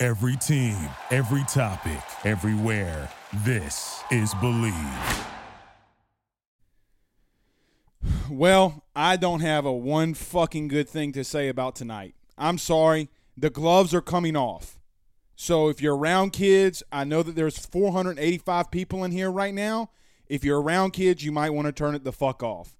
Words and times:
Every 0.00 0.36
team, 0.36 0.76
every 1.10 1.42
topic, 1.48 1.98
everywhere. 2.24 3.10
This 3.44 4.00
is 4.12 4.32
Believe. 4.34 5.26
Well, 8.30 8.84
I 8.94 9.16
don't 9.16 9.40
have 9.40 9.66
a 9.66 9.72
one 9.72 10.14
fucking 10.14 10.68
good 10.68 10.88
thing 10.88 11.10
to 11.14 11.24
say 11.24 11.48
about 11.48 11.74
tonight. 11.74 12.14
I'm 12.36 12.58
sorry. 12.58 13.08
The 13.36 13.50
gloves 13.50 13.92
are 13.92 14.00
coming 14.00 14.36
off. 14.36 14.78
So 15.34 15.68
if 15.68 15.82
you're 15.82 15.96
around 15.96 16.30
kids, 16.32 16.84
I 16.92 17.02
know 17.02 17.24
that 17.24 17.34
there's 17.34 17.58
485 17.58 18.70
people 18.70 19.02
in 19.02 19.10
here 19.10 19.32
right 19.32 19.52
now. 19.52 19.90
If 20.28 20.44
you're 20.44 20.62
around 20.62 20.92
kids, 20.92 21.24
you 21.24 21.32
might 21.32 21.50
want 21.50 21.66
to 21.66 21.72
turn 21.72 21.96
it 21.96 22.04
the 22.04 22.12
fuck 22.12 22.44
off. 22.44 22.76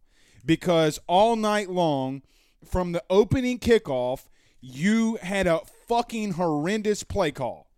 Because 0.47 1.01
all 1.09 1.35
night 1.35 1.69
long, 1.69 2.23
from 2.65 2.93
the 2.93 3.03
opening 3.11 3.59
kickoff, 3.59 4.27
you 4.61 5.17
had 5.17 5.49
a 5.49 5.63
fucking 5.89 6.33
horrendous 6.33 7.03
play 7.03 7.33
call 7.33 7.71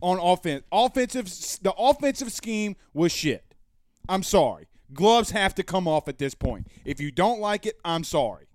on 0.00 0.18
offense. 0.18 0.64
Offensive 0.72 1.26
the 1.62 1.72
offensive 1.78 2.32
scheme 2.32 2.76
was 2.92 3.12
shit. 3.12 3.54
I'm 4.08 4.22
sorry. 4.22 4.68
Gloves 4.92 5.30
have 5.30 5.54
to 5.56 5.62
come 5.62 5.88
off 5.88 6.08
at 6.08 6.18
this 6.18 6.34
point. 6.34 6.66
If 6.84 7.00
you 7.00 7.10
don't 7.10 7.40
like 7.40 7.66
it, 7.66 7.78
I'm 7.84 8.04
sorry. 8.04 8.46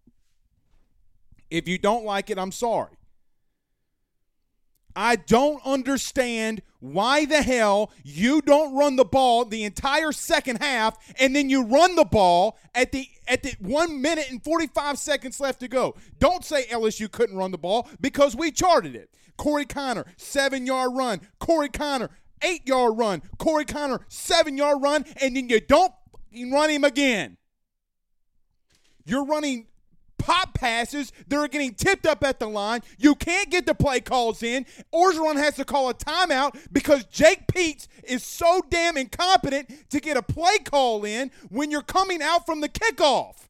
If 1.49 1.67
you 1.67 1.77
don't 1.77 2.05
like 2.05 2.29
it, 2.29 2.37
I'm 2.37 2.51
sorry. 2.51 2.98
I 4.95 5.15
don't 5.15 5.65
understand 5.65 6.61
why 6.79 7.25
the 7.25 7.41
hell 7.41 7.91
you 8.03 8.41
don't 8.41 8.75
run 8.75 8.95
the 8.95 9.05
ball 9.05 9.45
the 9.45 9.63
entire 9.63 10.11
second 10.11 10.57
half 10.57 10.97
and 11.19 11.35
then 11.35 11.49
you 11.49 11.63
run 11.63 11.95
the 11.95 12.05
ball 12.05 12.57
at 12.73 12.91
the 12.91 13.07
at 13.27 13.43
the 13.43 13.53
1 13.59 14.01
minute 14.01 14.29
and 14.29 14.43
45 14.43 14.97
seconds 14.97 15.39
left 15.39 15.59
to 15.59 15.67
go. 15.67 15.95
Don't 16.19 16.43
say 16.43 16.63
LSU 16.65 17.11
couldn't 17.11 17.37
run 17.37 17.51
the 17.51 17.57
ball 17.57 17.87
because 18.01 18.35
we 18.35 18.51
charted 18.51 18.95
it. 18.95 19.09
Corey 19.37 19.65
Kiner, 19.65 20.05
7-yard 20.17 20.91
run. 20.95 21.21
Corey 21.39 21.69
Kiner, 21.69 22.09
8-yard 22.41 22.97
run. 22.97 23.21
Corey 23.37 23.65
Kiner, 23.65 23.99
7-yard 24.09 24.81
run 24.81 25.05
and 25.21 25.35
then 25.35 25.49
you 25.49 25.59
don't 25.59 25.93
run 26.51 26.69
him 26.69 26.83
again. 26.83 27.37
You're 29.05 29.25
running 29.25 29.67
pop 30.19 30.53
passes 30.53 31.11
they 31.27 31.35
are 31.35 31.47
getting 31.47 31.73
tipped 31.73 32.05
up 32.05 32.23
at 32.23 32.39
the 32.39 32.47
line. 32.47 32.81
You 32.97 33.15
can't 33.15 33.49
get 33.49 33.65
the 33.65 33.73
play 33.73 33.99
calls 34.01 34.43
in. 34.43 34.65
Orgeron 34.93 35.37
has 35.37 35.55
to 35.55 35.65
call 35.65 35.89
a 35.89 35.93
timeout 35.93 36.57
because 36.71 37.05
Jake 37.05 37.47
Peetz 37.47 37.87
is 38.03 38.23
so 38.23 38.61
damn 38.69 38.97
incompetent 38.97 39.89
to 39.89 39.99
get 39.99 40.17
a 40.17 40.21
play 40.21 40.59
call 40.59 41.05
in 41.05 41.31
when 41.49 41.71
you're 41.71 41.81
coming 41.81 42.21
out 42.21 42.45
from 42.45 42.61
the 42.61 42.69
kickoff. 42.69 43.47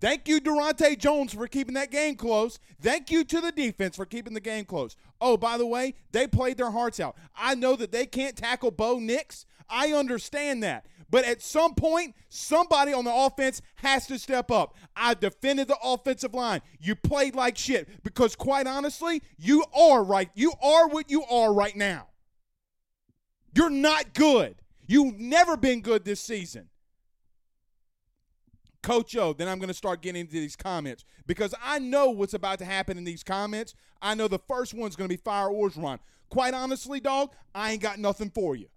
Thank 0.00 0.28
you, 0.28 0.40
Daronte 0.40 0.96
Jones, 0.96 1.32
for 1.32 1.48
keeping 1.48 1.74
that 1.74 1.90
game 1.90 2.14
close. 2.14 2.60
Thank 2.80 3.10
you 3.10 3.24
to 3.24 3.40
the 3.40 3.50
defense 3.50 3.96
for 3.96 4.06
keeping 4.06 4.32
the 4.32 4.40
game 4.40 4.64
close. 4.64 4.94
Oh, 5.20 5.36
by 5.36 5.58
the 5.58 5.66
way, 5.66 5.94
they 6.12 6.28
played 6.28 6.56
their 6.56 6.70
hearts 6.70 7.00
out. 7.00 7.16
I 7.36 7.56
know 7.56 7.74
that 7.74 7.90
they 7.90 8.06
can't 8.06 8.36
tackle 8.36 8.70
Bo 8.70 9.00
Nix. 9.00 9.44
I 9.68 9.92
understand 9.92 10.62
that. 10.62 10.86
But 11.10 11.24
at 11.24 11.40
some 11.40 11.74
point, 11.74 12.14
somebody 12.28 12.92
on 12.92 13.04
the 13.04 13.14
offense 13.14 13.62
has 13.76 14.06
to 14.08 14.18
step 14.18 14.50
up. 14.50 14.76
I 14.94 15.14
defended 15.14 15.68
the 15.68 15.78
offensive 15.82 16.34
line. 16.34 16.60
You 16.80 16.94
played 16.94 17.34
like 17.34 17.56
shit 17.56 17.88
because, 18.04 18.36
quite 18.36 18.66
honestly, 18.66 19.22
you 19.38 19.64
are 19.74 20.04
right. 20.04 20.30
You 20.34 20.52
are 20.62 20.88
what 20.88 21.10
you 21.10 21.24
are 21.24 21.52
right 21.52 21.74
now. 21.74 22.08
You're 23.54 23.70
not 23.70 24.12
good. 24.12 24.56
You've 24.86 25.18
never 25.18 25.56
been 25.56 25.80
good 25.80 26.04
this 26.04 26.20
season. 26.20 26.68
Coach 28.82 29.16
O, 29.16 29.32
then 29.32 29.48
I'm 29.48 29.58
going 29.58 29.68
to 29.68 29.74
start 29.74 30.02
getting 30.02 30.20
into 30.20 30.34
these 30.34 30.56
comments 30.56 31.04
because 31.26 31.54
I 31.62 31.78
know 31.78 32.10
what's 32.10 32.34
about 32.34 32.58
to 32.60 32.64
happen 32.64 32.96
in 32.96 33.04
these 33.04 33.24
comments. 33.24 33.74
I 34.00 34.14
know 34.14 34.28
the 34.28 34.38
first 34.38 34.72
one's 34.72 34.94
going 34.94 35.08
to 35.08 35.14
be 35.14 35.20
Fire 35.20 35.48
Orgeron. 35.48 35.98
Quite 36.30 36.54
honestly, 36.54 37.00
dog, 37.00 37.32
I 37.54 37.72
ain't 37.72 37.82
got 37.82 37.98
nothing 37.98 38.30
for 38.30 38.54
you. 38.54 38.68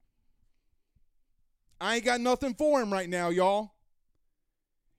I 1.82 1.96
ain't 1.96 2.06
got 2.06 2.22
nothing 2.22 2.54
for 2.54 2.80
him 2.80 2.94
right 2.94 3.10
now, 3.10 3.30
y'all. 3.30 3.74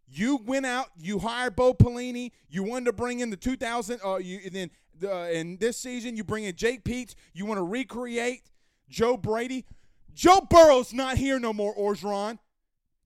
You 0.08 0.40
went 0.44 0.66
out, 0.66 0.88
you 0.98 1.20
hired 1.20 1.56
Bo 1.56 1.72
Pelini, 1.72 2.32
you 2.50 2.64
wanted 2.64 2.86
to 2.86 2.92
bring 2.92 3.20
in 3.20 3.30
the 3.30 3.36
2000, 3.36 4.00
uh, 4.04 4.16
you 4.16 4.40
and 4.44 4.52
then 4.52 4.70
uh, 5.04 5.28
in 5.30 5.56
this 5.56 5.78
season 5.78 6.16
you 6.16 6.24
bring 6.24 6.44
in 6.44 6.54
Jake 6.54 6.84
Peetz, 6.84 7.14
you 7.32 7.46
want 7.46 7.58
to 7.58 7.62
recreate 7.62 8.42
Joe 8.90 9.16
Brady. 9.16 9.64
Joe 10.12 10.40
Burrow's 10.50 10.92
not 10.92 11.16
here 11.16 11.38
no 11.38 11.52
more, 11.52 11.74
Orgeron. 11.74 12.38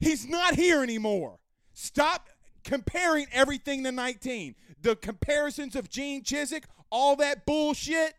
He's 0.01 0.27
not 0.27 0.55
here 0.55 0.83
anymore. 0.83 1.39
Stop 1.75 2.29
comparing 2.65 3.27
everything 3.31 3.85
to 3.85 3.93
19. 3.93 4.57
The 4.81 4.97
comparisons 4.97 5.77
of 5.77 5.89
Gene 5.89 6.23
Chizik, 6.23 6.65
all 6.91 7.15
that 7.17 7.47
bullshit, 7.47 8.15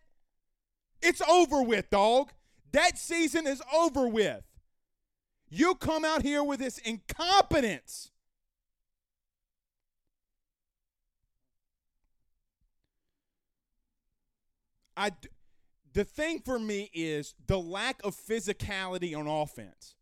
it's 1.02 1.20
over 1.22 1.62
with, 1.62 1.90
dog. 1.90 2.30
That 2.72 2.96
season 2.96 3.46
is 3.46 3.60
over 3.74 4.08
with. 4.08 4.42
You 5.50 5.74
come 5.74 6.04
out 6.04 6.22
here 6.22 6.44
with 6.44 6.60
this 6.60 6.78
incompetence. 6.78 8.10
I 14.96 15.12
the 15.92 16.04
thing 16.04 16.40
for 16.40 16.58
me 16.58 16.90
is 16.92 17.34
the 17.46 17.58
lack 17.58 18.00
of 18.04 18.14
physicality 18.14 19.16
on 19.16 19.26
offense. 19.26 19.94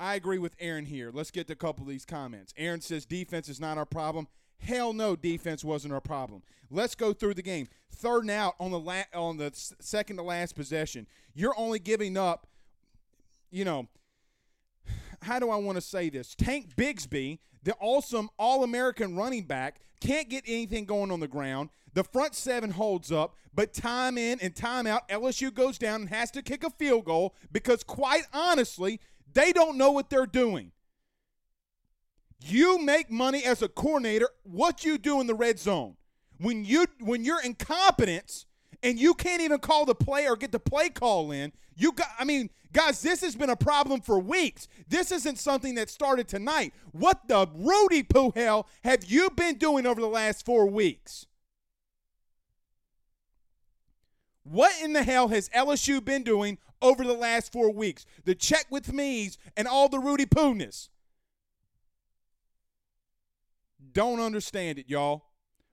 I 0.00 0.14
agree 0.14 0.38
with 0.38 0.54
Aaron 0.58 0.86
here. 0.86 1.10
Let's 1.12 1.30
get 1.30 1.46
to 1.48 1.52
a 1.52 1.56
couple 1.56 1.82
of 1.82 1.88
these 1.88 2.04
comments. 2.04 2.54
Aaron 2.56 2.80
says 2.80 3.04
defense 3.04 3.48
is 3.48 3.60
not 3.60 3.78
our 3.78 3.84
problem. 3.84 4.28
Hell 4.58 4.92
no, 4.92 5.16
defense 5.16 5.64
wasn't 5.64 5.94
our 5.94 6.00
problem. 6.00 6.42
Let's 6.70 6.94
go 6.94 7.12
through 7.12 7.34
the 7.34 7.42
game. 7.42 7.68
Third 7.90 8.22
and 8.22 8.30
out 8.30 8.54
on 8.60 8.70
the 8.70 8.78
la- 8.78 9.02
on 9.14 9.38
the 9.38 9.50
second 9.54 10.16
to 10.16 10.22
last 10.22 10.54
possession. 10.54 11.06
You're 11.34 11.58
only 11.58 11.78
giving 11.78 12.16
up, 12.16 12.46
you 13.50 13.64
know, 13.64 13.88
how 15.22 15.38
do 15.38 15.50
I 15.50 15.56
want 15.56 15.76
to 15.76 15.82
say 15.82 16.10
this? 16.10 16.34
Tank 16.34 16.76
Bigsby, 16.76 17.38
the 17.62 17.74
awesome 17.80 18.28
All-American 18.38 19.16
running 19.16 19.44
back, 19.44 19.80
can't 20.00 20.28
get 20.28 20.44
anything 20.46 20.84
going 20.84 21.10
on 21.10 21.20
the 21.20 21.28
ground. 21.28 21.70
The 21.94 22.04
front 22.04 22.34
seven 22.34 22.70
holds 22.70 23.10
up, 23.10 23.34
but 23.54 23.72
time 23.72 24.16
in 24.16 24.38
and 24.40 24.54
time 24.54 24.86
out, 24.86 25.08
LSU 25.08 25.52
goes 25.52 25.78
down 25.78 26.02
and 26.02 26.10
has 26.10 26.30
to 26.32 26.42
kick 26.42 26.62
a 26.62 26.70
field 26.70 27.04
goal 27.04 27.34
because, 27.50 27.82
quite 27.82 28.24
honestly, 28.32 29.00
they 29.32 29.52
don't 29.52 29.76
know 29.76 29.90
what 29.90 30.10
they're 30.10 30.26
doing. 30.26 30.72
You 32.40 32.78
make 32.78 33.10
money 33.10 33.44
as 33.44 33.62
a 33.62 33.68
coordinator. 33.68 34.28
What 34.44 34.84
you 34.84 34.98
do 34.98 35.20
in 35.20 35.26
the 35.26 35.34
red 35.34 35.58
zone 35.58 35.96
when 36.38 36.64
you 36.64 36.86
when 37.00 37.24
you're 37.24 37.42
incompetence 37.42 38.46
and 38.82 38.98
you 38.98 39.14
can't 39.14 39.42
even 39.42 39.58
call 39.58 39.84
the 39.84 39.94
play 39.94 40.28
or 40.28 40.36
get 40.36 40.52
the 40.52 40.60
play 40.60 40.88
call 40.88 41.30
in. 41.32 41.52
You 41.76 41.92
got. 41.92 42.08
I 42.18 42.24
mean, 42.24 42.50
guys, 42.72 43.02
this 43.02 43.20
has 43.22 43.36
been 43.36 43.50
a 43.50 43.56
problem 43.56 44.00
for 44.00 44.18
weeks. 44.18 44.68
This 44.88 45.12
isn't 45.12 45.38
something 45.38 45.74
that 45.74 45.90
started 45.90 46.28
tonight. 46.28 46.72
What 46.92 47.28
the 47.28 47.48
Rudy 47.54 48.02
poo 48.02 48.32
hell 48.34 48.68
have 48.84 49.04
you 49.04 49.30
been 49.30 49.56
doing 49.56 49.86
over 49.86 50.00
the 50.00 50.06
last 50.08 50.44
four 50.44 50.66
weeks? 50.66 51.26
What 54.44 54.72
in 54.82 54.94
the 54.94 55.02
hell 55.02 55.28
has 55.28 55.50
LSU 55.50 56.02
been 56.02 56.22
doing 56.22 56.58
over 56.80 57.04
the 57.04 57.12
last 57.12 57.52
four 57.52 57.70
weeks? 57.70 58.06
The 58.24 58.34
check 58.34 58.66
with 58.70 58.92
me's 58.92 59.36
and 59.56 59.68
all 59.68 59.88
the 59.88 59.98
Rudy 59.98 60.24
Pooness. 60.24 60.88
Don't 63.92 64.20
understand 64.20 64.78
it, 64.78 64.88
y'all. 64.88 65.24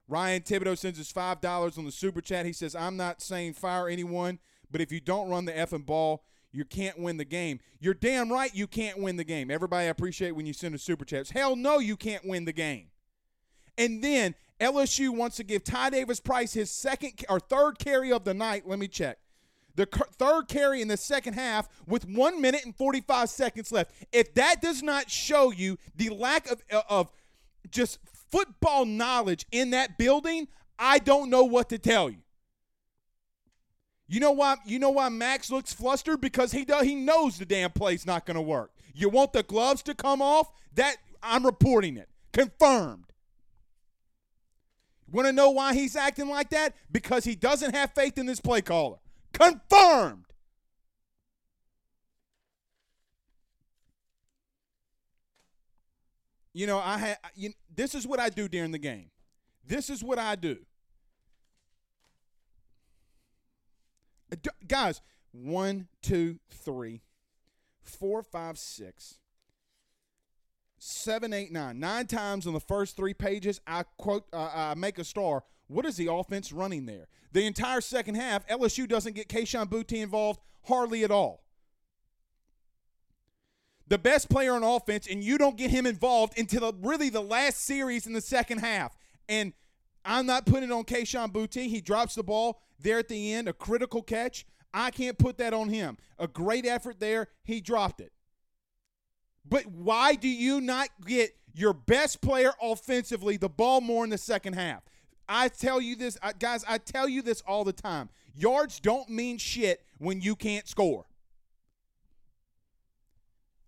Ryan 0.08 0.42
Thibodeau 0.42 0.78
sends 0.78 1.00
us 1.00 1.12
$5 1.12 1.78
on 1.78 1.84
the 1.84 1.92
super 1.92 2.20
chat. 2.20 2.46
He 2.46 2.52
says, 2.52 2.74
I'm 2.74 2.96
not 2.96 3.20
saying 3.20 3.54
fire 3.54 3.88
anyone, 3.88 4.38
but 4.70 4.80
if 4.80 4.92
you 4.92 5.00
don't 5.00 5.28
run 5.28 5.44
the 5.44 5.52
effing 5.52 5.84
ball, 5.84 6.24
you 6.52 6.64
can't 6.64 6.98
win 6.98 7.16
the 7.16 7.24
game. 7.24 7.60
You're 7.80 7.94
damn 7.94 8.32
right 8.32 8.54
you 8.54 8.66
can't 8.66 8.98
win 8.98 9.16
the 9.16 9.24
game. 9.24 9.50
Everybody 9.50 9.86
I 9.86 9.90
appreciate 9.90 10.32
when 10.32 10.46
you 10.46 10.52
send 10.52 10.74
a 10.74 10.78
super 10.78 11.04
chats. 11.04 11.30
Hell 11.30 11.56
no, 11.56 11.78
you 11.78 11.96
can't 11.96 12.26
win 12.26 12.44
the 12.44 12.52
game. 12.52 12.86
And 13.76 14.02
then 14.02 14.34
LSU 14.60 15.10
wants 15.10 15.36
to 15.36 15.44
give 15.44 15.64
Ty 15.64 15.90
Davis 15.90 16.20
Price 16.20 16.54
his 16.54 16.70
second 16.70 17.24
or 17.28 17.40
third 17.40 17.78
carry 17.78 18.10
of 18.10 18.24
the 18.24 18.32
night. 18.32 18.66
Let 18.66 18.78
me 18.78 18.88
check. 18.88 19.18
The 19.74 19.86
third 20.18 20.48
carry 20.48 20.80
in 20.80 20.88
the 20.88 20.96
second 20.96 21.34
half 21.34 21.68
with 21.86 22.08
one 22.08 22.40
minute 22.40 22.64
and 22.64 22.74
45 22.74 23.28
seconds 23.28 23.70
left. 23.70 23.92
If 24.10 24.32
that 24.34 24.62
does 24.62 24.82
not 24.82 25.10
show 25.10 25.50
you 25.50 25.78
the 25.94 26.08
lack 26.08 26.50
of, 26.50 26.62
uh, 26.72 26.80
of 26.88 27.12
just 27.70 27.98
football 28.30 28.84
knowledge 28.84 29.46
in 29.50 29.70
that 29.70 29.98
building, 29.98 30.48
I 30.78 30.98
don't 30.98 31.30
know 31.30 31.44
what 31.44 31.68
to 31.70 31.78
tell 31.78 32.10
you. 32.10 32.18
You 34.08 34.20
know 34.20 34.32
why? 34.32 34.56
You 34.64 34.78
know 34.78 34.90
why 34.90 35.08
Max 35.08 35.50
looks 35.50 35.72
flustered 35.72 36.20
because 36.20 36.52
he 36.52 36.64
does. 36.64 36.84
He 36.84 36.94
knows 36.94 37.38
the 37.38 37.44
damn 37.44 37.72
play's 37.72 38.06
not 38.06 38.24
going 38.24 38.36
to 38.36 38.42
work. 38.42 38.70
You 38.94 39.08
want 39.08 39.32
the 39.32 39.42
gloves 39.42 39.82
to 39.84 39.94
come 39.94 40.22
off? 40.22 40.48
That 40.74 40.96
I'm 41.22 41.44
reporting 41.44 41.96
it, 41.96 42.08
confirmed. 42.32 43.04
Want 45.10 45.26
to 45.26 45.32
know 45.32 45.50
why 45.50 45.74
he's 45.74 45.96
acting 45.96 46.28
like 46.28 46.50
that? 46.50 46.74
Because 46.90 47.24
he 47.24 47.34
doesn't 47.34 47.74
have 47.74 47.92
faith 47.94 48.18
in 48.18 48.26
this 48.26 48.40
play 48.40 48.60
caller. 48.60 48.98
Confirmed. 49.32 50.25
You 56.56 56.66
know, 56.66 56.78
I 56.78 56.96
had. 56.96 57.18
You, 57.34 57.52
this 57.74 57.94
is 57.94 58.06
what 58.06 58.18
I 58.18 58.30
do 58.30 58.48
during 58.48 58.70
the 58.70 58.78
game. 58.78 59.10
This 59.66 59.90
is 59.90 60.02
what 60.02 60.18
I 60.18 60.36
do. 60.36 60.56
Guys, 64.66 65.02
one, 65.32 65.88
two, 66.00 66.38
three, 66.48 67.02
four, 67.82 68.22
five, 68.22 68.56
six, 68.56 69.16
seven, 70.78 71.34
eight, 71.34 71.52
nine. 71.52 71.78
Nine 71.78 72.06
times 72.06 72.46
on 72.46 72.54
the 72.54 72.60
first 72.60 72.96
three 72.96 73.12
pages, 73.12 73.60
I 73.66 73.82
quote, 73.98 74.24
uh, 74.32 74.48
I 74.54 74.74
make 74.76 74.96
a 74.96 75.04
star. 75.04 75.44
What 75.66 75.84
is 75.84 75.96
the 75.96 76.10
offense 76.10 76.52
running 76.52 76.86
there? 76.86 77.08
The 77.32 77.44
entire 77.44 77.82
second 77.82 78.14
half, 78.14 78.48
LSU 78.48 78.88
doesn't 78.88 79.14
get 79.14 79.28
Kayshon 79.28 79.66
Boutte 79.66 80.00
involved 80.00 80.40
hardly 80.64 81.04
at 81.04 81.10
all. 81.10 81.44
The 83.88 83.98
best 83.98 84.28
player 84.28 84.54
on 84.54 84.64
offense, 84.64 85.06
and 85.06 85.22
you 85.22 85.38
don't 85.38 85.56
get 85.56 85.70
him 85.70 85.86
involved 85.86 86.38
until 86.38 86.72
the, 86.72 86.78
really 86.80 87.08
the 87.08 87.20
last 87.20 87.64
series 87.64 88.06
in 88.06 88.12
the 88.12 88.20
second 88.20 88.58
half. 88.58 88.96
And 89.28 89.52
I'm 90.04 90.26
not 90.26 90.46
putting 90.46 90.70
it 90.70 90.72
on 90.72 90.84
Kayshon 90.84 91.32
Boutte. 91.32 91.66
He 91.68 91.80
drops 91.80 92.14
the 92.16 92.22
ball 92.24 92.60
there 92.80 92.98
at 92.98 93.08
the 93.08 93.32
end, 93.32 93.48
a 93.48 93.52
critical 93.52 94.02
catch. 94.02 94.44
I 94.74 94.90
can't 94.90 95.18
put 95.18 95.38
that 95.38 95.54
on 95.54 95.68
him. 95.68 95.98
A 96.18 96.28
great 96.28 96.66
effort 96.66 97.00
there. 97.00 97.28
He 97.44 97.60
dropped 97.60 98.00
it. 98.00 98.12
But 99.48 99.66
why 99.66 100.14
do 100.16 100.28
you 100.28 100.60
not 100.60 100.88
get 101.06 101.30
your 101.54 101.72
best 101.72 102.20
player 102.20 102.52
offensively 102.60 103.36
the 103.36 103.48
ball 103.48 103.80
more 103.80 104.04
in 104.04 104.10
the 104.10 104.18
second 104.18 104.54
half? 104.54 104.82
I 105.28 105.48
tell 105.48 105.80
you 105.80 105.96
this, 105.96 106.18
guys, 106.38 106.64
I 106.68 106.78
tell 106.78 107.08
you 107.08 107.22
this 107.22 107.42
all 107.46 107.64
the 107.64 107.72
time. 107.72 108.08
Yards 108.34 108.80
don't 108.80 109.08
mean 109.08 109.38
shit 109.38 109.82
when 109.98 110.20
you 110.20 110.36
can't 110.36 110.68
score. 110.68 111.06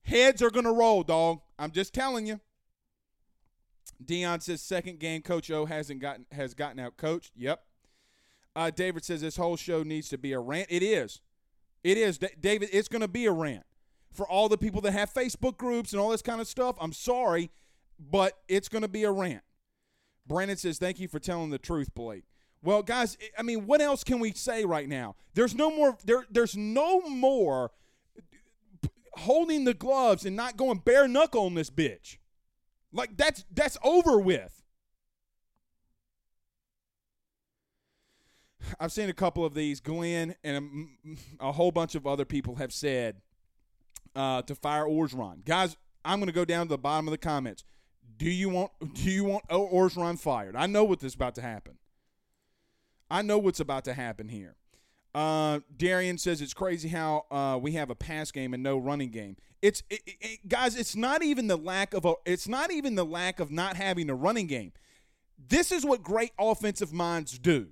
Heads 0.09 0.41
are 0.41 0.51
to 0.65 0.73
roll, 0.73 1.03
dog. 1.03 1.41
I'm 1.59 1.71
just 1.71 1.93
telling 1.93 2.27
you. 2.27 2.41
Dion 4.03 4.41
says 4.41 4.63
second 4.63 5.01
game 5.01 5.21
coach 5.21 5.51
O 5.51 5.67
hasn't 5.67 6.01
gotten 6.01 6.25
has 6.33 6.55
gotten 6.55 6.79
out 6.79 6.97
coached. 6.97 7.33
Yep. 7.37 7.63
Uh, 8.57 8.71
David 8.71 9.05
says 9.05 9.21
this 9.21 9.37
whole 9.37 9.57
show 9.57 9.83
needs 9.83 10.09
to 10.09 10.17
be 10.17 10.33
a 10.33 10.41
rant. 10.41 10.69
It 10.71 10.83
is. 10.83 11.21
It 11.85 11.99
is. 11.99 12.19
D- 12.19 12.29
David, 12.41 12.71
it's 12.73 12.89
to 13.03 13.09
be 13.09 13.27
a 13.27 13.33
rant 13.33 13.65
for 14.13 14.27
all 14.27 14.49
the 14.49 14.57
people 14.57 14.81
that 14.81 14.93
have 14.93 15.13
Facebook 15.13 15.59
groups 15.59 15.93
and 15.93 16.01
all 16.01 16.09
this 16.09 16.23
kind 16.23 16.41
of 16.41 16.49
stuff. 16.49 16.77
I'm 16.81 16.93
sorry, 16.93 17.51
but 17.99 18.39
it's 18.49 18.69
to 18.83 18.89
be 18.89 19.05
a 19.05 19.11
rant. 19.11 19.43
Brandon 20.27 20.57
says, 20.57 20.79
Thank 20.79 21.01
you 21.01 21.09
for 21.09 21.19
telling 21.19 21.51
the 21.51 21.59
truth, 21.59 21.95
Blake. 21.95 22.25
Well, 22.63 22.83
guys, 22.83 23.19
I 23.39 23.43
mean, 23.43 23.67
what 23.67 23.81
else 23.81 24.03
can 24.05 24.21
we 24.21 24.33
say 24.33 24.65
right 24.65 24.89
now? 24.89 25.17
There's 25.35 25.55
no 25.55 25.71
more 25.71 25.99
there 26.05 26.25
there's 26.31 26.57
no 26.57 27.01
more 27.03 27.73
holding 29.19 29.65
the 29.65 29.75
gloves 29.75 30.25
and 30.25 30.37
not 30.37 30.57
going 30.57 30.79
bare 30.79 31.09
knuckle 31.09 31.47
on 31.47 31.55
this 31.55 31.71
bitch. 31.71 32.19
Like 32.93 33.17
that's 33.17 33.45
that's 33.53 33.77
over 33.85 34.19
with. 34.19 34.63
I've 38.81 38.93
seen 38.93 39.09
a 39.09 39.15
couple 39.15 39.45
of 39.45 39.55
these. 39.55 39.81
Glenn 39.81 40.35
and 40.45 40.89
a, 41.41 41.49
a 41.49 41.53
whole 41.53 41.71
bunch 41.71 41.95
of 41.95 42.07
other 42.07 42.25
people 42.25 42.57
have 42.57 42.73
said 42.73 43.17
uh, 44.15 44.43
to 44.43 44.55
fire 44.55 44.85
Orgeron. 44.85 45.45
Guys, 45.45 45.77
I'm 46.05 46.19
going 46.19 46.27
to 46.27 46.33
go 46.33 46.45
down 46.45 46.67
to 46.67 46.71
the 46.71 46.79
bottom 46.79 47.07
of 47.07 47.13
the 47.13 47.19
comments. 47.19 47.65
Do 48.17 48.29
you 48.29 48.49
want 48.49 48.73
do 48.95 49.11
you 49.11 49.25
want 49.25 49.47
Orgeron 49.49 50.19
fired? 50.19 50.57
I 50.57 50.67
know 50.67 50.85
what 50.85 51.03
is 51.03 51.15
about 51.15 51.35
to 51.37 51.43
happen. 51.43 51.79
I 53.11 53.23
know 53.23 53.39
what's 53.39 53.61
about 53.61 53.85
to 53.85 53.95
happen 53.95 54.29
here. 54.29 54.57
Uh, 55.15 55.61
Darian 55.77 56.19
says 56.19 56.41
it's 56.41 56.55
crazy 56.55 56.89
how 56.89 57.25
uh, 57.31 57.59
we 57.61 57.73
have 57.73 57.91
a 57.91 57.95
pass 57.95 58.31
game 58.31 58.55
and 58.55 58.63
no 58.63 58.79
running 58.79 59.11
game. 59.11 59.37
It's 59.63 59.83
it, 59.91 60.01
it, 60.07 60.49
guys, 60.49 60.77
it's 60.77 60.95
not 60.95 61.23
even 61.23 61.47
the 61.49 61.57
lack 61.57 61.95
of 61.95 62.05
a, 62.05 62.15
it's 62.25 62.47
not 62.47 62.71
even 62.71 62.95
the 62.95 63.05
lack 63.05 63.41
of 63.41 63.51
not 63.51 63.77
having 63.77 64.11
a 64.11 64.15
running 64.15 64.47
game. 64.47 64.73
This 65.49 65.73
is 65.73 65.85
what 65.85 66.03
great 66.03 66.33
offensive 66.39 66.93
minds 66.93 67.39
do 67.39 67.69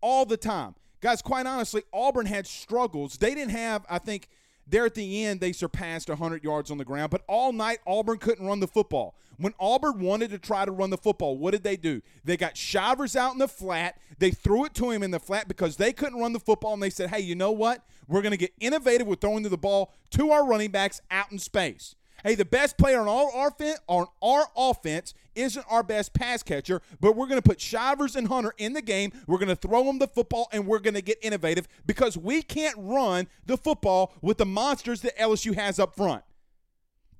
all 0.00 0.26
the 0.26 0.36
time. 0.36 0.74
Guys, 1.00 1.22
quite 1.22 1.46
honestly, 1.46 1.82
Auburn 1.92 2.26
had 2.26 2.46
struggles. 2.46 3.18
They 3.18 3.34
didn't 3.34 3.50
have, 3.52 3.84
I 3.88 3.98
think, 3.98 4.28
there 4.66 4.86
at 4.86 4.94
the 4.94 5.24
end, 5.24 5.40
they 5.40 5.52
surpassed 5.52 6.08
100 6.08 6.42
yards 6.42 6.70
on 6.70 6.78
the 6.78 6.84
ground, 6.84 7.10
but 7.10 7.22
all 7.28 7.52
night, 7.52 7.78
Auburn 7.86 8.18
couldn't 8.18 8.46
run 8.46 8.60
the 8.60 8.66
football. 8.66 9.14
When 9.36 9.52
Auburn 9.58 10.00
wanted 10.00 10.30
to 10.30 10.38
try 10.38 10.64
to 10.64 10.70
run 10.70 10.90
the 10.90 10.96
football, 10.96 11.36
what 11.36 11.50
did 11.50 11.64
they 11.64 11.76
do? 11.76 12.00
They 12.24 12.36
got 12.36 12.56
Shivers 12.56 13.16
out 13.16 13.32
in 13.32 13.38
the 13.38 13.48
flat. 13.48 13.98
They 14.18 14.30
threw 14.30 14.64
it 14.64 14.74
to 14.74 14.90
him 14.90 15.02
in 15.02 15.10
the 15.10 15.20
flat 15.20 15.48
because 15.48 15.76
they 15.76 15.92
couldn't 15.92 16.20
run 16.20 16.32
the 16.32 16.40
football, 16.40 16.72
and 16.72 16.82
they 16.82 16.90
said, 16.90 17.10
hey, 17.10 17.20
you 17.20 17.34
know 17.34 17.52
what? 17.52 17.84
We're 18.08 18.22
going 18.22 18.32
to 18.32 18.38
get 18.38 18.52
innovative 18.60 19.06
with 19.06 19.20
throwing 19.20 19.42
the 19.42 19.56
ball 19.56 19.92
to 20.10 20.30
our 20.30 20.46
running 20.46 20.70
backs 20.70 21.00
out 21.10 21.32
in 21.32 21.38
space. 21.38 21.96
Hey, 22.24 22.34
the 22.34 22.44
best 22.46 22.78
player 22.78 23.00
on 23.00 23.06
our 23.06 23.48
offense 23.48 23.78
on 23.86 24.06
our 24.22 24.48
offense 24.56 25.12
isn't 25.34 25.64
our 25.68 25.82
best 25.82 26.14
pass 26.14 26.42
catcher, 26.42 26.80
but 26.98 27.14
we're 27.14 27.26
going 27.26 27.40
to 27.40 27.46
put 27.46 27.60
Shivers 27.60 28.16
and 28.16 28.28
Hunter 28.28 28.54
in 28.56 28.72
the 28.72 28.80
game. 28.80 29.12
We're 29.26 29.36
going 29.36 29.50
to 29.50 29.56
throw 29.56 29.84
them 29.84 29.98
the 29.98 30.08
football, 30.08 30.48
and 30.50 30.66
we're 30.66 30.78
going 30.78 30.94
to 30.94 31.02
get 31.02 31.18
innovative 31.20 31.68
because 31.84 32.16
we 32.16 32.40
can't 32.40 32.76
run 32.78 33.28
the 33.44 33.58
football 33.58 34.14
with 34.22 34.38
the 34.38 34.46
monsters 34.46 35.02
that 35.02 35.16
LSU 35.18 35.54
has 35.54 35.78
up 35.78 35.94
front. 35.94 36.24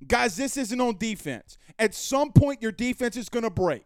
Guys, 0.07 0.37
this 0.37 0.57
isn't 0.57 0.81
on 0.81 0.97
defense. 0.97 1.59
At 1.79 1.95
some 1.95 2.33
point, 2.33 2.63
your 2.63 2.73
defense 2.73 3.17
is 3.19 3.29
going 3.29 3.43
to 3.43 3.51
break. 3.51 3.85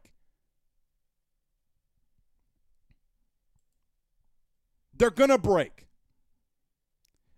They're 4.96 5.10
going 5.10 5.30
to 5.30 5.38
break. 5.38 5.86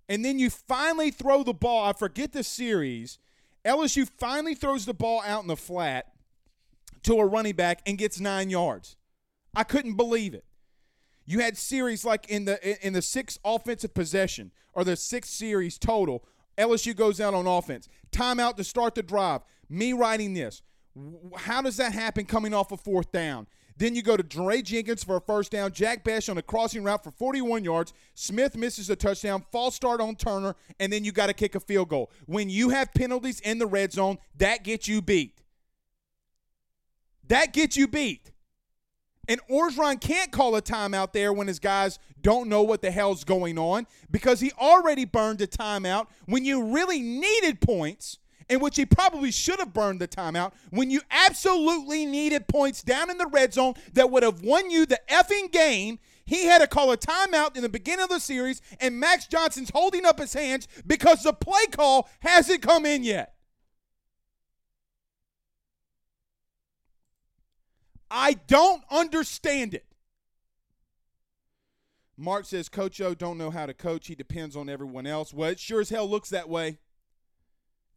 And 0.07 0.23
then 0.23 0.39
you 0.39 0.51
finally 0.51 1.11
throw 1.11 1.43
the 1.43 1.55
ball. 1.55 1.85
I 1.85 1.93
forget 1.95 2.33
the 2.33 2.43
series 2.45 3.19
LSU 3.65 4.09
finally 4.19 4.55
throws 4.55 4.87
the 4.87 4.95
ball 4.95 5.23
out 5.25 5.43
in 5.43 5.49
the 5.49 5.57
flat 5.57 6.13
to 7.03 7.15
a 7.15 7.27
running 7.27 7.55
back 7.55 7.81
and 7.87 7.99
gets 7.99 8.21
nine 8.21 8.51
yards. 8.51 8.97
I 9.55 9.65
couldn't 9.65 9.97
believe 9.97 10.35
it. 10.35 10.45
You 11.27 11.41
had 11.41 11.57
series 11.57 12.05
like 12.05 12.29
in 12.29 12.45
the 12.45 12.87
in 12.87 12.93
the 12.93 13.03
sixth 13.03 13.39
offensive 13.45 13.95
possession 13.95 14.51
or 14.73 14.85
the 14.85 14.97
sixth 14.97 15.33
series 15.33 15.79
total. 15.79 16.25
LSU 16.59 16.95
goes 16.95 17.21
out 17.21 17.35
on 17.35 17.47
offense. 17.47 17.89
Timeout 18.13 18.57
to 18.57 18.65
start 18.65 18.95
the 18.95 19.03
drive. 19.03 19.43
Me 19.69 19.93
writing 19.93 20.35
this. 20.35 20.63
How 21.37 21.63
does 21.63 21.77
that 21.77 21.93
happen 21.93 22.25
coming 22.25 22.53
off 22.53 22.73
a 22.73 22.77
fourth 22.77 23.13
down? 23.13 23.47
Then 23.77 23.95
you 23.95 24.03
go 24.03 24.17
to 24.17 24.23
Dre 24.23 24.63
Jenkins 24.63 25.05
for 25.05 25.17
a 25.17 25.21
first 25.21 25.53
down. 25.53 25.73
Jack 25.73 26.05
Bech 26.05 26.29
on 26.29 26.39
a 26.39 26.43
crossing 26.43 26.85
route 26.85 27.03
for 27.03 27.11
41 27.11 27.65
yards. 27.65 27.93
Smith 28.15 28.57
misses 28.57 28.91
a 28.91 28.97
touchdown. 28.97 29.45
False 29.51 29.75
start 29.75 30.01
on 30.01 30.17
Turner. 30.17 30.55
And 30.79 30.93
then 30.93 31.05
you 31.05 31.13
got 31.13 31.27
to 31.27 31.35
kick 31.35 31.55
a 31.55 31.61
field 31.61 31.89
goal. 31.89 32.11
When 32.27 32.51
you 32.51 32.71
have 32.71 32.93
penalties 32.95 33.41
in 33.41 33.59
the 33.59 33.67
red 33.67 33.93
zone, 33.93 34.19
that 34.37 34.65
gets 34.65 34.89
you 34.89 35.01
beat. 35.01 35.41
That 37.29 37.53
gets 37.53 37.77
you 37.77 37.89
beat. 37.89 38.33
And 39.29 39.41
Orgeron 39.49 40.01
can't 40.01 40.33
call 40.33 40.57
a 40.57 40.63
timeout 40.63 41.13
there 41.13 41.33
when 41.33 41.47
his 41.47 41.61
guys 41.61 42.01
don't 42.21 42.49
know 42.49 42.63
what 42.63 42.83
the 42.83 42.91
hell's 42.91 43.23
going 43.23 43.59
on 43.59 43.87
because 44.11 44.41
he 44.41 44.51
already 44.61 45.05
burned 45.05 45.41
a 45.41 45.47
timeout 45.47 46.09
when 46.27 46.45
you 46.45 46.75
really 46.75 47.01
needed 47.01 47.61
points 47.61 48.19
in 48.51 48.59
which 48.59 48.77
he 48.77 48.85
probably 48.85 49.31
should 49.31 49.61
have 49.61 49.73
burned 49.73 50.01
the 50.01 50.09
timeout 50.09 50.53
when 50.71 50.91
you 50.91 51.01
absolutely 51.11 52.05
needed 52.05 52.49
points 52.49 52.83
down 52.83 53.09
in 53.09 53.17
the 53.17 53.29
red 53.29 53.55
zone 53.55 53.75
that 53.93 54.11
would 54.11 54.25
have 54.25 54.43
won 54.43 54.71
you 54.71 54.85
the 54.85 55.01
effing 55.09 55.51
game. 55.53 56.01
He 56.27 56.47
had 56.47 56.59
to 56.59 56.67
call 56.67 56.91
a 56.91 56.97
timeout 56.97 57.57
in 57.57 57.63
the 57.63 57.69
beginning 57.69 58.03
of 58.03 58.11
the 58.11 58.19
series, 58.19 58.61
and 58.81 58.99
Max 58.99 59.27
Johnson's 59.27 59.71
holding 59.71 60.05
up 60.05 60.19
his 60.19 60.33
hands 60.33 60.67
because 60.87 61.23
the 61.23 61.33
play 61.33 61.67
call 61.71 62.09
hasn't 62.21 62.61
come 62.61 62.85
in 62.85 63.05
yet. 63.05 63.35
I 68.11 68.33
don't 68.33 68.83
understand 68.91 69.75
it. 69.75 69.87
Mark 72.17 72.45
says 72.45 72.69
Coach 72.69 73.01
O 73.01 73.15
don't 73.15 73.39
know 73.39 73.51
how 73.51 73.67
to 73.67 73.75
coach. 73.75 74.09
He 74.09 74.17
depends 74.17 74.57
on 74.57 74.69
everyone 74.69 75.07
else. 75.07 75.33
Well, 75.33 75.51
it 75.51 75.61
sure 75.61 75.81
as 75.81 75.91
hell 75.91 76.11
looks 76.11 76.31
that 76.31 76.49
way. 76.49 76.79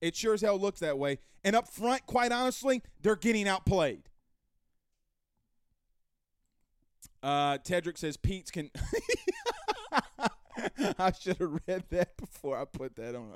It 0.04 0.16
sure 0.18 0.34
as 0.34 0.42
hell 0.42 0.60
looks 0.60 0.82
that 0.82 1.00
way. 1.00 1.20
And 1.46 1.56
up 1.56 1.70
front, 1.70 2.06
quite 2.06 2.34
honestly, 2.34 2.82
they're 3.02 3.16
getting 3.16 3.48
outplayed. 3.48 4.02
Uh, 7.24 7.58
Tedrick 7.60 7.98
says 7.98 8.18
Peetz 8.18 8.52
can. 8.52 8.70
I 11.00 11.14
should 11.18 11.38
have 11.38 11.58
read 11.66 11.86
that 11.92 12.18
before 12.18 12.58
I 12.58 12.66
put 12.66 12.98
that 12.98 13.16
on. 13.16 13.32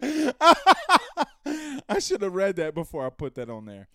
I 1.88 1.98
should 1.98 2.22
have 2.22 2.32
read 2.32 2.54
that 2.54 2.72
before 2.72 3.04
I 3.04 3.10
put 3.10 3.34
that 3.34 3.50
on 3.50 3.66
there. 3.66 3.88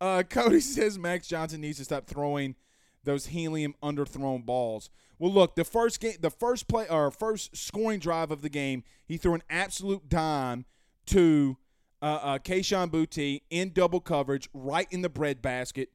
Uh, 0.00 0.24
Cody 0.28 0.58
says 0.60 0.98
Max 0.98 1.28
Johnson 1.28 1.60
needs 1.60 1.78
to 1.78 1.84
stop 1.84 2.08
throwing 2.08 2.56
those 3.04 3.26
helium 3.26 3.74
underthrown 3.82 4.44
balls. 4.44 4.90
Well, 5.18 5.32
look, 5.32 5.56
the 5.56 5.64
first 5.64 6.00
game, 6.00 6.16
the 6.20 6.30
first 6.30 6.68
play 6.68 6.86
or 6.88 7.10
first 7.10 7.56
scoring 7.56 7.98
drive 7.98 8.30
of 8.30 8.42
the 8.42 8.48
game, 8.48 8.84
he 9.06 9.16
threw 9.16 9.34
an 9.34 9.42
absolute 9.50 10.08
dime 10.08 10.64
to 11.06 11.56
uh, 12.00 12.04
uh, 12.04 12.38
Kayshon 12.38 12.90
Boutte 12.90 13.42
in 13.50 13.72
double 13.72 14.00
coverage, 14.00 14.48
right 14.52 14.86
in 14.90 15.02
the 15.02 15.08
breadbasket. 15.08 15.90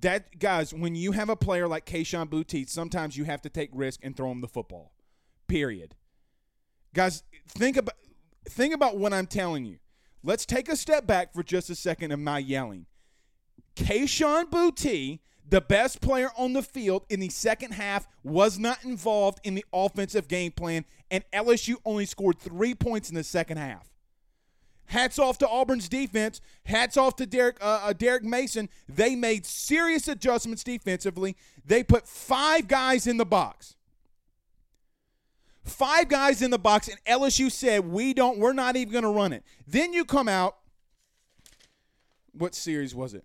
That 0.00 0.38
guys, 0.38 0.74
when 0.74 0.96
you 0.96 1.12
have 1.12 1.28
a 1.28 1.36
player 1.36 1.68
like 1.68 1.86
Kayshon 1.86 2.28
Boutte, 2.28 2.68
sometimes 2.68 3.16
you 3.16 3.24
have 3.24 3.42
to 3.42 3.48
take 3.48 3.70
risk 3.72 4.00
and 4.02 4.16
throw 4.16 4.30
him 4.30 4.40
the 4.40 4.48
football. 4.48 4.92
Period. 5.46 5.94
Guys, 6.92 7.22
think 7.48 7.76
about 7.76 7.94
think 8.48 8.74
about 8.74 8.98
what 8.98 9.12
I'm 9.12 9.26
telling 9.26 9.64
you. 9.64 9.78
Let's 10.22 10.46
take 10.46 10.68
a 10.68 10.76
step 10.76 11.06
back 11.06 11.32
for 11.32 11.42
just 11.42 11.70
a 11.70 11.74
second 11.74 12.10
of 12.10 12.18
my 12.18 12.38
yelling. 12.38 12.86
Kayshon 13.76 14.50
Boutte, 14.50 15.20
the 15.48 15.60
best 15.60 16.00
player 16.00 16.30
on 16.36 16.52
the 16.52 16.62
field 16.62 17.04
in 17.08 17.20
the 17.20 17.28
second 17.28 17.72
half, 17.72 18.06
was 18.22 18.58
not 18.58 18.84
involved 18.84 19.40
in 19.44 19.54
the 19.54 19.64
offensive 19.72 20.28
game 20.28 20.52
plan, 20.52 20.84
and 21.10 21.24
LSU 21.32 21.76
only 21.84 22.06
scored 22.06 22.38
three 22.38 22.74
points 22.74 23.08
in 23.08 23.14
the 23.14 23.24
second 23.24 23.58
half. 23.58 23.88
Hats 24.86 25.18
off 25.18 25.38
to 25.38 25.48
Auburn's 25.48 25.88
defense. 25.88 26.40
Hats 26.64 26.96
off 26.96 27.16
to 27.16 27.26
Derek 27.26 27.56
uh, 27.60 27.80
uh, 27.84 27.92
Derek 27.92 28.22
Mason. 28.22 28.68
They 28.88 29.16
made 29.16 29.46
serious 29.46 30.08
adjustments 30.08 30.62
defensively. 30.62 31.36
They 31.64 31.82
put 31.82 32.06
five 32.06 32.68
guys 32.68 33.06
in 33.06 33.16
the 33.16 33.24
box. 33.24 33.76
Five 35.62 36.08
guys 36.08 36.42
in 36.42 36.50
the 36.50 36.58
box, 36.58 36.88
and 36.88 37.02
LSU 37.04 37.50
said, 37.50 37.86
"We 37.86 38.12
don't. 38.12 38.38
We're 38.38 38.52
not 38.52 38.76
even 38.76 38.92
going 38.92 39.04
to 39.04 39.10
run 39.10 39.32
it." 39.32 39.42
Then 39.66 39.94
you 39.94 40.04
come 40.04 40.28
out. 40.28 40.58
What 42.32 42.54
series 42.54 42.94
was 42.94 43.14
it? 43.14 43.24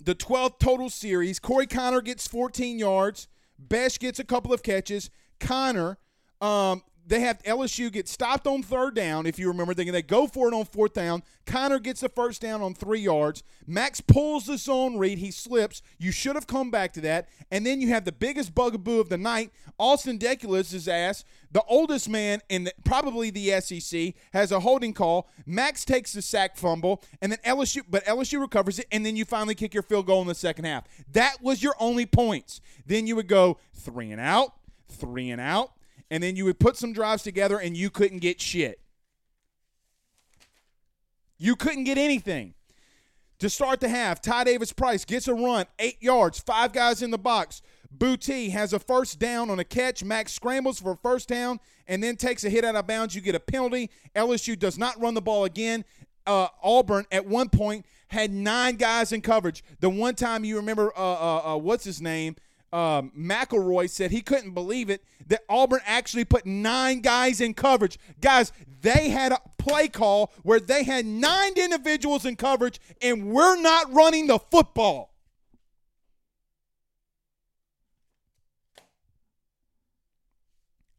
The 0.00 0.14
12th 0.14 0.58
total 0.58 0.90
series. 0.90 1.38
Corey 1.38 1.66
Kiner 1.66 2.04
gets 2.04 2.26
14 2.26 2.78
yards. 2.78 3.28
Bech 3.58 3.98
gets 3.98 4.18
a 4.18 4.24
couple 4.24 4.52
of 4.52 4.62
catches. 4.62 5.10
Kiner 5.38 5.96
um, 6.40 6.82
they 7.10 7.20
have 7.20 7.42
LSU 7.42 7.90
get 7.90 8.08
stopped 8.08 8.46
on 8.46 8.62
third 8.62 8.94
down. 8.94 9.26
If 9.26 9.36
you 9.36 9.48
remember, 9.48 9.74
they 9.74 9.84
they 9.90 10.00
go 10.00 10.28
for 10.28 10.46
it 10.46 10.54
on 10.54 10.64
fourth 10.64 10.92
down. 10.92 11.24
Kiner 11.44 11.82
gets 11.82 12.02
the 12.02 12.08
first 12.08 12.40
down 12.40 12.62
on 12.62 12.72
three 12.72 13.00
yards. 13.00 13.42
Max 13.66 14.00
pulls 14.00 14.46
the 14.46 14.56
zone 14.56 14.96
read. 14.96 15.18
He 15.18 15.32
slips. 15.32 15.82
You 15.98 16.12
should 16.12 16.36
have 16.36 16.46
come 16.46 16.70
back 16.70 16.92
to 16.92 17.00
that. 17.00 17.28
And 17.50 17.66
then 17.66 17.80
you 17.80 17.88
have 17.88 18.04
the 18.04 18.12
biggest 18.12 18.54
bugaboo 18.54 19.00
of 19.00 19.08
the 19.08 19.18
night. 19.18 19.50
Austin 19.76 20.20
Deculus' 20.20 20.72
is 20.72 20.86
ass, 20.86 21.24
the 21.50 21.64
oldest 21.64 22.08
man 22.08 22.42
in 22.48 22.64
the, 22.64 22.72
probably 22.84 23.30
the 23.30 23.60
SEC, 23.60 24.14
has 24.32 24.52
a 24.52 24.60
holding 24.60 24.92
call. 24.92 25.28
Max 25.44 25.84
takes 25.84 26.12
the 26.12 26.22
sack 26.22 26.56
fumble, 26.56 27.02
and 27.20 27.32
then 27.32 27.40
LSU, 27.44 27.82
but 27.90 28.04
LSU 28.04 28.40
recovers 28.40 28.78
it, 28.78 28.86
and 28.92 29.04
then 29.04 29.16
you 29.16 29.24
finally 29.24 29.56
kick 29.56 29.74
your 29.74 29.82
field 29.82 30.06
goal 30.06 30.22
in 30.22 30.28
the 30.28 30.34
second 30.34 30.64
half. 30.64 30.84
That 31.10 31.42
was 31.42 31.60
your 31.60 31.74
only 31.80 32.06
points. 32.06 32.60
Then 32.86 33.08
you 33.08 33.16
would 33.16 33.26
go 33.26 33.58
three 33.74 34.12
and 34.12 34.20
out, 34.20 34.54
three 34.88 35.30
and 35.30 35.40
out 35.40 35.72
and 36.10 36.22
then 36.22 36.36
you 36.36 36.44
would 36.44 36.58
put 36.58 36.76
some 36.76 36.92
drives 36.92 37.22
together 37.22 37.58
and 37.58 37.76
you 37.76 37.90
couldn't 37.90 38.18
get 38.18 38.40
shit. 38.40 38.80
You 41.38 41.56
couldn't 41.56 41.84
get 41.84 41.98
anything. 41.98 42.54
To 43.38 43.48
start 43.48 43.80
the 43.80 43.88
half, 43.88 44.20
Ty 44.20 44.44
Davis 44.44 44.72
Price 44.72 45.06
gets 45.06 45.26
a 45.26 45.32
run, 45.32 45.64
eight 45.78 46.02
yards, 46.02 46.38
five 46.38 46.74
guys 46.74 47.00
in 47.00 47.10
the 47.10 47.18
box. 47.18 47.62
Boutte 47.96 48.50
has 48.50 48.74
a 48.74 48.78
first 48.78 49.18
down 49.18 49.48
on 49.48 49.58
a 49.58 49.64
catch. 49.64 50.04
Max 50.04 50.32
scrambles 50.32 50.78
for 50.78 50.92
a 50.92 50.96
first 50.96 51.28
down 51.28 51.58
and 51.88 52.02
then 52.02 52.16
takes 52.16 52.44
a 52.44 52.50
hit 52.50 52.64
out 52.64 52.76
of 52.76 52.86
bounds. 52.86 53.14
You 53.14 53.22
get 53.22 53.34
a 53.34 53.40
penalty. 53.40 53.90
LSU 54.14 54.58
does 54.58 54.78
not 54.78 55.00
run 55.00 55.14
the 55.14 55.22
ball 55.22 55.44
again. 55.44 55.84
Uh, 56.26 56.48
Auburn 56.62 57.06
at 57.10 57.26
one 57.26 57.48
point 57.48 57.86
had 58.08 58.30
nine 58.30 58.76
guys 58.76 59.10
in 59.10 59.22
coverage. 59.22 59.64
The 59.80 59.88
one 59.88 60.14
time 60.14 60.44
you 60.44 60.56
remember, 60.56 60.92
uh, 60.96 61.00
uh, 61.00 61.54
uh 61.54 61.56
what's 61.56 61.84
his 61.84 62.02
name? 62.02 62.36
Um, 62.72 63.10
McElroy 63.18 63.90
said 63.90 64.10
he 64.10 64.20
couldn't 64.20 64.52
believe 64.52 64.90
it 64.90 65.02
that 65.26 65.42
Auburn 65.48 65.80
actually 65.84 66.24
put 66.24 66.46
nine 66.46 67.00
guys 67.00 67.40
in 67.40 67.54
coverage. 67.54 67.98
Guys, 68.20 68.52
they 68.82 69.08
had 69.08 69.32
a 69.32 69.40
play 69.58 69.88
call 69.88 70.32
where 70.42 70.60
they 70.60 70.84
had 70.84 71.04
nine 71.04 71.52
individuals 71.56 72.24
in 72.24 72.36
coverage, 72.36 72.80
and 73.02 73.30
we're 73.30 73.60
not 73.60 73.92
running 73.92 74.26
the 74.26 74.38
football. 74.38 75.10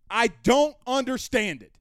I 0.10 0.28
don't 0.44 0.76
understand 0.86 1.62
it. 1.62 1.78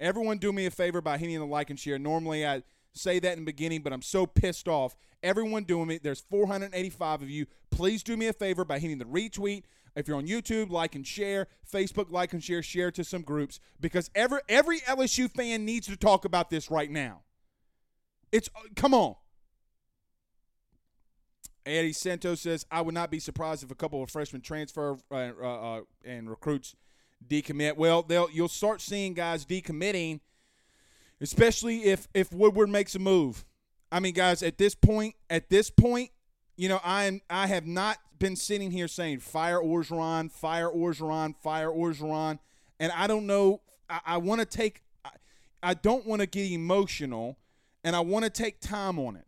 Everyone, 0.00 0.38
do 0.38 0.50
me 0.52 0.66
a 0.66 0.70
favor 0.70 1.00
by 1.00 1.18
hitting 1.18 1.38
the 1.38 1.46
like 1.46 1.70
and 1.70 1.78
share. 1.78 1.98
Normally, 1.98 2.46
I 2.46 2.62
say 2.92 3.18
that 3.18 3.32
in 3.32 3.40
the 3.40 3.44
beginning, 3.44 3.82
but 3.82 3.92
I'm 3.92 4.02
so 4.02 4.26
pissed 4.26 4.68
off. 4.68 4.94
Everyone 5.22 5.64
doing 5.64 5.90
it. 5.90 6.02
There's 6.02 6.20
485 6.20 7.22
of 7.22 7.30
you. 7.30 7.46
Please 7.70 8.02
do 8.02 8.16
me 8.16 8.26
a 8.26 8.32
favor 8.32 8.64
by 8.64 8.78
hitting 8.78 8.98
the 8.98 9.04
retweet. 9.04 9.64
If 9.94 10.08
you're 10.08 10.16
on 10.16 10.26
YouTube, 10.26 10.70
like 10.70 10.94
and 10.94 11.06
share. 11.06 11.48
Facebook, 11.70 12.10
like 12.10 12.32
and 12.32 12.42
share. 12.42 12.62
Share 12.62 12.90
to 12.92 13.04
some 13.04 13.22
groups 13.22 13.60
because 13.80 14.10
every 14.14 14.40
every 14.48 14.80
LSU 14.80 15.30
fan 15.30 15.64
needs 15.64 15.86
to 15.88 15.96
talk 15.96 16.24
about 16.24 16.50
this 16.50 16.70
right 16.70 16.90
now. 16.90 17.20
It's 18.30 18.48
uh, 18.56 18.60
come 18.74 18.94
on. 18.94 19.16
Eddie 21.66 21.92
Santos 21.92 22.40
says, 22.40 22.64
"I 22.70 22.80
would 22.80 22.94
not 22.94 23.10
be 23.10 23.20
surprised 23.20 23.62
if 23.62 23.70
a 23.70 23.74
couple 23.74 24.02
of 24.02 24.10
freshmen 24.10 24.40
transfer 24.40 24.96
uh, 25.10 25.14
uh, 25.14 25.76
uh 25.76 25.80
and 26.04 26.28
recruits 26.28 26.74
decommit. 27.28 27.76
Well, 27.76 28.02
they'll 28.02 28.30
you'll 28.30 28.48
start 28.48 28.80
seeing 28.80 29.12
guys 29.14 29.44
decommitting." 29.44 30.20
Especially 31.22 31.84
if 31.84 32.08
if 32.12 32.32
Woodward 32.32 32.68
makes 32.68 32.94
a 32.94 32.98
move. 32.98 33.44
I 33.90 34.00
mean, 34.00 34.14
guys, 34.14 34.42
at 34.42 34.58
this 34.58 34.74
point, 34.74 35.14
at 35.30 35.48
this 35.48 35.70
point, 35.70 36.10
you 36.56 36.68
know, 36.68 36.80
I 36.84 37.04
am 37.04 37.20
I 37.30 37.46
have 37.46 37.66
not 37.66 37.98
been 38.18 38.36
sitting 38.36 38.70
here 38.70 38.88
saying 38.88 39.20
fire 39.20 39.60
Orgeron, 39.60 40.30
fire 40.30 40.68
Orgeron, 40.68 41.36
fire 41.36 41.68
Orgeron, 41.68 42.38
and 42.80 42.92
I 42.92 43.06
don't 43.06 43.26
know. 43.26 43.60
I, 43.88 44.00
I 44.06 44.16
want 44.18 44.40
to 44.40 44.46
take. 44.46 44.82
I, 45.04 45.10
I 45.62 45.74
don't 45.74 46.06
want 46.06 46.20
to 46.20 46.26
get 46.26 46.50
emotional, 46.50 47.38
and 47.84 47.94
I 47.94 48.00
want 48.00 48.24
to 48.24 48.30
take 48.30 48.60
time 48.60 48.98
on 48.98 49.16
it 49.16 49.26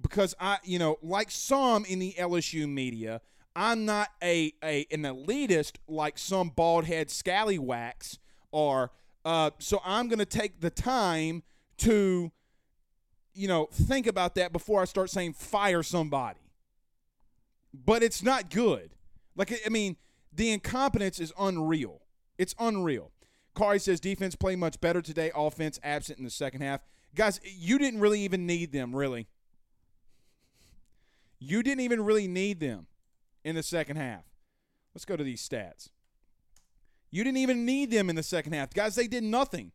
because 0.00 0.34
I, 0.38 0.58
you 0.64 0.78
know, 0.78 0.98
like 1.02 1.30
some 1.30 1.84
in 1.84 1.98
the 1.98 2.14
LSU 2.18 2.68
media, 2.68 3.20
I'm 3.56 3.84
not 3.84 4.08
a, 4.22 4.52
a 4.62 4.86
an 4.90 5.02
elitist 5.02 5.72
like 5.88 6.18
some 6.18 6.50
bald 6.50 6.84
head 6.84 7.10
scallywags 7.10 8.18
are 8.52 8.90
uh, 9.24 9.50
so 9.58 9.80
I'm 9.84 10.08
going 10.08 10.18
to 10.18 10.26
take 10.26 10.60
the 10.60 10.70
time 10.70 11.42
to, 11.78 12.30
you 13.34 13.48
know, 13.48 13.68
think 13.72 14.06
about 14.06 14.34
that 14.36 14.52
before 14.52 14.80
I 14.80 14.84
start 14.84 15.10
saying 15.10 15.34
fire 15.34 15.82
somebody. 15.82 16.40
But 17.72 18.02
it's 18.02 18.22
not 18.22 18.50
good. 18.50 18.90
Like, 19.36 19.52
I 19.64 19.68
mean, 19.68 19.96
the 20.32 20.50
incompetence 20.50 21.20
is 21.20 21.32
unreal. 21.38 22.02
It's 22.38 22.54
unreal. 22.58 23.10
Kari 23.56 23.78
says 23.78 24.00
defense 24.00 24.34
played 24.34 24.58
much 24.58 24.80
better 24.80 25.02
today, 25.02 25.30
offense 25.34 25.78
absent 25.82 26.18
in 26.18 26.24
the 26.24 26.30
second 26.30 26.62
half. 26.62 26.80
Guys, 27.14 27.40
you 27.44 27.78
didn't 27.78 28.00
really 28.00 28.20
even 28.20 28.46
need 28.46 28.72
them, 28.72 28.94
really. 28.94 29.26
You 31.38 31.62
didn't 31.62 31.80
even 31.80 32.04
really 32.04 32.28
need 32.28 32.60
them 32.60 32.86
in 33.44 33.56
the 33.56 33.62
second 33.62 33.96
half. 33.96 34.24
Let's 34.94 35.04
go 35.04 35.16
to 35.16 35.24
these 35.24 35.46
stats. 35.46 35.90
You 37.10 37.24
didn't 37.24 37.38
even 37.38 37.64
need 37.64 37.90
them 37.90 38.08
in 38.08 38.16
the 38.16 38.22
second 38.22 38.52
half. 38.52 38.72
Guys, 38.72 38.94
they 38.94 39.06
did 39.06 39.24
nothing. 39.24 39.72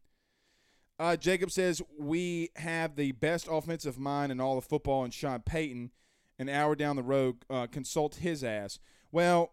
Uh, 0.97 1.17
Jacob 1.17 1.51
says, 1.51 1.81
We 1.99 2.51
have 2.55 2.95
the 2.95 3.11
best 3.11 3.47
offensive 3.49 3.97
mind 3.97 4.31
in 4.31 4.39
all 4.39 4.57
of 4.57 4.65
football, 4.65 5.03
and 5.03 5.13
Sean 5.13 5.41
Payton, 5.41 5.91
an 6.39 6.49
hour 6.49 6.75
down 6.75 6.95
the 6.95 7.03
road, 7.03 7.37
uh, 7.49 7.67
consult 7.67 8.15
his 8.15 8.43
ass. 8.43 8.79
Well, 9.11 9.51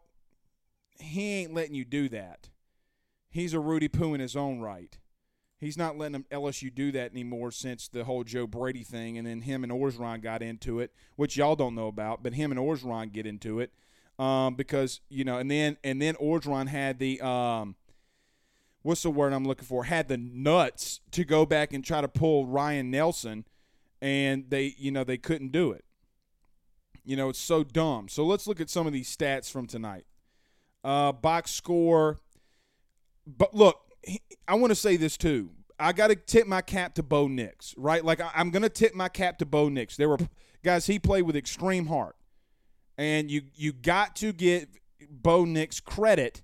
he 0.99 1.41
ain't 1.41 1.55
letting 1.55 1.75
you 1.75 1.85
do 1.85 2.09
that. 2.11 2.51
He's 3.31 3.55
a 3.55 3.61
Rudy 3.61 3.89
Poo 3.89 4.15
in 4.15 4.21
his 4.21 4.37
own 4.37 4.61
right. 4.61 4.99
He's 5.59 5.79
not 5.79 5.97
letting 5.97 6.25
LSU 6.25 6.75
do 6.75 6.93
that 6.93 7.13
anymore 7.13 7.53
since 7.53 7.89
the 7.89 8.05
whole 8.05 8.25
Joe 8.25 8.47
Brady 8.47 8.83
thing, 8.83 9.17
and 9.17 9.27
then 9.27 9.43
him 9.43 9.63
and 9.63 9.73
Orgeron 9.73 10.21
got 10.21 10.43
into 10.43 10.81
it, 10.81 10.93
which 11.17 11.37
y'all 11.37 11.57
don't 11.57 11.75
know 11.75 11.87
about, 11.87 12.23
but 12.23 12.35
him 12.35 12.51
and 12.51 12.61
Orgeron 12.61 13.13
get 13.13 13.27
into 13.27 13.59
it 13.61 13.73
um, 14.19 14.55
because 14.55 15.01
you 15.09 15.25
know, 15.25 15.39
and 15.39 15.51
then 15.51 15.77
and 15.83 16.01
then 16.01 16.15
Orgeron 16.15 16.69
had 16.69 16.99
the 16.99 17.21
um, 17.21 17.77
what's 18.83 19.03
the 19.03 19.11
word 19.11 19.33
I'm 19.33 19.45
looking 19.45 19.67
for? 19.67 19.85
Had 19.85 20.09
the 20.09 20.17
nuts 20.17 21.01
to 21.13 21.25
go 21.25 21.47
back 21.47 21.73
and 21.73 21.85
try 21.85 22.01
to 22.01 22.09
pull 22.09 22.47
Ryan 22.47 22.91
Nelson, 22.91 23.45
and 24.01 24.45
they 24.49 24.75
you 24.79 24.91
know 24.91 25.05
they 25.05 25.19
couldn't 25.19 25.53
do 25.53 25.73
it. 25.73 25.85
You 27.05 27.17
know, 27.17 27.29
it's 27.29 27.41
so 27.41 27.65
dumb. 27.65 28.09
So 28.09 28.25
let's 28.25 28.47
look 28.47 28.61
at 28.61 28.71
some 28.71 28.87
of 28.87 28.93
these 28.93 29.15
stats 29.15 29.51
from 29.51 29.67
tonight. 29.67 30.05
Uh, 30.85 31.13
box 31.13 31.51
score. 31.51 32.19
But 33.27 33.55
look, 33.55 33.81
I 34.47 34.55
want 34.55 34.71
to 34.71 34.77
say 34.77 34.97
this 34.97 35.17
too. 35.17 35.51
I 35.79 35.93
got 35.93 36.09
to 36.09 36.17
tip 36.17 36.47
my 36.47 36.61
cap 36.61 36.95
to 36.95 37.03
Bo 37.03 37.27
Nix, 37.27 37.75
right? 37.77 38.05
Like 38.05 38.21
I, 38.21 38.31
am 38.35 38.51
going 38.51 38.63
to 38.63 38.69
tip 38.69 38.95
my 38.95 39.09
cap 39.09 39.39
to 39.39 39.47
Bo 39.47 39.69
Nix. 39.69 39.97
There 39.97 40.09
were 40.09 40.19
guys 40.63 40.87
he 40.87 40.99
played 40.99 41.23
with 41.23 41.35
extreme 41.35 41.87
heart 41.87 42.17
and 42.99 43.31
you 43.31 43.43
you 43.55 43.73
got 43.73 44.17
to 44.17 44.33
give 44.33 44.67
Bo 45.11 45.45
Nix 45.45 45.81
credit 45.81 46.43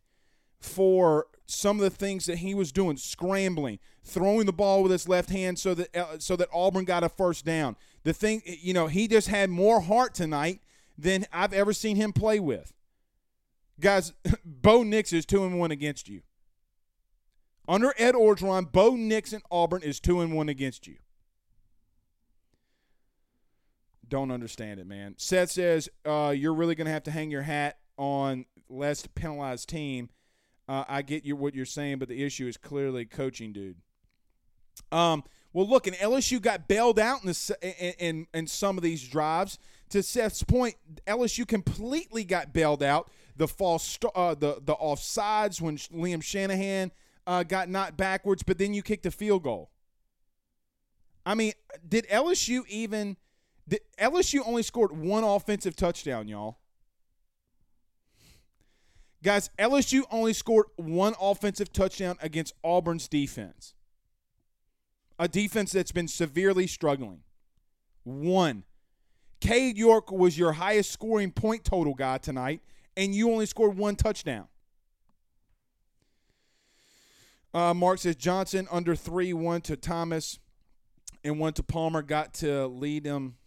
for 0.60 1.26
some 1.46 1.78
of 1.78 1.82
the 1.82 1.90
things 1.90 2.26
that 2.26 2.38
he 2.38 2.54
was 2.54 2.72
doing, 2.72 2.96
scrambling, 2.96 3.78
throwing 4.04 4.46
the 4.46 4.52
ball 4.52 4.82
with 4.82 4.92
his 4.92 5.08
left 5.08 5.30
hand 5.30 5.58
so 5.58 5.74
that 5.74 5.96
uh, 5.96 6.18
so 6.18 6.36
that 6.36 6.48
Auburn 6.52 6.84
got 6.84 7.04
a 7.04 7.08
first 7.08 7.44
down. 7.44 7.76
The 8.04 8.12
thing, 8.12 8.42
you 8.44 8.72
know, 8.72 8.86
he 8.86 9.08
just 9.08 9.28
had 9.28 9.50
more 9.50 9.80
heart 9.80 10.14
tonight 10.14 10.60
than 10.96 11.26
I've 11.32 11.52
ever 11.52 11.72
seen 11.72 11.96
him 11.96 12.12
play 12.12 12.40
with. 12.40 12.72
Guys, 13.80 14.12
Bo 14.44 14.82
Nix 14.82 15.12
is 15.12 15.24
two 15.24 15.44
and 15.44 15.58
one 15.58 15.70
against 15.70 16.08
you. 16.08 16.22
Under 17.66 17.92
Ed 17.98 18.14
Orgeron, 18.14 18.70
Bo 18.70 18.96
Nix 18.96 19.32
and 19.32 19.42
Auburn 19.50 19.82
is 19.82 20.00
two 20.00 20.20
and 20.20 20.34
one 20.34 20.48
against 20.48 20.86
you. 20.86 20.96
Don't 24.08 24.30
understand 24.30 24.80
it, 24.80 24.86
man. 24.86 25.14
Seth 25.18 25.50
says 25.50 25.88
uh, 26.04 26.32
you're 26.36 26.54
really 26.54 26.74
going 26.74 26.86
to 26.86 26.92
have 26.92 27.02
to 27.04 27.10
hang 27.10 27.30
your 27.30 27.42
hat 27.42 27.78
on 27.96 28.46
less 28.68 29.06
penalized 29.14 29.68
team. 29.68 30.08
Uh, 30.68 30.84
I 30.88 31.02
get 31.02 31.24
you 31.24 31.36
what 31.36 31.54
you're 31.54 31.66
saying, 31.66 31.98
but 31.98 32.08
the 32.08 32.22
issue 32.22 32.46
is 32.46 32.56
clearly 32.56 33.04
coaching, 33.04 33.52
dude. 33.52 33.76
Um, 34.92 35.24
well, 35.52 35.68
look, 35.68 35.86
and 35.86 35.96
LSU 35.96 36.40
got 36.40 36.68
bailed 36.68 36.98
out 36.98 37.22
in, 37.22 37.28
the, 37.28 38.04
in, 38.06 38.26
in, 38.34 38.46
some 38.46 38.76
of 38.76 38.82
these 38.82 39.06
drives. 39.08 39.58
To 39.90 40.02
Seth's 40.02 40.42
point, 40.42 40.76
LSU 41.06 41.48
completely 41.48 42.24
got 42.24 42.52
bailed 42.52 42.82
out. 42.82 43.10
The 43.36 43.48
false, 43.48 43.98
uh, 44.14 44.34
the 44.34 44.60
the 44.60 44.74
offsides 44.74 45.60
when 45.60 45.76
Liam 45.76 46.22
Shanahan 46.22 46.90
uh, 47.26 47.44
got 47.44 47.68
knocked 47.68 47.96
backwards, 47.96 48.42
but 48.42 48.58
then 48.58 48.74
you 48.74 48.82
kicked 48.82 49.06
a 49.06 49.10
field 49.10 49.44
goal. 49.44 49.70
I 51.24 51.34
mean, 51.34 51.52
did 51.88 52.06
LSU 52.08 52.66
even? 52.68 53.16
Did 53.68 53.80
LSU 54.00 54.40
only 54.46 54.62
scored 54.62 54.92
one 54.92 55.24
offensive 55.24 55.76
touchdown, 55.76 56.26
y'all? 56.26 56.58
Guys, 59.22 59.50
LSU 59.58 60.02
only 60.10 60.32
scored 60.32 60.66
one 60.76 61.14
offensive 61.20 61.72
touchdown 61.72 62.16
against 62.22 62.54
Auburn's 62.62 63.08
defense. 63.08 63.74
A 65.18 65.28
defense 65.28 65.72
that's 65.72 65.92
been 65.92 66.08
severely 66.08 66.66
struggling. 66.66 67.20
One. 68.04 68.64
Cade 69.40 69.76
York 69.76 70.10
was 70.10 70.38
your 70.38 70.52
highest 70.52 70.92
scoring 70.92 71.32
point 71.32 71.64
total 71.64 71.94
guy 71.94 72.18
tonight, 72.18 72.60
and 72.96 73.14
you 73.14 73.30
only 73.30 73.46
scored 73.46 73.76
one 73.76 73.96
touchdown. 73.96 74.48
Uh, 77.52 77.74
Mark 77.74 77.98
says 77.98 78.16
Johnson 78.16 78.68
under 78.70 78.94
three, 78.94 79.32
one 79.32 79.60
to 79.62 79.76
Thomas, 79.76 80.38
and 81.24 81.40
one 81.40 81.52
to 81.54 81.62
Palmer. 81.62 82.02
Got 82.02 82.34
to 82.34 82.66
lead 82.66 83.04
them. 83.04 83.37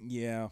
Yeah, 0.00 0.48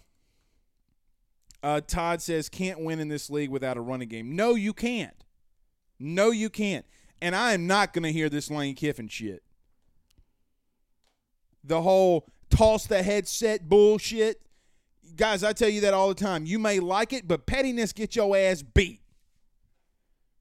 uh, 1.63 1.81
Todd 1.81 2.23
says 2.23 2.49
can't 2.49 2.81
win 2.81 3.01
in 3.01 3.09
this 3.09 3.29
league 3.29 3.51
without 3.51 3.77
a 3.77 3.81
running 3.81 4.09
game. 4.09 4.37
No, 4.37 4.55
you 4.55 4.73
can't. 4.73 5.25
No, 5.99 6.31
you 6.31 6.49
can't. 6.49 6.85
And 7.21 7.35
I 7.35 7.55
am 7.55 7.67
not 7.67 7.93
going 7.93 8.05
to 8.05 8.13
hear 8.13 8.29
this 8.29 8.51
Lane 8.51 8.75
Kiffin 8.75 9.09
shit. 9.09 9.43
The 11.65 11.83
whole 11.83 12.29
toss 12.51 12.87
the 12.87 13.03
headset 13.03 13.69
bullshit. 13.69 14.43
Guys, 15.17 15.43
I 15.43 15.53
tell 15.53 15.69
you 15.69 15.81
that 15.81 15.95
all 15.95 16.09
the 16.09 16.15
time. 16.15 16.47
You 16.47 16.59
may 16.59 16.79
like 16.79 17.13
it, 17.13 17.27
but 17.27 17.47
pettiness 17.47 17.93
gets 17.93 18.15
your 18.15 18.37
ass 18.37 18.63
beat. 18.63 19.01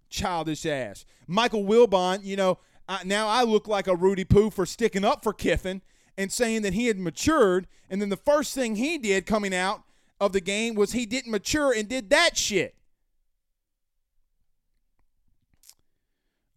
Childish 0.09 0.65
ass. 0.65 1.05
Michael 1.27 1.63
Wilbon, 1.63 2.23
you 2.23 2.35
know, 2.35 2.59
I, 2.87 3.03
now 3.03 3.27
I 3.27 3.43
look 3.43 3.67
like 3.67 3.87
a 3.87 3.95
Rudy 3.95 4.25
Poo 4.25 4.51
for 4.51 4.65
sticking 4.65 5.03
up 5.03 5.23
for 5.23 5.33
Kiffin 5.33 5.81
and 6.17 6.31
saying 6.31 6.61
that 6.63 6.73
he 6.73 6.87
had 6.87 6.97
matured. 6.97 7.67
And 7.89 8.01
then 8.01 8.09
the 8.09 8.17
first 8.17 8.53
thing 8.53 8.75
he 8.75 8.97
did 8.97 9.25
coming 9.25 9.53
out 9.53 9.83
of 10.19 10.33
the 10.33 10.41
game 10.41 10.75
was 10.75 10.91
he 10.91 11.05
didn't 11.05 11.31
mature 11.31 11.73
and 11.73 11.87
did 11.87 12.09
that 12.09 12.37
shit. 12.37 12.75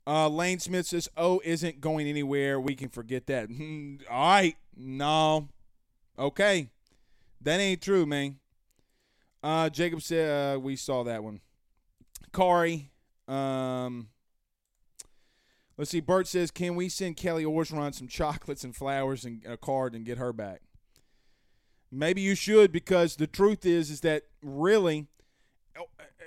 Uh, 0.07 0.27
Lane 0.27 0.59
Smith 0.59 0.87
says, 0.87 1.07
"Oh, 1.19 1.43
isn't 1.45 1.83
going 1.83 2.09
anywhere. 2.09 2.59
We 2.59 2.75
can 2.75 2.88
forget 2.88 3.27
that." 3.27 3.50
All 4.11 4.27
right, 4.27 4.57
no, 4.75 5.49
okay, 6.19 6.71
that 7.43 7.61
ain't 7.61 7.83
true, 7.83 8.07
man. 8.07 8.38
Uh, 9.43 9.69
Jacob 9.69 10.00
said 10.00 10.57
uh, 10.57 10.61
we 10.61 10.77
saw 10.77 11.05
that 11.05 11.23
one. 11.23 11.41
Kari, 12.33 12.91
um, 13.29 14.09
let's 15.78 15.91
see. 15.91 16.00
Bert 16.00 16.26
says, 16.26 16.50
"Can 16.50 16.76
we 16.76 16.91
send 16.91 17.17
Kelly 17.17 17.45
Orgeron 17.45 17.95
some 17.95 18.08
chocolates 18.08 18.64
and 18.64 18.76
flowers 18.76 19.25
and 19.25 19.43
a 19.47 19.56
card 19.56 19.95
and 19.95 20.04
get 20.04 20.19
her 20.19 20.32
back?" 20.32 20.60
Maybe 21.91 22.21
you 22.21 22.34
should 22.34 22.71
because 22.71 23.17
the 23.17 23.26
truth 23.26 23.64
is 23.64 23.91
is 23.91 24.00
that 24.02 24.25
really 24.43 25.06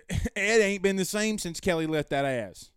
Ed 0.35 0.61
ain't 0.61 0.81
been 0.81 0.95
the 0.95 1.05
same 1.05 1.37
since 1.37 1.59
Kelly 1.59 1.85
left 1.85 2.09
that 2.09 2.25
ass. 2.25 2.71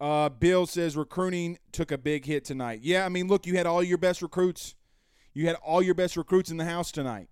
Uh, 0.00 0.28
Bill 0.28 0.66
says 0.66 0.96
recruiting 0.96 1.58
took 1.70 1.92
a 1.92 1.98
big 1.98 2.24
hit 2.24 2.44
tonight. 2.44 2.80
Yeah, 2.82 3.06
I 3.06 3.08
mean, 3.08 3.28
look, 3.28 3.46
you 3.46 3.56
had 3.56 3.66
all 3.66 3.82
your 3.82 3.98
best 3.98 4.20
recruits. 4.20 4.74
You 5.32 5.46
had 5.46 5.56
all 5.56 5.80
your 5.80 5.94
best 5.94 6.16
recruits 6.16 6.50
in 6.50 6.56
the 6.56 6.64
house 6.64 6.90
tonight. 6.90 7.28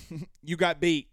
you 0.42 0.56
got 0.56 0.80
beat. 0.80 1.08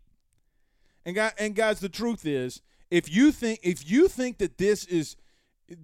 And 1.06 1.16
guys, 1.16 1.34
and 1.38 1.54
guys, 1.54 1.80
the 1.80 1.90
truth 1.90 2.26
is, 2.26 2.62
if 2.90 3.14
you 3.14 3.32
think 3.32 3.60
if 3.64 3.90
you 3.90 4.08
think 4.08 4.38
that 4.38 4.58
this 4.58 4.86
is 4.86 5.18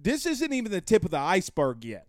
this 0.02 0.26
isn't 0.26 0.52
even 0.52 0.72
the 0.72 0.80
tip 0.80 1.04
of 1.04 1.10
the 1.10 1.18
iceberg 1.18 1.84
yet. 1.84 2.06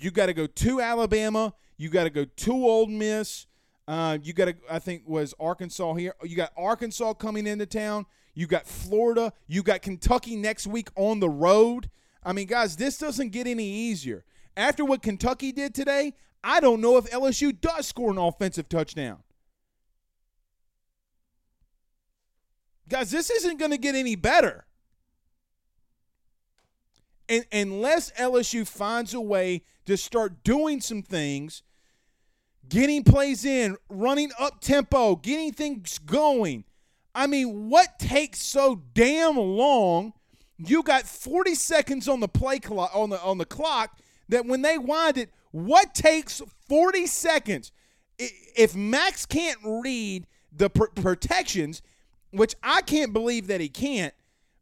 You 0.00 0.10
got 0.10 0.26
to 0.26 0.34
go 0.34 0.46
to 0.46 0.80
Alabama. 0.80 1.54
You 1.76 1.88
got 1.88 2.04
to 2.04 2.10
go 2.10 2.24
to 2.24 2.52
Ole 2.52 2.86
Miss. 2.86 3.46
Uh, 3.86 4.18
you 4.22 4.32
got 4.32 4.46
to, 4.46 4.56
I 4.70 4.78
think, 4.78 5.02
was 5.06 5.34
Arkansas 5.40 5.94
here. 5.94 6.14
You 6.22 6.36
got 6.36 6.52
Arkansas 6.56 7.14
coming 7.14 7.46
into 7.46 7.66
town. 7.66 8.06
You 8.34 8.46
got 8.46 8.66
Florida. 8.66 9.32
You 9.46 9.62
got 9.62 9.82
Kentucky 9.82 10.36
next 10.36 10.66
week 10.66 10.90
on 10.94 11.20
the 11.20 11.28
road. 11.28 11.90
I 12.22 12.32
mean, 12.32 12.46
guys, 12.46 12.76
this 12.76 12.98
doesn't 12.98 13.30
get 13.30 13.46
any 13.46 13.68
easier. 13.68 14.24
After 14.56 14.84
what 14.84 15.02
Kentucky 15.02 15.52
did 15.52 15.74
today, 15.74 16.14
I 16.44 16.60
don't 16.60 16.80
know 16.80 16.96
if 16.98 17.10
LSU 17.10 17.58
does 17.58 17.86
score 17.86 18.10
an 18.10 18.18
offensive 18.18 18.68
touchdown. 18.68 19.18
Guys, 22.88 23.10
this 23.10 23.30
isn't 23.30 23.58
going 23.58 23.70
to 23.70 23.78
get 23.78 23.94
any 23.94 24.16
better. 24.16 24.64
And 27.28 27.44
unless 27.52 28.10
LSU 28.12 28.66
finds 28.66 29.12
a 29.14 29.20
way 29.20 29.62
to 29.86 29.96
start 29.96 30.42
doing 30.44 30.80
some 30.80 31.02
things 31.02 31.62
getting 32.68 33.02
plays 33.02 33.44
in, 33.44 33.76
running 33.88 34.30
up 34.38 34.60
tempo, 34.60 35.16
getting 35.16 35.52
things 35.52 35.98
going. 35.98 36.64
I 37.14 37.26
mean, 37.26 37.68
what 37.70 37.98
takes 37.98 38.40
so 38.40 38.82
damn 38.94 39.36
long? 39.36 40.12
You 40.58 40.82
got 40.82 41.04
40 41.04 41.54
seconds 41.54 42.08
on 42.08 42.20
the 42.20 42.28
play 42.28 42.58
clock 42.58 42.90
on 42.94 43.10
the 43.10 43.20
on 43.20 43.38
the 43.38 43.44
clock 43.44 43.98
that 44.28 44.44
when 44.44 44.62
they 44.62 44.76
wind 44.76 45.18
it, 45.18 45.30
what 45.50 45.94
takes 45.94 46.42
40 46.68 47.06
seconds? 47.06 47.72
If 48.18 48.74
Max 48.74 49.24
can't 49.24 49.58
read 49.64 50.26
the 50.52 50.68
pr- 50.68 50.86
protections, 50.96 51.82
which 52.32 52.54
I 52.62 52.82
can't 52.82 53.12
believe 53.12 53.46
that 53.46 53.60
he 53.60 53.68
can't, 53.68 54.12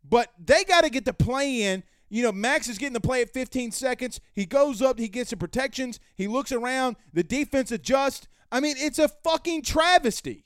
but 0.08 0.30
they 0.38 0.64
got 0.64 0.84
to 0.84 0.90
get 0.90 1.04
the 1.04 1.14
play 1.14 1.62
in 1.62 1.82
you 2.08 2.22
know, 2.22 2.32
Max 2.32 2.68
is 2.68 2.78
getting 2.78 2.92
the 2.92 3.00
play 3.00 3.22
at 3.22 3.32
15 3.32 3.72
seconds. 3.72 4.20
He 4.32 4.46
goes 4.46 4.80
up, 4.80 4.98
he 4.98 5.08
gets 5.08 5.30
the 5.30 5.36
protections, 5.36 6.00
he 6.14 6.28
looks 6.28 6.52
around, 6.52 6.96
the 7.12 7.24
defense 7.24 7.70
adjusts. 7.72 8.28
I 8.50 8.60
mean, 8.60 8.76
it's 8.78 8.98
a 8.98 9.08
fucking 9.08 9.62
travesty. 9.62 10.44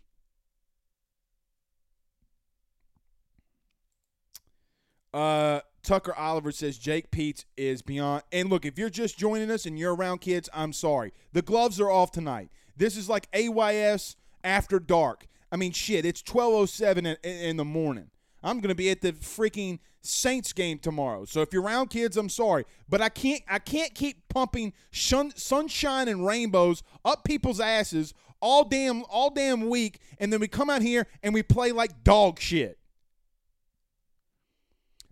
Uh, 5.12 5.60
Tucker 5.82 6.14
Oliver 6.14 6.52
says 6.52 6.78
Jake 6.78 7.10
Peetz 7.10 7.44
is 7.56 7.82
beyond. 7.82 8.22
And 8.32 8.48
look, 8.48 8.64
if 8.64 8.78
you're 8.78 8.90
just 8.90 9.18
joining 9.18 9.50
us 9.50 9.66
and 9.66 9.78
you're 9.78 9.94
around 9.94 10.20
kids, 10.20 10.48
I'm 10.54 10.72
sorry. 10.72 11.12
The 11.32 11.42
gloves 11.42 11.80
are 11.80 11.90
off 11.90 12.10
tonight. 12.12 12.50
This 12.76 12.96
is 12.96 13.08
like 13.08 13.28
AYS 13.34 14.16
after 14.44 14.78
dark. 14.78 15.26
I 15.52 15.56
mean, 15.56 15.72
shit, 15.72 16.04
it's 16.04 16.22
12:07 16.22 16.98
in, 16.98 17.16
in 17.24 17.56
the 17.56 17.64
morning. 17.64 18.10
I'm 18.42 18.61
to 18.68 18.74
be 18.74 18.90
at 18.90 19.00
the 19.00 19.12
freaking 19.12 19.79
Saints 20.03 20.53
game 20.53 20.79
tomorrow. 20.79 21.24
So 21.24 21.42
if 21.42 21.53
you're 21.53 21.62
around 21.62 21.90
kids, 21.90 22.16
I'm 22.16 22.29
sorry, 22.29 22.64
but 22.88 23.00
I 23.00 23.09
can't 23.09 23.42
I 23.48 23.59
can't 23.59 23.94
keep 23.94 24.29
pumping 24.29 24.72
shun, 24.90 25.33
sunshine 25.37 26.09
and 26.09 26.26
rainbows 26.26 26.83
up 27.05 27.24
people's 27.24 27.61
asses 27.61 28.14
all 28.40 28.64
damn 28.64 29.05
all 29.11 29.31
damn 29.31 29.68
week 29.68 30.00
and 30.18 30.33
then 30.33 30.40
we 30.40 30.48
come 30.48 30.70
out 30.70 30.81
here 30.81 31.07
and 31.22 31.35
we 31.35 31.42
play 31.42 31.72
like 31.72 32.03
dog 32.03 32.40
shit. 32.40 32.79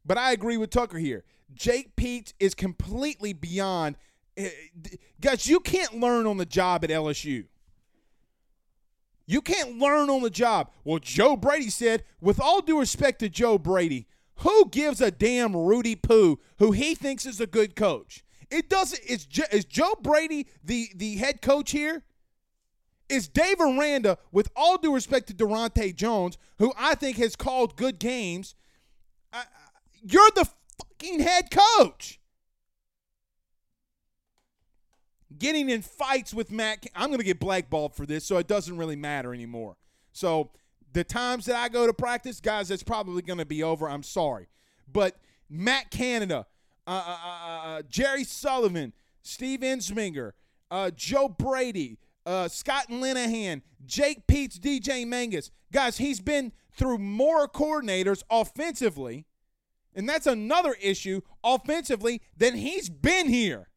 But 0.07 0.17
I 0.17 0.33
agree 0.33 0.57
with 0.57 0.71
Tucker 0.71 0.99
here. 0.99 1.25
Jake 1.53 1.97
Peetz 1.97 2.33
is 2.41 2.55
completely 2.55 3.35
beyond 3.35 3.97
uh, 4.38 4.49
guys, 5.21 5.47
you 5.47 5.61
can't 5.61 5.99
learn 5.99 6.27
on 6.27 6.37
the 6.37 6.47
job 6.47 6.85
at 6.85 6.91
LSU. 6.91 7.47
You 9.31 9.43
can't 9.43 9.79
learn 9.79 10.09
on 10.09 10.23
the 10.23 10.31
job. 10.31 10.71
Well, 10.85 10.99
Joe 10.99 11.37
Brady 11.37 11.69
said, 11.69 12.03
with 12.19 12.41
all 12.41 12.62
due 12.62 12.81
respect 12.81 13.19
to 13.19 13.29
Joe 13.29 13.59
Brady, 13.59 14.07
who 14.37 14.71
gives 14.71 15.03
a 15.03 15.11
damn 15.11 15.55
Rudy 15.55 15.97
Poo 15.97 16.41
who 16.59 16.73
he 16.73 16.95
thinks 16.95 17.27
is 17.27 17.38
a 17.38 17.47
good 17.47 17.77
coach? 17.77 18.25
It 18.51 18.71
doesn't. 18.71 19.03
Is, 19.05 19.29
is 19.53 19.67
Joe 19.67 19.95
Brady 20.01 20.47
the, 20.64 20.88
the 20.97 21.17
head 21.17 21.43
coach 21.43 21.73
here? 21.73 22.05
Is 23.11 23.29
Dave 23.29 23.61
Aranda, 23.61 24.17
with 24.33 24.49
all 24.57 24.79
due 24.79 24.95
respect 24.95 25.27
to 25.27 25.35
Daronte 25.35 25.95
Jones, 25.95 26.38
who 26.57 26.73
I 26.79 26.95
think 26.95 27.19
has 27.19 27.37
called 27.37 27.77
good 27.77 27.99
games, 27.99 28.55
uh, 29.35 29.43
you're 30.03 30.31
the 30.37 30.49
fucking 30.79 31.21
head 31.21 31.51
coach. 31.51 32.17
Getting 35.38 35.70
in 35.70 35.83
fights 35.83 36.35
with 36.35 36.51
Matt. 36.51 36.87
I'm 36.94 37.09
going 37.09 37.18
to 37.18 37.24
get 37.24 37.38
blackballed 37.38 37.94
for 37.94 38.07
this, 38.07 38.24
so 38.24 38.38
it 38.38 38.48
doesn't 38.48 38.77
really 38.77 38.96
matter 38.96 39.33
anymore. 39.33 39.77
So 40.12 40.51
the 40.92 41.05
times 41.05 41.46
that 41.46 41.57
I 41.57 41.68
go 41.68 41.87
to 41.87 41.92
practice, 41.92 42.40
guys, 42.40 42.68
that's 42.68 42.83
probably 42.83 43.22
going 43.22 43.38
to 43.38 43.46
be 43.46 43.62
over. 43.62 43.88
I'm 43.88 44.03
sorry, 44.03 44.48
but 44.90 45.16
Matt 45.48 45.90
Canada, 45.90 46.46
uh, 46.87 46.90
uh, 46.90 47.29
uh, 47.29 47.68
uh 47.68 47.83
Jerry 47.88 48.24
Sullivan, 48.24 48.92
Steve 49.22 49.61
Ensminger, 49.61 50.33
uh, 50.70 50.90
Joe 50.94 51.29
Brady, 51.29 51.98
uh, 52.27 52.48
Scott 52.48 52.87
Linehan, 52.90 53.62
Jake 53.87 54.27
Peetz, 54.27 54.59
DJ 54.59 55.07
Mangas, 55.07 55.51
Guys, 55.72 55.98
he's 55.98 56.20
been 56.20 56.53
through 56.72 56.98
more 56.98 57.46
coordinators 57.46 58.22
offensively, 58.31 59.27
and 59.94 60.09
that's 60.09 60.27
another 60.27 60.74
issue 60.81 61.20
offensively 61.44 62.22
than 62.37 62.55
he's 62.55 62.88
been 62.88 63.29
here. 63.29 63.68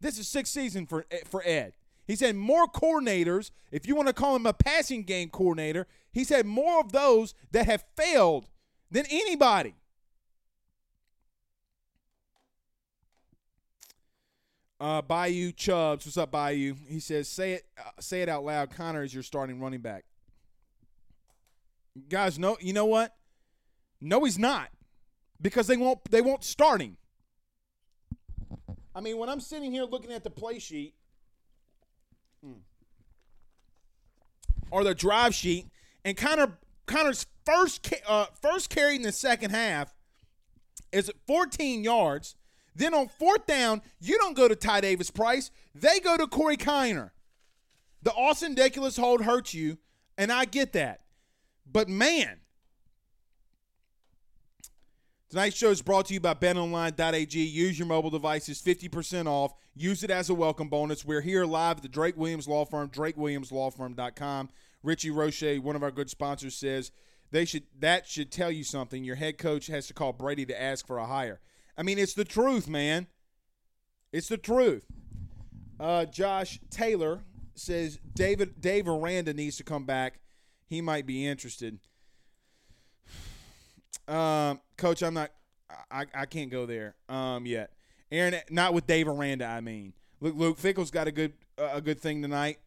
This 0.00 0.18
is 0.18 0.28
sixth 0.28 0.52
season 0.52 0.86
for 0.86 1.04
for 1.26 1.42
Ed. 1.44 1.74
He's 2.06 2.20
had 2.20 2.36
more 2.36 2.66
coordinators. 2.66 3.50
If 3.72 3.86
you 3.86 3.96
want 3.96 4.08
to 4.08 4.14
call 4.14 4.36
him 4.36 4.46
a 4.46 4.52
passing 4.52 5.02
game 5.02 5.28
coordinator, 5.28 5.86
he's 6.12 6.28
had 6.28 6.46
more 6.46 6.80
of 6.80 6.92
those 6.92 7.34
that 7.50 7.66
have 7.66 7.84
failed 7.96 8.48
than 8.90 9.06
anybody. 9.10 9.74
Uh, 14.78 15.00
Bayou 15.00 15.52
Chubbs, 15.52 16.04
what's 16.04 16.18
up, 16.18 16.30
Bayou? 16.30 16.74
He 16.86 17.00
says, 17.00 17.28
"Say 17.28 17.54
it, 17.54 17.64
uh, 17.78 17.90
say 17.98 18.22
it 18.22 18.28
out 18.28 18.44
loud." 18.44 18.70
Conner 18.70 19.02
is 19.02 19.14
your 19.14 19.22
starting 19.22 19.58
running 19.58 19.80
back. 19.80 20.04
Guys, 22.10 22.38
no, 22.38 22.58
you 22.60 22.74
know 22.74 22.84
what? 22.84 23.16
No, 24.02 24.24
he's 24.24 24.38
not, 24.38 24.68
because 25.40 25.66
they 25.66 25.78
won't 25.78 26.04
they 26.10 26.20
won't 26.20 26.44
start 26.44 26.82
him. 26.82 26.98
I 28.96 29.00
mean, 29.02 29.18
when 29.18 29.28
I'm 29.28 29.40
sitting 29.40 29.70
here 29.70 29.84
looking 29.84 30.10
at 30.10 30.24
the 30.24 30.30
play 30.30 30.58
sheet 30.58 30.94
or 34.70 34.84
the 34.84 34.94
drive 34.94 35.34
sheet, 35.34 35.66
and 36.02 36.16
Conner 36.16 36.56
Conner's 36.86 37.26
first 37.44 37.92
uh, 38.08 38.24
first 38.40 38.70
carry 38.70 38.96
in 38.96 39.02
the 39.02 39.12
second 39.12 39.50
half 39.50 39.94
is 40.92 41.10
14 41.26 41.84
yards. 41.84 42.36
Then 42.74 42.94
on 42.94 43.08
fourth 43.08 43.46
down, 43.46 43.82
you 44.00 44.16
don't 44.16 44.36
go 44.36 44.48
to 44.48 44.56
Ty 44.56 44.80
Davis 44.80 45.10
Price. 45.10 45.50
They 45.74 46.00
go 46.00 46.16
to 46.16 46.26
Corey 46.26 46.56
Kiner. 46.56 47.10
The 48.02 48.12
Austin 48.12 48.54
Deculus 48.54 48.98
hold 48.98 49.22
hurts 49.22 49.52
you, 49.52 49.76
and 50.16 50.32
I 50.32 50.46
get 50.46 50.72
that. 50.72 51.00
But 51.70 51.90
man, 51.90 52.38
tonight's 55.30 55.56
show 55.56 55.70
is 55.70 55.82
brought 55.82 56.06
to 56.06 56.14
you 56.14 56.20
by 56.20 56.34
betonline.ag. 56.34 57.38
Use 57.38 57.78
your 57.78 57.86
mobile 57.86 58.10
devices, 58.10 58.60
50% 58.60 59.26
off. 59.26 59.54
Use 59.74 60.02
it 60.02 60.10
as 60.10 60.30
a 60.30 60.34
welcome 60.34 60.68
bonus. 60.68 61.04
We're 61.04 61.20
here 61.20 61.44
live 61.44 61.78
at 61.78 61.82
the 61.82 61.88
Drake 61.88 62.16
Williams 62.16 62.48
Law 62.48 62.64
Firm, 62.64 62.88
drakewilliamslawfirm.com. 62.88 64.48
Richie 64.82 65.10
Roche, 65.10 65.58
one 65.60 65.76
of 65.76 65.82
our 65.82 65.90
good 65.90 66.08
sponsors, 66.08 66.54
says 66.54 66.92
they 67.30 67.44
should 67.44 67.64
that 67.80 68.06
should 68.06 68.30
tell 68.30 68.50
you 68.50 68.64
something. 68.64 69.04
Your 69.04 69.16
head 69.16 69.36
coach 69.36 69.66
has 69.66 69.88
to 69.88 69.94
call 69.94 70.12
Brady 70.12 70.46
to 70.46 70.60
ask 70.60 70.86
for 70.86 70.98
a 70.98 71.06
hire. 71.06 71.40
I 71.76 71.82
mean, 71.82 71.98
it's 71.98 72.14
the 72.14 72.24
truth, 72.24 72.68
man. 72.68 73.08
It's 74.12 74.28
the 74.28 74.38
truth. 74.38 74.86
Uh, 75.78 76.04
Josh 76.06 76.60
Taylor 76.70 77.20
says 77.54 77.98
David 78.14 78.60
Dave 78.60 78.88
Aranda 78.88 79.34
needs 79.34 79.56
to 79.56 79.64
come 79.64 79.84
back. 79.84 80.20
He 80.66 80.80
might 80.80 81.06
be 81.06 81.26
interested. 81.26 81.80
Um, 84.08 84.60
Coach, 84.76 85.02
I'm 85.02 85.14
not. 85.14 85.30
I, 85.90 86.06
I 86.14 86.26
can't 86.26 86.50
go 86.50 86.64
there 86.64 86.94
um, 87.08 87.44
yet. 87.46 87.72
Aaron, 88.10 88.36
not 88.50 88.72
with 88.72 88.86
Dave 88.86 89.08
Aranda. 89.08 89.46
I 89.46 89.60
mean, 89.60 89.92
Luke, 90.20 90.34
Luke 90.36 90.58
Fickell's 90.58 90.90
got 90.90 91.08
a 91.08 91.12
good 91.12 91.32
uh, 91.58 91.70
a 91.74 91.80
good 91.80 92.00
thing 92.00 92.22
tonight. 92.22 92.58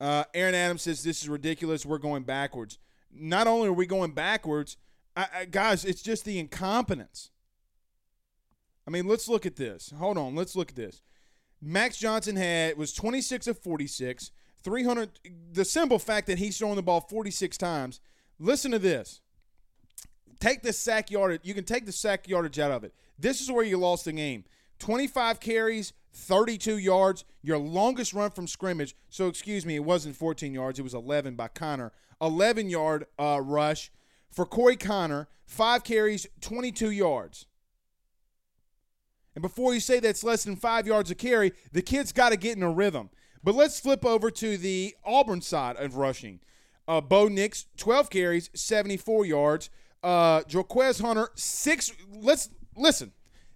Uh, 0.00 0.24
Aaron 0.34 0.54
Adams 0.54 0.82
says 0.82 1.04
this 1.04 1.22
is 1.22 1.28
ridiculous. 1.28 1.86
We're 1.86 1.98
going 1.98 2.24
backwards. 2.24 2.78
Not 3.14 3.46
only 3.46 3.68
are 3.68 3.72
we 3.72 3.86
going 3.86 4.12
backwards, 4.12 4.76
I, 5.16 5.26
I, 5.34 5.44
guys, 5.44 5.84
it's 5.84 6.02
just 6.02 6.24
the 6.24 6.38
incompetence. 6.38 7.30
I 8.86 8.90
mean, 8.90 9.06
let's 9.06 9.28
look 9.28 9.46
at 9.46 9.56
this. 9.56 9.92
Hold 9.96 10.18
on, 10.18 10.34
let's 10.34 10.56
look 10.56 10.70
at 10.70 10.76
this. 10.76 11.02
Max 11.60 11.96
Johnson 11.96 12.36
had 12.36 12.76
was 12.76 12.92
26 12.92 13.46
of 13.46 13.58
46, 13.58 14.32
300. 14.62 15.10
The 15.52 15.64
simple 15.64 15.98
fact 15.98 16.26
that 16.26 16.38
he's 16.38 16.58
throwing 16.58 16.76
the 16.76 16.82
ball 16.82 17.00
46 17.00 17.56
times. 17.56 18.00
Listen 18.38 18.72
to 18.72 18.78
this. 18.78 19.20
Take 20.42 20.62
the 20.62 20.72
sack 20.72 21.08
yardage. 21.08 21.42
You 21.44 21.54
can 21.54 21.62
take 21.62 21.86
the 21.86 21.92
sack 21.92 22.26
yardage 22.26 22.58
out 22.58 22.72
of 22.72 22.82
it. 22.82 22.92
This 23.16 23.40
is 23.40 23.48
where 23.48 23.64
you 23.64 23.76
lost 23.76 24.06
the 24.06 24.12
game. 24.12 24.42
25 24.80 25.38
carries, 25.38 25.92
32 26.14 26.78
yards, 26.78 27.24
your 27.42 27.58
longest 27.58 28.12
run 28.12 28.32
from 28.32 28.48
scrimmage. 28.48 28.96
So, 29.08 29.28
excuse 29.28 29.64
me, 29.64 29.76
it 29.76 29.84
wasn't 29.84 30.16
14 30.16 30.52
yards, 30.52 30.80
it 30.80 30.82
was 30.82 30.94
11 30.94 31.36
by 31.36 31.46
Kiner. 31.46 31.92
11 32.20 32.70
yard 32.70 33.06
uh, 33.20 33.40
rush 33.40 33.92
for 34.32 34.44
Corey 34.44 34.76
Kiner, 34.76 35.28
five 35.46 35.84
carries, 35.84 36.26
22 36.40 36.90
yards. 36.90 37.46
And 39.36 39.42
before 39.42 39.74
you 39.74 39.78
say 39.78 40.00
that's 40.00 40.24
less 40.24 40.42
than 40.42 40.56
five 40.56 40.88
yards 40.88 41.08
a 41.12 41.14
carry, 41.14 41.52
the 41.70 41.82
kid's 41.82 42.10
got 42.10 42.30
to 42.30 42.36
get 42.36 42.56
in 42.56 42.64
a 42.64 42.70
rhythm. 42.70 43.10
But 43.44 43.54
let's 43.54 43.78
flip 43.78 44.04
over 44.04 44.28
to 44.32 44.56
the 44.56 44.96
Auburn 45.04 45.40
side 45.40 45.76
of 45.76 45.94
rushing. 45.94 46.40
Uh, 46.88 47.00
Bo 47.00 47.28
Nix, 47.28 47.66
12 47.76 48.10
carries, 48.10 48.50
74 48.54 49.24
yards. 49.24 49.70
Uh, 50.02 50.42
Jarquez 50.42 51.00
Hunter, 51.00 51.30
six. 51.34 51.92
Let's 52.14 52.48
listen. 52.76 53.12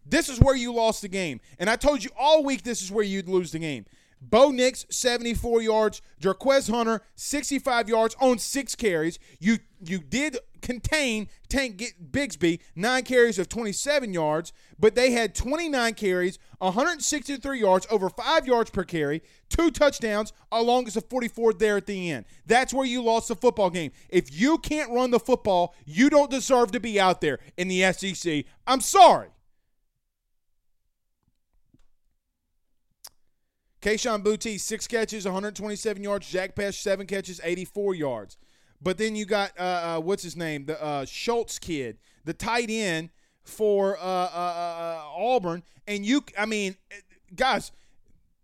This 0.08 0.28
is 0.28 0.38
where 0.40 0.54
you 0.54 0.72
lost 0.72 1.02
the 1.02 1.08
game. 1.08 1.40
And 1.58 1.68
I 1.68 1.76
told 1.76 2.04
you 2.04 2.10
all 2.18 2.44
week 2.44 2.62
this 2.62 2.80
is 2.80 2.92
where 2.92 3.04
you'd 3.04 3.28
lose 3.28 3.52
the 3.52 3.58
game. 3.58 3.86
Bo 4.20 4.50
Nix, 4.50 4.86
74 4.90 5.62
yards. 5.62 6.02
Jarquez 6.20 6.70
Hunter, 6.70 7.02
65 7.14 7.88
yards 7.88 8.16
on 8.20 8.38
six 8.38 8.74
carries. 8.74 9.18
You 9.38 9.58
you 9.84 9.98
did 9.98 10.38
contain 10.62 11.28
Tank 11.48 11.94
Bigsby, 12.10 12.60
nine 12.74 13.04
carries 13.04 13.38
of 13.38 13.48
27 13.48 14.12
yards, 14.12 14.52
but 14.78 14.94
they 14.94 15.12
had 15.12 15.34
29 15.34 15.94
carries, 15.94 16.38
163 16.58 17.60
yards, 17.60 17.86
over 17.90 18.08
five 18.08 18.46
yards 18.46 18.70
per 18.70 18.82
carry, 18.82 19.22
two 19.48 19.70
touchdowns, 19.70 20.32
along 20.50 20.86
as 20.86 20.96
a 20.96 21.02
44 21.02 21.52
there 21.52 21.76
at 21.76 21.86
the 21.86 22.10
end. 22.10 22.24
That's 22.46 22.74
where 22.74 22.86
you 22.86 23.02
lost 23.02 23.28
the 23.28 23.36
football 23.36 23.70
game. 23.70 23.92
If 24.08 24.38
you 24.38 24.58
can't 24.58 24.90
run 24.90 25.10
the 25.10 25.20
football, 25.20 25.74
you 25.84 26.10
don't 26.10 26.30
deserve 26.30 26.72
to 26.72 26.80
be 26.80 26.98
out 26.98 27.20
there 27.20 27.38
in 27.56 27.68
the 27.68 27.92
SEC. 27.92 28.44
I'm 28.66 28.80
sorry. 28.80 29.28
Kayshon 33.86 34.24
Boutte, 34.24 34.58
six 34.58 34.88
catches, 34.88 35.26
127 35.26 36.02
yards. 36.02 36.28
Jack 36.28 36.56
Bech, 36.56 36.74
seven 36.74 37.06
catches, 37.06 37.40
84 37.44 37.94
yards. 37.94 38.36
But 38.82 38.98
then 38.98 39.14
you 39.14 39.24
got 39.26 39.52
uh, 39.56 39.62
uh, 39.62 40.00
what's 40.00 40.24
his 40.24 40.36
name, 40.36 40.66
the 40.66 40.82
uh, 40.82 41.04
Schultz 41.04 41.60
kid, 41.60 41.96
the 42.24 42.32
tight 42.32 42.68
end 42.68 43.10
for 43.44 43.96
uh, 43.98 44.00
uh, 44.00 44.02
uh, 44.02 45.02
Auburn, 45.16 45.62
and 45.86 46.04
you, 46.04 46.24
I 46.36 46.46
mean, 46.46 46.74
guys, 47.36 47.70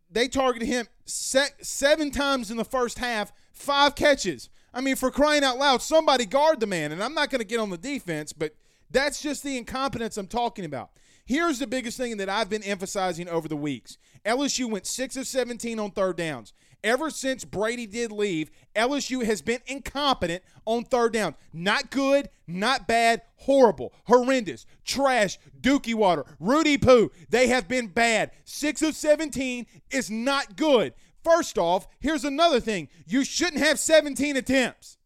they 0.08 0.28
targeted 0.28 0.68
him 0.68 0.86
se- 1.06 1.56
seven 1.60 2.12
times 2.12 2.52
in 2.52 2.56
the 2.56 2.64
first 2.64 3.00
half, 3.00 3.32
five 3.50 3.96
catches. 3.96 4.48
I 4.72 4.80
mean, 4.80 4.94
for 4.94 5.10
crying 5.10 5.42
out 5.42 5.58
loud, 5.58 5.82
somebody 5.82 6.24
guard 6.24 6.60
the 6.60 6.68
man. 6.68 6.92
And 6.92 7.02
I'm 7.02 7.14
not 7.14 7.30
going 7.30 7.40
to 7.40 7.44
get 7.44 7.58
on 7.58 7.68
the 7.68 7.78
defense, 7.78 8.32
but 8.32 8.54
that's 8.92 9.20
just 9.20 9.42
the 9.42 9.58
incompetence 9.58 10.16
I'm 10.16 10.28
talking 10.28 10.64
about. 10.64 10.92
Here's 11.24 11.58
the 11.58 11.66
biggest 11.66 11.96
thing 11.96 12.16
that 12.16 12.28
I've 12.28 12.50
been 12.50 12.62
emphasizing 12.62 13.28
over 13.28 13.48
the 13.48 13.56
weeks 13.56 13.98
LSU 14.24 14.70
went 14.70 14.86
6 14.86 15.16
of 15.16 15.26
17 15.26 15.78
on 15.78 15.90
third 15.90 16.16
downs. 16.16 16.52
Ever 16.84 17.10
since 17.10 17.44
Brady 17.44 17.86
did 17.86 18.10
leave, 18.10 18.50
LSU 18.74 19.24
has 19.24 19.40
been 19.40 19.60
incompetent 19.66 20.42
on 20.64 20.84
third 20.84 21.12
down. 21.12 21.36
Not 21.52 21.90
good, 21.90 22.28
not 22.48 22.88
bad, 22.88 23.22
horrible, 23.36 23.92
horrendous, 24.06 24.66
trash, 24.84 25.38
dookie 25.60 25.94
water, 25.94 26.24
Rudy 26.40 26.76
Poo. 26.76 27.12
They 27.28 27.46
have 27.48 27.68
been 27.68 27.86
bad. 27.86 28.32
6 28.44 28.82
of 28.82 28.96
17 28.96 29.66
is 29.92 30.10
not 30.10 30.56
good. 30.56 30.94
First 31.22 31.56
off, 31.56 31.86
here's 32.00 32.24
another 32.24 32.58
thing 32.58 32.88
you 33.06 33.24
shouldn't 33.24 33.62
have 33.62 33.78
17 33.78 34.36
attempts. 34.36 34.98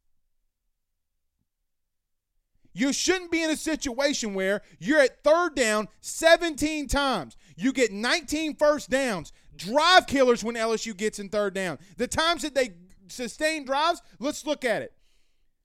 You 2.77 2.93
shouldn't 2.93 3.31
be 3.31 3.43
in 3.43 3.49
a 3.49 3.57
situation 3.57 4.35
where 4.35 4.61
you're 4.79 5.01
at 5.01 5.25
third 5.25 5.55
down 5.55 5.89
17 6.03 6.89
times. 6.89 7.39
You 7.57 7.73
get 7.73 7.91
19 7.91 8.55
first 8.57 8.91
downs. 8.91 9.33
Drive 9.57 10.07
killers 10.07 10.45
when 10.45 10.57
LSU 10.57 10.95
gets 10.95 11.19
in 11.19 11.31
third 11.31 11.55
down. 11.55 11.79
The 11.97 12.07
times 12.07 12.43
that 12.43 12.55
they 12.55 12.75
sustain 13.09 13.65
drives, 13.65 14.03
let's 14.19 14.45
look 14.45 14.62
at 14.62 14.83
it. 14.83 14.93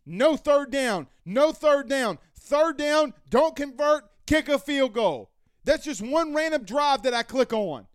No 0.06 0.38
third 0.38 0.72
down. 0.72 1.08
No 1.26 1.52
third 1.52 1.90
down. 1.90 2.18
Third 2.34 2.78
down, 2.78 3.14
don't 3.30 3.58
convert, 3.58 4.06
kick 4.26 4.48
a 4.48 4.58
field 4.58 4.94
goal. 4.94 5.32
That's 5.66 5.84
just 5.84 6.02
one 6.02 6.34
random 6.34 6.64
drive 6.64 7.04
that 7.04 7.14
I 7.14 7.24
click 7.24 7.52
on. 7.52 7.88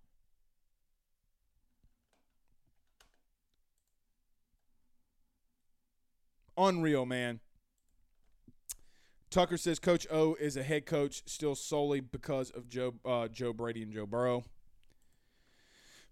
Unreal, 6.58 7.06
man. 7.06 7.40
Tucker 9.36 9.58
says 9.58 9.78
Coach 9.78 10.06
O 10.10 10.34
is 10.40 10.56
a 10.56 10.62
head 10.62 10.86
coach 10.86 11.22
still 11.26 11.54
solely 11.54 12.00
because 12.00 12.48
of 12.52 12.70
Joe 12.70 12.94
uh, 13.04 13.28
Joe 13.28 13.52
Brady 13.52 13.82
and 13.82 13.92
Joe 13.92 14.06
Burrow. 14.06 14.44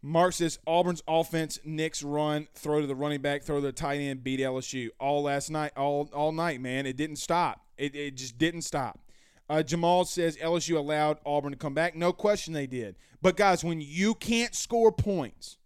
Mark 0.03 0.35
says 0.35 0.59
Auburn's 0.67 1.03
offense, 1.09 1.59
Nix 1.65 2.03
run, 2.03 2.49
throw 2.55 2.83
to 2.83 2.87
the 2.87 2.95
running 2.95 3.23
back, 3.23 3.43
throw 3.43 3.57
to 3.57 3.63
the 3.63 3.73
tight 3.73 4.01
end, 4.01 4.23
beat 4.23 4.41
LSU 4.41 4.91
all 5.01 5.23
last 5.23 5.49
night, 5.49 5.73
all 5.75 6.11
all 6.13 6.33
night, 6.33 6.61
man. 6.61 6.85
It 6.85 6.99
didn't 6.99 7.17
stop. 7.17 7.65
It, 7.79 7.97
it 7.97 8.15
just 8.15 8.37
didn't 8.37 8.61
stop. 8.61 9.01
Uh, 9.49 9.63
Jamal 9.63 10.05
says 10.05 10.37
LSU 10.37 10.77
allowed 10.77 11.17
Auburn 11.25 11.53
to 11.53 11.57
come 11.57 11.73
back. 11.73 11.97
No 11.97 12.13
question 12.13 12.53
they 12.53 12.67
did. 12.67 12.95
But 13.23 13.39
guys, 13.39 13.65
when 13.65 13.81
you 13.81 14.15
can't 14.15 14.55
score 14.55 14.93
points 14.93 15.57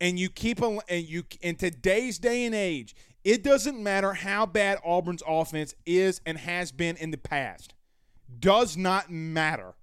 and 0.00 0.16
you 0.16 0.28
keep 0.28 0.62
a, 0.62 0.78
and 0.88 1.08
you 1.08 1.24
in 1.40 1.56
today's 1.56 2.20
day 2.20 2.44
and 2.44 2.54
age, 2.54 2.94
it 3.24 3.42
doesn't 3.42 3.80
matter 3.80 4.12
how 4.12 4.46
bad 4.46 4.78
Auburn's 4.84 5.22
offense 5.26 5.74
is 5.86 6.20
and 6.26 6.38
has 6.38 6.72
been 6.72 6.96
in 6.96 7.10
the 7.10 7.18
past. 7.18 7.74
Does 8.38 8.76
not 8.76 9.10
matter. 9.10 9.74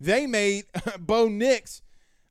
They 0.00 0.26
made 0.26 0.66
Bo 0.98 1.28
Nix 1.28 1.82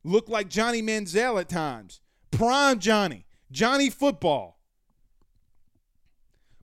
look 0.04 0.30
like 0.30 0.50
Johnny 0.50 0.82
Manziel 0.82 1.40
at 1.40 1.50
times. 1.50 2.00
Prime 2.32 2.80
Johnny. 2.80 3.26
Johnny 3.52 3.90
football. 3.90 4.60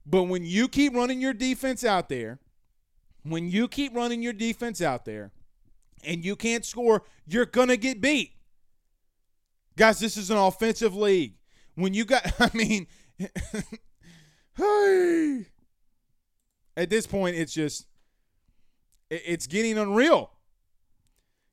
But 0.05 0.23
when 0.23 0.45
you 0.45 0.67
keep 0.67 0.93
running 0.93 1.19
your 1.19 1.33
defense 1.33 1.83
out 1.83 2.09
there, 2.09 2.39
when 3.23 3.49
you 3.49 3.67
keep 3.67 3.95
running 3.95 4.21
your 4.21 4.33
defense 4.33 4.81
out 4.81 5.05
there 5.05 5.31
and 6.03 6.23
you 6.23 6.35
can't 6.35 6.63
score, 6.63 7.03
you're 7.25 7.45
going 7.45 7.69
to 7.69 7.77
get 7.77 8.01
beat. 8.01 8.33
Guys, 9.75 9.99
this 9.99 10.15
is 10.15 10.29
an 10.29 10.37
offensive 10.37 10.95
league. 10.95 11.33
When 11.73 11.93
you 11.93 12.05
got, 12.05 12.31
I 12.39 12.49
mean, 12.53 12.87
hey, 14.57 15.45
at 16.77 16.89
this 16.89 17.07
point, 17.07 17.35
it's 17.35 17.53
just, 17.53 17.87
it's 19.09 19.47
getting 19.47 19.77
unreal. 19.77 20.31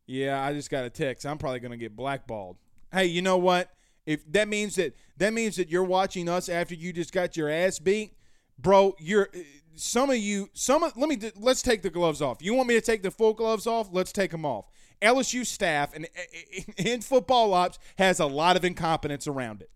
Yeah, 0.07 0.45
I 0.45 0.53
just 0.53 0.71
got 0.71 0.85
a 0.85 0.91
text. 0.91 1.25
I'm 1.25 1.39
probably 1.39 1.61
to 1.61 1.77
get 1.77 1.97
blackballed. 1.97 2.57
Hey, 2.93 3.07
you 3.07 3.23
know 3.23 3.39
what? 3.39 3.71
If 4.05 4.31
that 4.33 4.49
means 4.49 4.75
that 4.77 4.95
that 5.19 5.33
means 5.33 5.57
that 5.57 5.69
you're 5.69 5.85
watching 5.85 6.29
us 6.29 6.49
after 6.49 6.75
you 6.75 6.93
just 6.93 7.13
got 7.13 7.37
your 7.37 7.49
ass 7.49 7.79
beat, 7.79 8.17
bro, 8.59 8.95
you're 8.99 9.29
some 9.77 10.11
of 10.11 10.17
you 10.17 10.51
some 10.55 10.83
of, 10.83 10.97
let 10.97 11.09
me 11.09 11.19
let's 11.37 11.63
take 11.63 11.83
the 11.83 11.91
gloves 11.91 12.21
off. 12.21 12.43
You 12.43 12.55
want 12.55 12.69
me 12.69 12.75
to 12.75 12.81
take 12.81 13.03
the 13.03 13.11
full 13.11 13.33
gloves 13.33 13.67
off? 13.67 13.89
Let's 13.93 14.13
take 14.13 14.33
them 14.33 14.45
off. 14.45 14.67
LSU 15.01 15.47
staff 15.47 15.95
and 15.95 16.09
in 16.77 17.01
football 17.01 17.55
ops 17.55 17.79
has 17.97 18.21
a 18.21 18.27
lot 18.27 18.57
of 18.57 18.65
incompetence 18.65 19.27
around 19.27 19.63
it. 19.63 19.71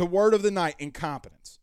The 0.00 0.06
word 0.06 0.32
of 0.32 0.40
the 0.40 0.50
night 0.50 0.76
incompetence. 0.78 1.58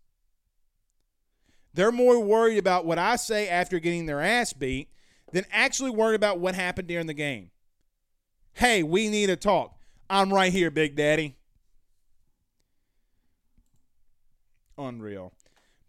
They're 1.73 1.91
more 1.91 2.19
worried 2.19 2.60
about 2.60 2.86
what 2.86 3.00
I 3.00 3.15
say 3.15 3.50
after 3.50 3.80
getting 3.80 4.06
their 4.06 4.21
ass 4.21 4.54
beat 4.54 4.91
than 5.32 5.43
actually 5.52 5.89
worried 5.89 6.17
about 6.17 6.38
what 6.38 6.54
happened 6.54 6.88
during 6.88 7.08
the 7.08 7.15
game. 7.15 7.50
Hey, 8.54 8.84
we 8.84 9.10
need 9.10 9.26
to 9.26 9.38
talk. 9.38 9.80
I'm 10.08 10.32
right 10.32 10.54
here, 10.54 10.69
Big 10.69 10.95
Daddy. 10.95 11.36
Unreal. 14.78 15.34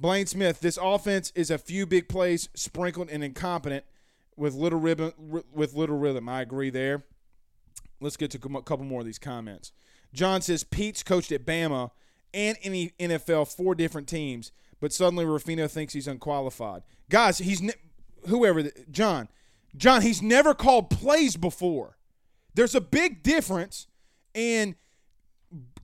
Blaine 0.00 0.24
Smith, 0.24 0.60
this 0.60 0.78
offense 0.80 1.30
is 1.34 1.50
a 1.50 1.58
few 1.58 1.84
big 1.84 2.08
plays 2.08 2.48
sprinkled 2.54 3.10
and 3.10 3.22
incompetent 3.22 3.84
with 4.38 4.54
little 4.54 4.80
rhythm. 4.80 5.12
With 5.52 5.74
little 5.74 5.98
rhythm, 5.98 6.30
I 6.30 6.40
agree 6.40 6.70
there. 6.70 7.04
Let's 8.00 8.16
get 8.16 8.30
to 8.30 8.38
a 8.38 8.62
couple 8.62 8.86
more 8.86 9.00
of 9.00 9.06
these 9.06 9.18
comments. 9.18 9.70
John 10.14 10.40
says 10.40 10.64
Peetz 10.64 11.04
coached 11.04 11.30
at 11.30 11.44
Bama 11.44 11.90
and 12.32 12.56
any 12.62 12.92
NFL 12.98 13.54
four 13.54 13.74
different 13.74 14.08
teams, 14.08 14.52
but 14.80 14.92
suddenly 14.92 15.24
Ruffino 15.24 15.66
thinks 15.68 15.92
he's 15.92 16.08
unqualified. 16.08 16.82
Guys, 17.10 17.38
he's 17.38 17.62
ne- 17.62 17.72
whoever 18.26 18.70
John, 18.90 19.28
John, 19.76 20.02
he's 20.02 20.22
never 20.22 20.54
called 20.54 20.90
plays 20.90 21.36
before. 21.36 21.96
There's 22.54 22.74
a 22.74 22.80
big 22.80 23.22
difference 23.22 23.86
in 24.34 24.76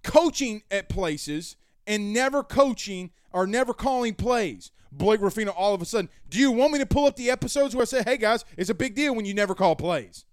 coaching 0.03 0.63
at 0.71 0.89
places 0.89 1.57
and 1.87 2.13
never 2.13 2.43
coaching 2.43 3.11
or 3.33 3.47
never 3.47 3.73
calling 3.75 4.15
plays. 4.15 4.71
Blake 4.93 5.21
Ruffino 5.21 5.51
all 5.53 5.75
of 5.75 5.83
a 5.83 5.85
sudden, 5.85 6.09
do 6.29 6.39
you 6.39 6.53
want 6.53 6.73
me 6.73 6.79
to 6.79 6.87
pull 6.87 7.07
up 7.07 7.17
the 7.17 7.31
episodes 7.31 7.75
where 7.75 7.83
I 7.83 7.87
say, 7.87 8.03
hey 8.05 8.17
guys, 8.17 8.45
it's 8.57 8.71
a 8.71 8.75
big 8.75 8.95
deal 8.95 9.15
when 9.15 9.25
you 9.25 9.35
never 9.35 9.55
call 9.55 9.75
plays? 9.75 10.25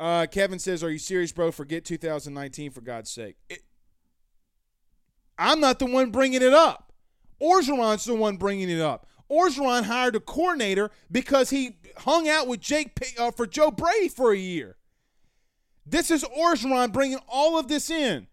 Uh, 0.00 0.26
Kevin 0.30 0.58
says, 0.58 0.82
"Are 0.84 0.90
you 0.90 0.98
serious, 0.98 1.32
bro? 1.32 1.50
Forget 1.50 1.84
2019 1.84 2.70
for 2.70 2.80
God's 2.80 3.10
sake." 3.10 3.36
It, 3.48 3.62
I'm 5.38 5.60
not 5.60 5.78
the 5.78 5.86
one 5.86 6.10
bringing 6.10 6.42
it 6.42 6.52
up. 6.52 6.92
Orgeron's 7.40 8.04
the 8.04 8.14
one 8.14 8.36
bringing 8.36 8.68
it 8.68 8.80
up. 8.80 9.06
Orgeron 9.30 9.84
hired 9.84 10.16
a 10.16 10.20
coordinator 10.20 10.90
because 11.10 11.50
he 11.50 11.76
hung 11.98 12.28
out 12.28 12.48
with 12.48 12.60
Jake 12.60 12.98
uh, 13.18 13.30
for 13.30 13.46
Joe 13.46 13.70
Brady 13.70 14.08
for 14.08 14.32
a 14.32 14.38
year. 14.38 14.76
This 15.84 16.10
is 16.10 16.24
Orgeron 16.24 16.92
bringing 16.92 17.20
all 17.28 17.58
of 17.58 17.68
this 17.68 17.90
in. 17.90 18.26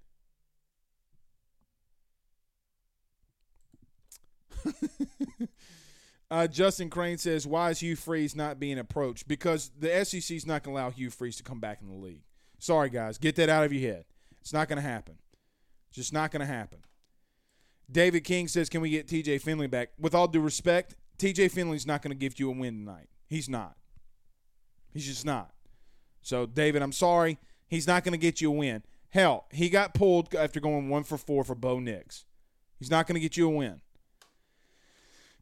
Uh, 6.31 6.47
Justin 6.47 6.89
Crane 6.89 7.17
says, 7.17 7.45
"Why 7.45 7.69
is 7.69 7.79
Hugh 7.79 7.95
Freeze 7.95 8.35
not 8.35 8.59
being 8.59 8.79
approached? 8.79 9.27
Because 9.27 9.71
the 9.77 10.03
SEC 10.05 10.35
is 10.35 10.45
not 10.45 10.63
going 10.63 10.75
to 10.75 10.81
allow 10.81 10.89
Hugh 10.89 11.09
Freeze 11.09 11.37
to 11.37 11.43
come 11.43 11.59
back 11.59 11.79
in 11.81 11.87
the 11.87 11.95
league. 11.95 12.23
Sorry, 12.59 12.89
guys, 12.89 13.17
get 13.17 13.35
that 13.35 13.49
out 13.49 13.63
of 13.63 13.73
your 13.73 13.91
head. 13.93 14.05
It's 14.41 14.53
not 14.53 14.67
going 14.67 14.77
to 14.77 14.87
happen. 14.87 15.15
It's 15.89 15.97
just 15.97 16.13
not 16.13 16.31
going 16.31 16.41
to 16.41 16.45
happen." 16.45 16.79
David 17.91 18.23
King 18.23 18.47
says, 18.47 18.69
"Can 18.69 18.81
we 18.81 18.89
get 18.89 19.07
TJ 19.07 19.41
Finley 19.41 19.67
back?" 19.67 19.89
With 19.99 20.15
all 20.15 20.27
due 20.27 20.41
respect, 20.41 20.95
TJ 21.17 21.51
Finley's 21.51 21.85
not 21.85 22.01
going 22.01 22.11
to 22.11 22.19
give 22.19 22.39
you 22.39 22.49
a 22.49 22.53
win 22.53 22.79
tonight. 22.79 23.09
He's 23.27 23.49
not. 23.49 23.75
He's 24.93 25.05
just 25.05 25.25
not. 25.25 25.51
So, 26.21 26.45
David, 26.45 26.81
I'm 26.81 26.91
sorry. 26.91 27.37
He's 27.67 27.87
not 27.87 28.03
going 28.03 28.13
to 28.13 28.17
get 28.17 28.41
you 28.41 28.49
a 28.49 28.55
win. 28.55 28.83
Hell, 29.09 29.45
he 29.51 29.69
got 29.69 29.93
pulled 29.93 30.33
after 30.35 30.59
going 30.59 30.89
one 30.89 31.03
for 31.03 31.17
four 31.17 31.43
for 31.43 31.55
Bo 31.55 31.79
Nix. 31.79 32.25
He's 32.79 32.91
not 32.91 33.07
going 33.07 33.15
to 33.15 33.21
get 33.21 33.37
you 33.37 33.47
a 33.47 33.49
win. 33.49 33.81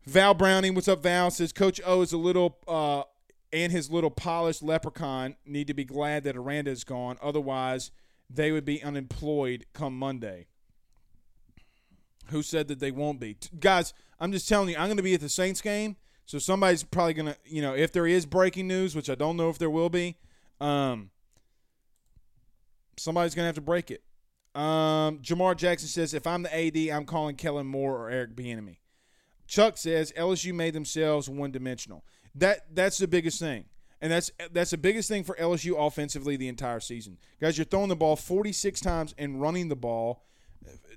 Val 0.06 0.34
Browning, 0.34 0.76
what's 0.76 0.88
up, 0.88 1.02
Val? 1.02 1.32
Says 1.32 1.54
Coach 1.54 1.80
O 1.86 2.02
is 2.02 2.12
a 2.12 2.18
little, 2.18 2.58
uh, 2.68 3.04
and 3.54 3.72
his 3.72 3.90
little 3.90 4.12
polished 4.12 4.62
leprechaun 4.62 5.36
need 5.46 5.68
to 5.68 5.74
be 5.74 5.86
glad 5.86 6.24
that 6.26 6.36
Aranda 6.36 6.72
is 6.72 6.84
gone. 6.84 7.18
Otherwise, 7.22 7.92
they 8.30 8.52
would 8.52 8.66
be 8.66 8.84
unemployed 8.84 9.66
come 9.74 9.98
Monday. 9.98 10.48
Who 12.28 12.42
said 12.42 12.68
that 12.68 12.80
they 12.80 12.92
won't 12.92 13.20
be? 13.20 13.38
Guys, 13.60 13.94
I'm 14.20 14.32
just 14.32 14.50
telling 14.50 14.70
you, 14.70 14.76
I'm 14.76 14.88
going 14.88 14.98
to 14.98 15.04
be 15.04 15.14
at 15.14 15.22
the 15.22 15.30
Saints 15.30 15.62
game. 15.62 15.96
So 16.26 16.40
somebody's 16.40 16.84
probably 16.84 17.14
going 17.14 17.28
to, 17.28 17.38
you 17.46 17.62
know, 17.62 17.74
if 17.74 17.92
there 17.92 18.08
is 18.08 18.26
breaking 18.26 18.68
news, 18.68 18.96
which 18.96 19.10
I 19.10 19.16
don't 19.16 19.38
know 19.38 19.50
if 19.50 19.58
there 19.58 19.70
will 19.70 19.90
be, 19.90 20.18
um, 20.62 21.12
somebody's 22.98 23.36
going 23.36 23.44
to 23.44 23.48
have 23.48 23.56
to 23.56 23.62
break 23.62 23.92
it. 23.92 24.04
Um, 24.56 25.20
Jamar 25.20 25.56
Jackson 25.56 25.90
says, 25.90 26.14
if 26.14 26.26
I'm 26.26 26.44
the 26.44 26.56
AD, 26.56 26.96
I'm 26.96 27.06
calling 27.06 27.36
Kellen 27.36 27.68
Moore 27.68 27.98
or 27.98 28.10
Eric 28.10 28.36
Bieniemy. 28.36 28.78
Chuck 29.48 29.78
says 29.78 30.12
LSU 30.18 30.54
made 30.54 30.74
themselves 30.74 31.30
one 31.30 31.52
dimensional. 31.52 32.04
That 32.36 32.74
that's 32.74 32.98
the 32.98 33.08
biggest 33.08 33.40
thing. 33.40 33.66
And 34.02 34.12
that's 34.12 34.32
that's 34.52 34.72
the 34.72 34.78
biggest 34.78 35.08
thing 35.08 35.24
for 35.24 35.36
LSU 35.36 35.76
offensively 35.88 36.36
the 36.36 36.48
entire 36.48 36.80
season. 36.80 37.18
Guys, 37.40 37.58
you're 37.58 37.66
throwing 37.66 37.90
the 37.90 37.96
ball 37.96 38.16
46 38.16 38.82
times 38.82 39.16
and 39.18 39.40
running 39.40 39.70
the 39.70 39.76
ball 39.76 40.24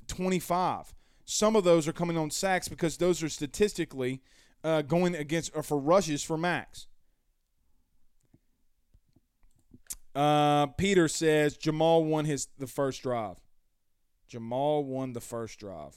25. 0.09 0.95
Some 1.25 1.57
of 1.57 1.65
those 1.65 1.89
are 1.89 1.93
coming 1.93 2.17
on 2.17 2.31
sacks 2.31 2.69
because 2.69 2.97
those 2.97 3.23
are 3.23 3.29
statistically 3.29 4.23
uh, 4.65 4.83
going 4.83 5.15
against 5.15 5.53
or 5.55 5.63
for 5.63 5.79
rushes 5.79 6.23
for 6.23 6.37
Max. 6.37 6.87
Uh, 10.15 10.67
Peter 10.67 11.09
says 11.09 11.57
Jamal 11.57 12.03
won 12.05 12.25
his 12.25 12.49
the 12.59 12.67
first 12.67 13.03
drive. 13.03 13.37
Jamal 14.29 14.83
won 14.83 15.13
the 15.13 15.21
first 15.21 15.59
drive. 15.61 15.97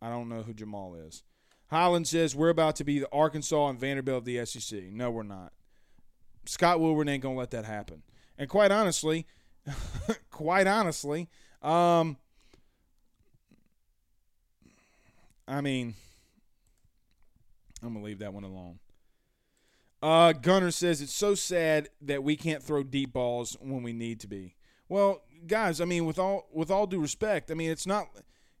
I 0.00 0.08
don't 0.08 0.28
know 0.28 0.42
who 0.42 0.54
Jamal 0.54 0.94
is. 0.94 1.22
Highland 1.68 2.06
says 2.06 2.34
we're 2.34 2.48
about 2.48 2.76
to 2.76 2.84
be 2.84 2.98
the 2.98 3.08
Arkansas 3.12 3.68
and 3.68 3.78
Vanderbilt 3.78 4.18
of 4.18 4.24
the 4.24 4.44
SEC. 4.46 4.84
No, 4.84 5.10
we're 5.10 5.22
not. 5.22 5.52
Scott 6.44 6.80
Woodward 6.80 7.08
ain't 7.08 7.22
gonna 7.22 7.36
let 7.36 7.50
that 7.50 7.64
happen. 7.64 8.02
And 8.38 8.48
quite 8.48 8.70
honestly, 8.70 9.26
quite 10.30 10.66
honestly, 10.66 11.28
um, 11.62 12.16
I 15.48 15.60
mean, 15.60 15.94
I'm 17.82 17.92
gonna 17.92 18.04
leave 18.04 18.20
that 18.20 18.32
one 18.32 18.44
alone. 18.44 18.78
Uh, 20.02 20.32
Gunner 20.32 20.70
says 20.70 21.00
it's 21.00 21.12
so 21.12 21.34
sad 21.34 21.88
that 22.00 22.22
we 22.22 22.36
can't 22.36 22.62
throw 22.62 22.82
deep 22.82 23.12
balls 23.12 23.56
when 23.60 23.82
we 23.82 23.92
need 23.92 24.20
to 24.20 24.28
be. 24.28 24.54
Well, 24.88 25.22
guys, 25.46 25.80
I 25.80 25.84
mean, 25.84 26.04
with 26.04 26.18
all 26.18 26.48
with 26.52 26.70
all 26.70 26.86
due 26.86 27.00
respect, 27.00 27.50
I 27.50 27.54
mean, 27.54 27.70
it's 27.70 27.86
not. 27.86 28.08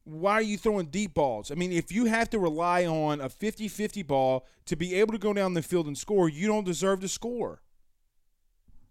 Why 0.06 0.34
are 0.34 0.42
you 0.42 0.56
throwing 0.56 0.86
deep 0.86 1.14
balls? 1.14 1.50
I 1.50 1.56
mean, 1.56 1.72
if 1.72 1.90
you 1.90 2.04
have 2.04 2.30
to 2.30 2.38
rely 2.38 2.86
on 2.86 3.20
a 3.20 3.28
50-50 3.28 4.06
ball 4.06 4.46
to 4.66 4.76
be 4.76 4.94
able 4.94 5.10
to 5.12 5.18
go 5.18 5.32
down 5.32 5.54
the 5.54 5.62
field 5.62 5.88
and 5.88 5.98
score, 5.98 6.28
you 6.28 6.46
don't 6.46 6.62
deserve 6.62 7.00
to 7.00 7.08
score. 7.08 7.60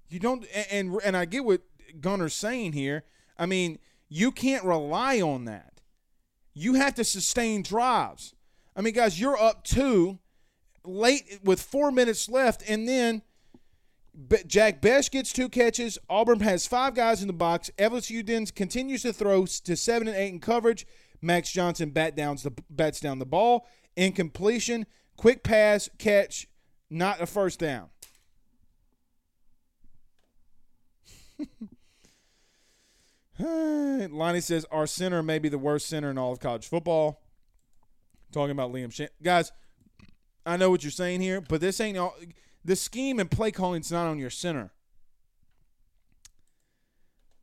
You 0.10 0.20
don't, 0.20 0.46
and 0.70 1.00
and 1.06 1.16
I 1.16 1.24
get 1.24 1.46
what 1.46 1.62
Gunner's 2.02 2.34
saying 2.34 2.74
here. 2.74 3.06
I 3.40 3.46
mean, 3.46 3.80
you 4.10 4.30
can't 4.34 4.66
rely 4.66 5.22
on 5.22 5.46
that. 5.46 5.80
You 6.54 6.74
have 6.74 6.96
to 6.96 7.06
sustain 7.06 7.64
drives. 7.64 8.36
I 8.76 8.82
mean, 8.82 8.94
guys, 8.94 9.18
you're 9.18 9.42
up 9.42 9.64
two 9.64 10.20
late 10.84 11.40
with 11.46 11.62
four 11.62 11.92
minutes 11.92 12.28
left, 12.28 12.62
and 12.70 12.88
then 12.88 13.22
Jack 14.48 14.82
Bech 14.82 15.10
gets 15.12 15.34
two 15.34 15.48
catches. 15.48 15.98
Auburn 16.10 16.42
has 16.42 16.68
five 16.68 16.94
guys 16.94 17.22
in 17.22 17.28
the 17.28 17.34
box. 17.34 17.72
LSU 17.78 18.26
then 18.26 18.46
continues 18.48 19.02
to 19.04 19.14
throw 19.14 19.46
to 19.46 19.76
seven 19.76 20.08
and 20.08 20.18
eight 20.18 20.34
in 20.34 20.40
coverage. 20.40 20.86
Max 21.22 21.52
Johnson 21.52 21.90
bat 21.90 22.16
downs 22.16 22.44
the 22.44 22.52
bats 22.70 23.00
down 23.00 23.20
the 23.20 23.26
ball. 23.26 23.68
Incompletion, 23.96 24.86
quick 25.18 25.44
pass, 25.44 25.90
catch, 25.98 26.48
not 26.90 27.22
a 27.22 27.26
first 27.26 27.60
down. 27.60 27.90
Lonnie 33.40 34.42
says 34.42 34.66
our 34.72 34.88
center 34.88 35.22
may 35.22 35.40
be 35.40 35.50
the 35.50 35.58
worst 35.58 35.88
center 35.88 36.10
in 36.10 36.18
all 36.18 36.32
of 36.32 36.40
college 36.40 36.68
football. 36.68 37.22
Talking 38.32 38.52
about 38.52 38.72
Liam 38.72 38.92
Shan- 38.92 39.10
guys. 39.22 39.52
I 40.46 40.58
know 40.58 40.70
what 40.70 40.84
you're 40.84 40.92
saying 40.92 41.22
here, 41.22 41.42
but 41.42 41.60
this 41.62 41.82
ain't 41.82 41.98
all. 41.98 42.16
The 42.64 42.76
scheme 42.76 43.20
and 43.20 43.32
play 43.32 43.52
calling 43.52 43.82
is 43.82 43.92
not 43.92 44.08
on 44.08 44.20
your 44.20 44.30
center. 44.30 44.72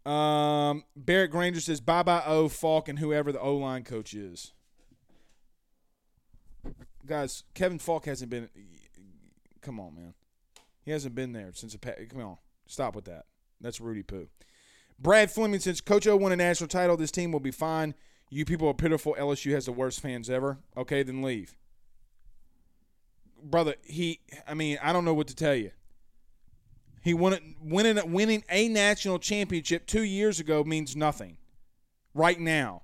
Um, 0.04 0.84
Barrett 0.96 1.30
Grainger 1.30 1.60
says 1.60 1.80
bye 1.80 2.02
bye 2.02 2.24
O 2.26 2.48
Faulk 2.48 2.88
and 2.88 2.98
whoever 2.98 3.30
the 3.30 3.40
O 3.40 3.56
line 3.56 3.84
coach 3.84 4.14
is. 4.14 4.52
Guys, 7.06 7.44
Kevin 7.54 7.78
Faulk 7.78 8.06
hasn't 8.06 8.30
been. 8.30 8.48
Come 9.60 9.78
on, 9.78 9.94
man. 9.94 10.14
He 10.84 10.90
hasn't 10.90 11.14
been 11.14 11.32
there 11.32 11.50
since. 11.54 11.74
A, 11.74 11.78
come 11.78 12.20
on, 12.20 12.36
stop 12.66 12.96
with 12.96 13.04
that. 13.04 13.26
That's 13.60 13.80
Rudy 13.80 14.02
Poo. 14.02 14.28
Brad 14.98 15.30
Fleming, 15.30 15.60
since 15.60 15.80
Coach 15.80 16.06
O 16.06 16.16
won 16.16 16.32
a 16.32 16.36
national 16.36 16.68
title, 16.68 16.96
this 16.96 17.10
team 17.10 17.32
will 17.32 17.40
be 17.40 17.50
fine. 17.50 17.94
You 18.30 18.44
people 18.44 18.68
are 18.68 18.74
pitiful. 18.74 19.16
LSU 19.18 19.52
has 19.52 19.66
the 19.66 19.72
worst 19.72 20.00
fans 20.00 20.30
ever. 20.30 20.58
Okay, 20.76 21.02
then 21.02 21.22
leave. 21.22 21.54
Brother, 23.42 23.74
he, 23.82 24.20
I 24.46 24.54
mean, 24.54 24.78
I 24.82 24.92
don't 24.92 25.04
know 25.04 25.14
what 25.14 25.26
to 25.28 25.34
tell 25.34 25.54
you. 25.54 25.72
He 27.02 27.14
won 27.14 27.56
winning, 27.60 28.12
winning 28.12 28.44
a 28.48 28.68
national 28.68 29.18
championship 29.18 29.86
two 29.86 30.04
years 30.04 30.38
ago 30.40 30.62
means 30.64 30.94
nothing 30.94 31.36
right 32.14 32.38
now. 32.38 32.82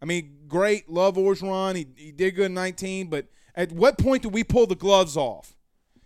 I 0.00 0.04
mean, 0.04 0.36
great. 0.48 0.90
Love 0.90 1.14
Orgeron. 1.14 1.76
He, 1.76 1.86
he 1.96 2.12
did 2.12 2.32
good 2.32 2.46
in 2.46 2.54
19, 2.54 3.08
but 3.08 3.26
at 3.54 3.70
what 3.70 3.98
point 3.98 4.24
do 4.24 4.28
we 4.28 4.42
pull 4.42 4.66
the 4.66 4.74
gloves 4.74 5.16
off? 5.16 5.56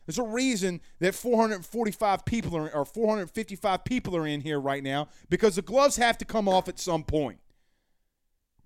There's 0.04 0.18
a 0.18 0.22
reason 0.22 0.80
that 1.00 1.14
445 1.14 2.24
people 2.24 2.56
are 2.56 2.72
or 2.72 2.84
455 2.84 3.84
people 3.84 4.16
are 4.16 4.26
in 4.26 4.40
here 4.42 4.60
right 4.60 4.82
now 4.82 5.08
because 5.28 5.56
the 5.56 5.62
gloves 5.62 5.96
have 5.96 6.16
to 6.18 6.24
come 6.24 6.48
off 6.48 6.68
at 6.68 6.78
some 6.78 7.02
point. 7.02 7.38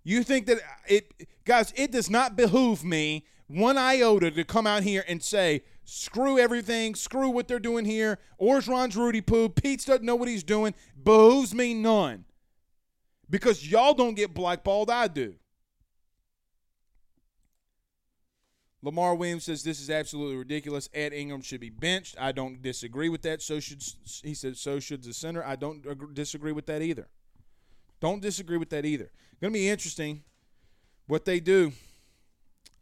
You 0.02 0.22
think 0.22 0.46
that 0.46 0.58
it 0.86 1.28
guys, 1.44 1.72
it 1.76 1.92
does 1.92 2.10
not 2.10 2.36
behoove 2.36 2.84
me 2.84 3.24
one 3.46 3.78
iota 3.78 4.30
to 4.30 4.44
come 4.44 4.66
out 4.66 4.82
here 4.82 5.04
and 5.08 5.22
say, 5.22 5.62
screw 5.90 6.38
everything, 6.38 6.94
screw 6.94 7.30
what 7.30 7.48
they're 7.48 7.58
doing 7.58 7.84
here. 7.84 8.18
Orgeron's 8.40 8.96
Rudy 8.96 9.20
Poo. 9.20 9.48
Peetz 9.48 9.84
doesn't 9.84 10.04
know 10.04 10.14
what 10.14 10.28
he's 10.28 10.44
doing. 10.44 10.74
Behooves 11.02 11.52
me 11.52 11.74
none. 11.74 12.24
Because 13.28 13.68
y'all 13.68 13.94
don't 13.94 14.14
get 14.14 14.32
blackballed, 14.32 14.90
I 14.90 15.08
do. 15.08 15.34
Lamar 18.82 19.14
Williams 19.14 19.44
says 19.44 19.62
this 19.62 19.80
is 19.80 19.90
absolutely 19.90 20.36
ridiculous. 20.36 20.88
Ed 20.94 21.12
Ingram 21.12 21.42
should 21.42 21.60
be 21.60 21.70
benched. 21.70 22.16
I 22.18 22.32
don't 22.32 22.62
disagree 22.62 23.08
with 23.08 23.22
that. 23.22 23.42
So 23.42 23.60
should 23.60 23.82
he 24.22 24.32
said 24.32 24.56
so 24.56 24.80
should 24.80 25.02
the 25.02 25.12
center. 25.12 25.44
I 25.44 25.56
don't 25.56 25.84
agree, 25.86 26.14
disagree 26.14 26.52
with 26.52 26.66
that 26.66 26.80
either. 26.80 27.08
Don't 28.00 28.22
disagree 28.22 28.56
with 28.56 28.70
that 28.70 28.86
either. 28.86 29.10
Going 29.40 29.52
to 29.52 29.58
be 29.58 29.68
interesting 29.68 30.22
what 31.06 31.26
they 31.26 31.40
do. 31.40 31.72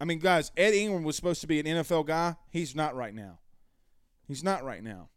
I 0.00 0.04
mean, 0.04 0.18
guys, 0.18 0.52
Ed 0.56 0.74
Ingram 0.74 1.02
was 1.02 1.16
supposed 1.16 1.40
to 1.40 1.46
be 1.46 1.58
an 1.60 1.66
NFL 1.66 2.06
guy. 2.06 2.36
He's 2.50 2.74
not 2.74 2.94
right 2.94 3.14
now. 3.14 3.38
He's 4.26 4.44
not 4.44 4.64
right 4.64 4.82
now. 4.82 5.08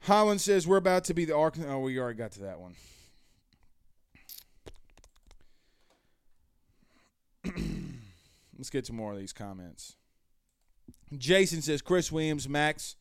Holland 0.00 0.40
says 0.40 0.66
we're 0.66 0.76
about 0.76 1.04
to 1.04 1.14
be 1.14 1.24
the 1.24 1.36
Arkansas. 1.36 1.72
Oh, 1.72 1.80
we 1.80 1.98
already 1.98 2.18
got 2.18 2.32
to 2.32 2.40
that 2.42 2.60
one. 2.60 2.74
Let's 8.56 8.70
get 8.70 8.84
to 8.84 8.92
more 8.92 9.12
of 9.12 9.18
these 9.18 9.32
comments. 9.32 9.96
Jason 11.16 11.62
says 11.62 11.82
Chris 11.82 12.12
Williams, 12.12 12.48
Max 12.48 12.96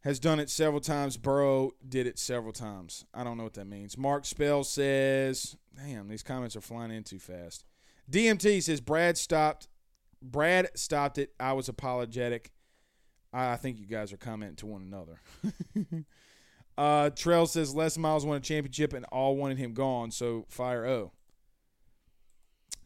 has 0.00 0.20
done 0.20 0.38
it 0.40 0.48
several 0.48 0.80
times. 0.80 1.16
Burrow 1.16 1.72
did 1.86 2.06
it 2.06 2.18
several 2.18 2.52
times. 2.52 3.04
I 3.12 3.24
don't 3.24 3.36
know 3.36 3.44
what 3.44 3.54
that 3.54 3.66
means. 3.66 3.98
Mark 3.98 4.24
Spell 4.24 4.64
says, 4.64 5.56
damn, 5.76 6.08
these 6.08 6.22
comments 6.22 6.54
are 6.54 6.60
flying 6.60 6.92
in 6.92 7.02
too 7.02 7.18
fast. 7.18 7.64
DMT 8.10 8.62
says 8.62 8.80
Brad 8.80 9.18
stopped. 9.18 9.68
Brad 10.22 10.68
stopped 10.74 11.18
it. 11.18 11.32
I 11.38 11.52
was 11.52 11.68
apologetic. 11.68 12.52
I 13.32 13.56
think 13.56 13.78
you 13.78 13.86
guys 13.86 14.12
are 14.12 14.16
commenting 14.16 14.56
to 14.56 14.66
one 14.66 14.82
another. 14.82 15.20
uh, 16.78 17.10
Trail 17.10 17.46
says 17.46 17.74
Les 17.74 17.98
Miles 17.98 18.24
won 18.24 18.38
a 18.38 18.40
championship 18.40 18.94
and 18.94 19.04
all 19.06 19.36
wanted 19.36 19.58
him 19.58 19.74
gone, 19.74 20.10
so 20.10 20.46
fire 20.48 20.86
O. 20.86 21.12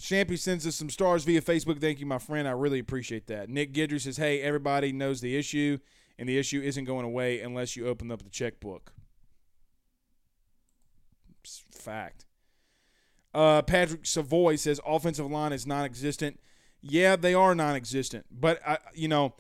Champy 0.01 0.37
sends 0.37 0.67
us 0.67 0.75
some 0.75 0.91
stars 0.91 1.23
via 1.23 1.41
Facebook. 1.41 1.81
Thank 1.81 2.01
you, 2.01 2.07
my 2.07 2.19
friend. 2.19 2.49
I 2.49 2.51
really 2.51 2.81
appreciate 2.81 3.29
that. 3.29 3.49
Nick 3.49 3.73
Gidry 3.73 4.01
says, 4.01 4.17
Hey, 4.17 4.43
everybody 4.43 4.93
knows 4.93 5.21
the 5.21 5.37
issue, 5.37 5.79
and 6.19 6.29
the 6.29 6.39
issue 6.39 6.61
isn't 6.61 6.87
going 6.87 7.05
away 7.05 7.41
unless 7.41 7.77
you 7.77 7.87
open 7.87 8.11
up 8.11 8.23
the 8.23 8.31
checkbook. 8.31 8.93
Fact. 11.73 12.27
Uh, 13.35 13.63
Patrick 13.63 14.05
Savoy 14.05 14.57
says, 14.57 14.81
Offensive 14.87 15.31
line 15.31 15.53
is 15.53 15.67
non 15.67 15.85
existent. 15.85 16.39
Yeah, 16.81 17.17
they 17.17 17.35
are 17.35 17.55
non 17.55 17.77
existent. 17.77 18.27
But, 18.31 18.61
I, 18.67 18.79
you 18.95 19.09
know, 19.09 19.35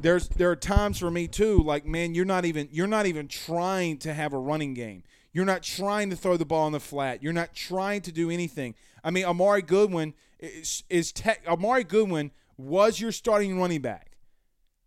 there's 0.00 0.28
there 0.28 0.50
are 0.50 0.56
times 0.56 0.98
for 0.98 1.10
me 1.10 1.26
too 1.26 1.62
like 1.62 1.86
man 1.86 2.14
you're 2.14 2.26
not 2.26 2.44
even 2.44 2.68
you're 2.70 2.86
not 2.86 3.06
even 3.06 3.26
trying 3.26 3.96
to 3.96 4.12
have 4.12 4.34
a 4.34 4.38
running 4.38 4.74
game 4.74 5.02
you're 5.32 5.46
not 5.46 5.62
trying 5.62 6.10
to 6.10 6.16
throw 6.16 6.36
the 6.36 6.44
ball 6.44 6.66
in 6.66 6.74
the 6.74 6.80
flat 6.80 7.22
you're 7.22 7.32
not 7.32 7.54
trying 7.54 8.02
to 8.02 8.12
do 8.12 8.30
anything 8.30 8.74
I 9.04 9.10
mean, 9.10 9.24
Armoni 9.24 9.64
Goodwin 9.64 10.14
is, 10.40 10.82
is 10.88 11.12
te- 11.12 11.30
Armoni 11.46 11.86
Goodwin 11.86 12.30
was 12.56 12.98
your 12.98 13.12
starting 13.12 13.60
running 13.60 13.82
back. 13.82 14.12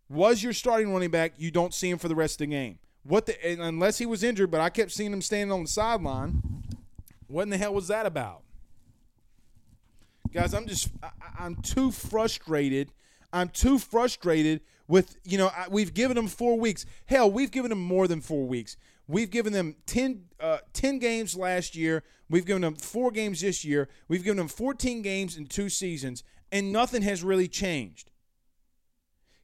Was 0.08 0.42
your 0.42 0.52
starting 0.52 0.92
running 0.92 1.10
back? 1.10 1.34
You 1.38 1.52
don't 1.52 1.72
see 1.72 1.88
him 1.88 1.98
for 1.98 2.08
the 2.08 2.16
rest 2.16 2.34
of 2.34 2.38
the 2.38 2.46
game. 2.48 2.78
What 3.04 3.26
the 3.26 3.62
unless 3.62 3.98
he 3.98 4.06
was 4.06 4.22
injured, 4.22 4.50
but 4.50 4.60
I 4.60 4.70
kept 4.70 4.90
seeing 4.90 5.12
him 5.12 5.22
standing 5.22 5.52
on 5.52 5.62
the 5.62 5.68
sideline. 5.68 6.42
What 7.28 7.42
in 7.42 7.50
the 7.50 7.58
hell 7.58 7.72
was 7.72 7.88
that 7.88 8.06
about? 8.06 8.42
Guys, 10.32 10.54
I'm 10.54 10.66
just 10.66 10.90
I, 11.02 11.10
I'm 11.38 11.56
too 11.56 11.90
frustrated. 11.90 12.92
I'm 13.32 13.48
too 13.48 13.78
frustrated 13.78 14.60
with 14.86 15.16
you 15.24 15.38
know 15.38 15.48
I, 15.48 15.66
we've 15.70 15.94
given 15.94 16.16
them 16.16 16.28
four 16.28 16.58
weeks. 16.58 16.84
Hell, 17.06 17.30
we've 17.30 17.50
given 17.50 17.70
them 17.70 17.82
more 17.82 18.06
than 18.06 18.20
four 18.20 18.46
weeks. 18.46 18.76
We've 19.08 19.30
given 19.30 19.54
them 19.54 19.76
10, 19.86 20.24
uh, 20.38 20.58
10 20.74 20.98
games 20.98 21.34
last 21.34 21.74
year. 21.74 22.02
We've 22.28 22.44
given 22.44 22.60
them 22.60 22.74
four 22.74 23.10
games 23.10 23.40
this 23.40 23.64
year. 23.64 23.88
We've 24.06 24.22
given 24.22 24.36
them 24.36 24.48
14 24.48 25.00
games 25.00 25.38
in 25.38 25.46
two 25.46 25.70
seasons, 25.70 26.22
and 26.52 26.70
nothing 26.72 27.00
has 27.02 27.24
really 27.24 27.48
changed. 27.48 28.10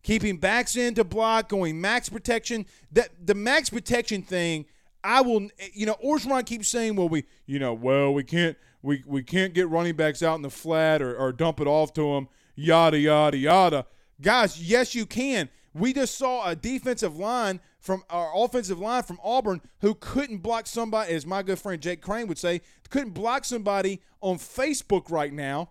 Keeping 0.03 0.37
backs 0.37 0.77
in 0.77 0.95
to 0.97 1.05
block, 1.05 1.49
going 1.49 1.81
max 1.81 2.11
protection. 2.11 2.67
That 2.93 3.09
the 3.25 3.35
max 3.35 3.71
protection 3.71 4.21
thing, 4.21 4.67
I 5.03 5.23
will. 5.23 5.49
You 5.73 5.87
know, 5.87 5.97
Orgeron 6.05 6.45
keeps 6.45 6.69
saying, 6.69 6.97
"Well, 6.97 7.09
we, 7.09 7.25
you 7.47 7.59
know, 7.59 7.73
well, 7.73 8.13
we 8.13 8.23
can't, 8.23 8.59
we, 8.85 9.03
we 9.07 9.23
can't 9.23 9.55
get 9.55 9.69
running 9.69 9.97
backs 9.97 10.23
out 10.23 10.37
in 10.37 10.43
the 10.43 10.51
flat 10.51 11.03
or, 11.03 11.17
or 11.17 11.33
dump 11.33 11.61
it 11.61 11.67
off 11.67 11.93
to 11.95 12.15
them." 12.15 12.29
Yada 12.55 12.99
yada 12.99 13.37
yada. 13.37 13.87
Guys, 14.21 14.63
yes, 14.63 14.95
you 14.95 15.07
can. 15.07 15.49
We 15.73 15.93
just 15.93 16.17
saw 16.17 16.49
a 16.49 16.55
defensive 16.55 17.17
line 17.17 17.61
from 17.81 18.05
our 18.09 18.33
offensive 18.35 18.79
line 18.79 19.03
from 19.03 19.19
Auburn 19.23 19.61
who 19.81 19.95
couldn't 19.95 20.39
block 20.39 20.67
somebody, 20.67 21.13
as 21.13 21.27
my 21.27 21.43
good 21.43 21.59
friend 21.59 21.83
Jake 21.83 22.01
Crane 22.01 22.29
would 22.29 22.39
say, 22.39 22.61
couldn't 22.91 23.11
block 23.11 23.45
somebody 23.45 24.01
on 24.21 24.37
Facebook 24.37 25.11
right 25.11 25.33
now. 25.33 25.71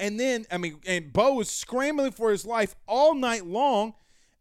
And 0.00 0.18
then, 0.18 0.46
I 0.50 0.58
mean, 0.58 0.78
and 0.86 1.12
Bo 1.12 1.34
was 1.34 1.50
scrambling 1.50 2.12
for 2.12 2.30
his 2.30 2.46
life 2.46 2.76
all 2.86 3.14
night 3.14 3.44
long. 3.44 3.94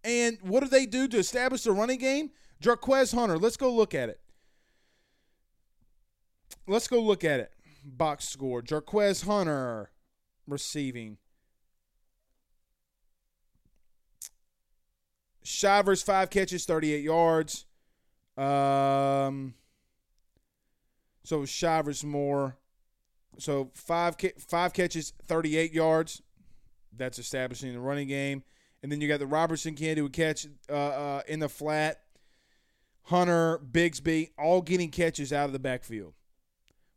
And 0.03 0.37
what 0.41 0.61
do 0.61 0.69
they 0.69 0.85
do 0.85 1.07
to 1.07 1.17
establish 1.17 1.63
the 1.63 1.71
running 1.71 1.99
game? 1.99 2.29
Jarquez 2.61 3.13
Hunter. 3.13 3.37
Let's 3.37 3.57
go 3.57 3.73
look 3.73 3.95
at 3.95 4.09
it. 4.09 4.19
Let's 6.67 6.87
go 6.87 7.01
look 7.01 7.23
at 7.23 7.39
it. 7.39 7.51
Box 7.87 8.27
score. 8.27 8.61
Jarquez 8.61 9.25
Hunter 9.25 9.91
receiving. 10.45 11.17
Shivers 15.43 16.03
five 16.03 16.29
catches, 16.29 16.65
38 16.65 17.03
yards. 17.03 17.65
Um, 18.35 19.53
so 21.23 21.45
Shivers 21.45 22.03
more. 22.03 22.57
So 23.39 23.71
five 23.73 24.17
five 24.39 24.73
catches, 24.73 25.13
38 25.25 25.73
yards. 25.73 26.21
That's 26.95 27.19
establishing 27.19 27.73
the 27.73 27.79
running 27.79 28.07
game. 28.07 28.43
And 28.83 28.91
then 28.91 28.99
you 29.01 29.07
got 29.07 29.19
the 29.19 29.27
Robertson 29.27 29.75
kid 29.75 29.97
who 29.97 30.03
would 30.03 30.13
catch 30.13 30.45
uh, 30.69 30.73
uh, 30.73 31.21
in 31.27 31.39
the 31.39 31.49
flat. 31.49 32.01
Hunter, 33.03 33.59
Bigsby, 33.59 34.31
all 34.37 34.61
getting 34.61 34.91
catches 34.91 35.31
out 35.31 35.45
of 35.45 35.53
the 35.53 35.59
backfield. 35.59 36.13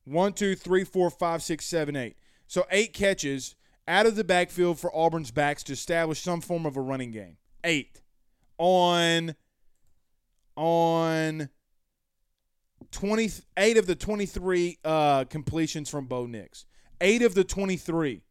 One, 0.05 0.33
two, 0.33 0.55
three, 0.55 0.85
four, 0.85 1.11
five, 1.11 1.43
six, 1.43 1.65
seven, 1.67 1.97
eight. 1.97 2.17
So 2.47 2.67
eight 2.71 2.93
catches 2.93 3.55
out 3.87 4.07
of 4.07 4.17
the 4.17 4.25
backfield 4.25 4.79
for 4.79 4.95
Auburn's 4.95 5.31
backs 5.31 5.63
to 5.65 5.73
establish 5.73 6.21
some 6.21 6.41
form 6.41 6.67
of 6.67 6.77
a 6.77 6.81
running 6.81 7.11
game. 7.11 7.37
Eight 7.65 8.01
on 8.59 9.35
on 10.57 11.49
28 12.93 13.77
of 13.77 13.87
the 13.87 13.95
23 13.95 14.79
uh, 14.85 15.25
completions 15.25 15.89
from 15.89 16.07
Bo 16.07 16.27
Nix. 16.27 16.67
Eight 17.01 17.23
of 17.23 17.35
the 17.35 17.45
23. 17.45 18.23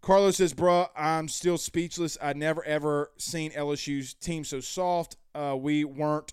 Carlos 0.00 0.36
says, 0.36 0.54
"Bruh, 0.54 0.88
I'm 0.94 1.26
still 1.28 1.58
speechless. 1.58 2.16
I 2.22 2.32
never 2.32 2.62
ever 2.64 3.10
seen 3.18 3.50
LSU's 3.50 4.14
team 4.14 4.44
so 4.44 4.60
soft. 4.60 5.16
Uh, 5.34 5.56
we 5.58 5.82
weren't 5.82 6.32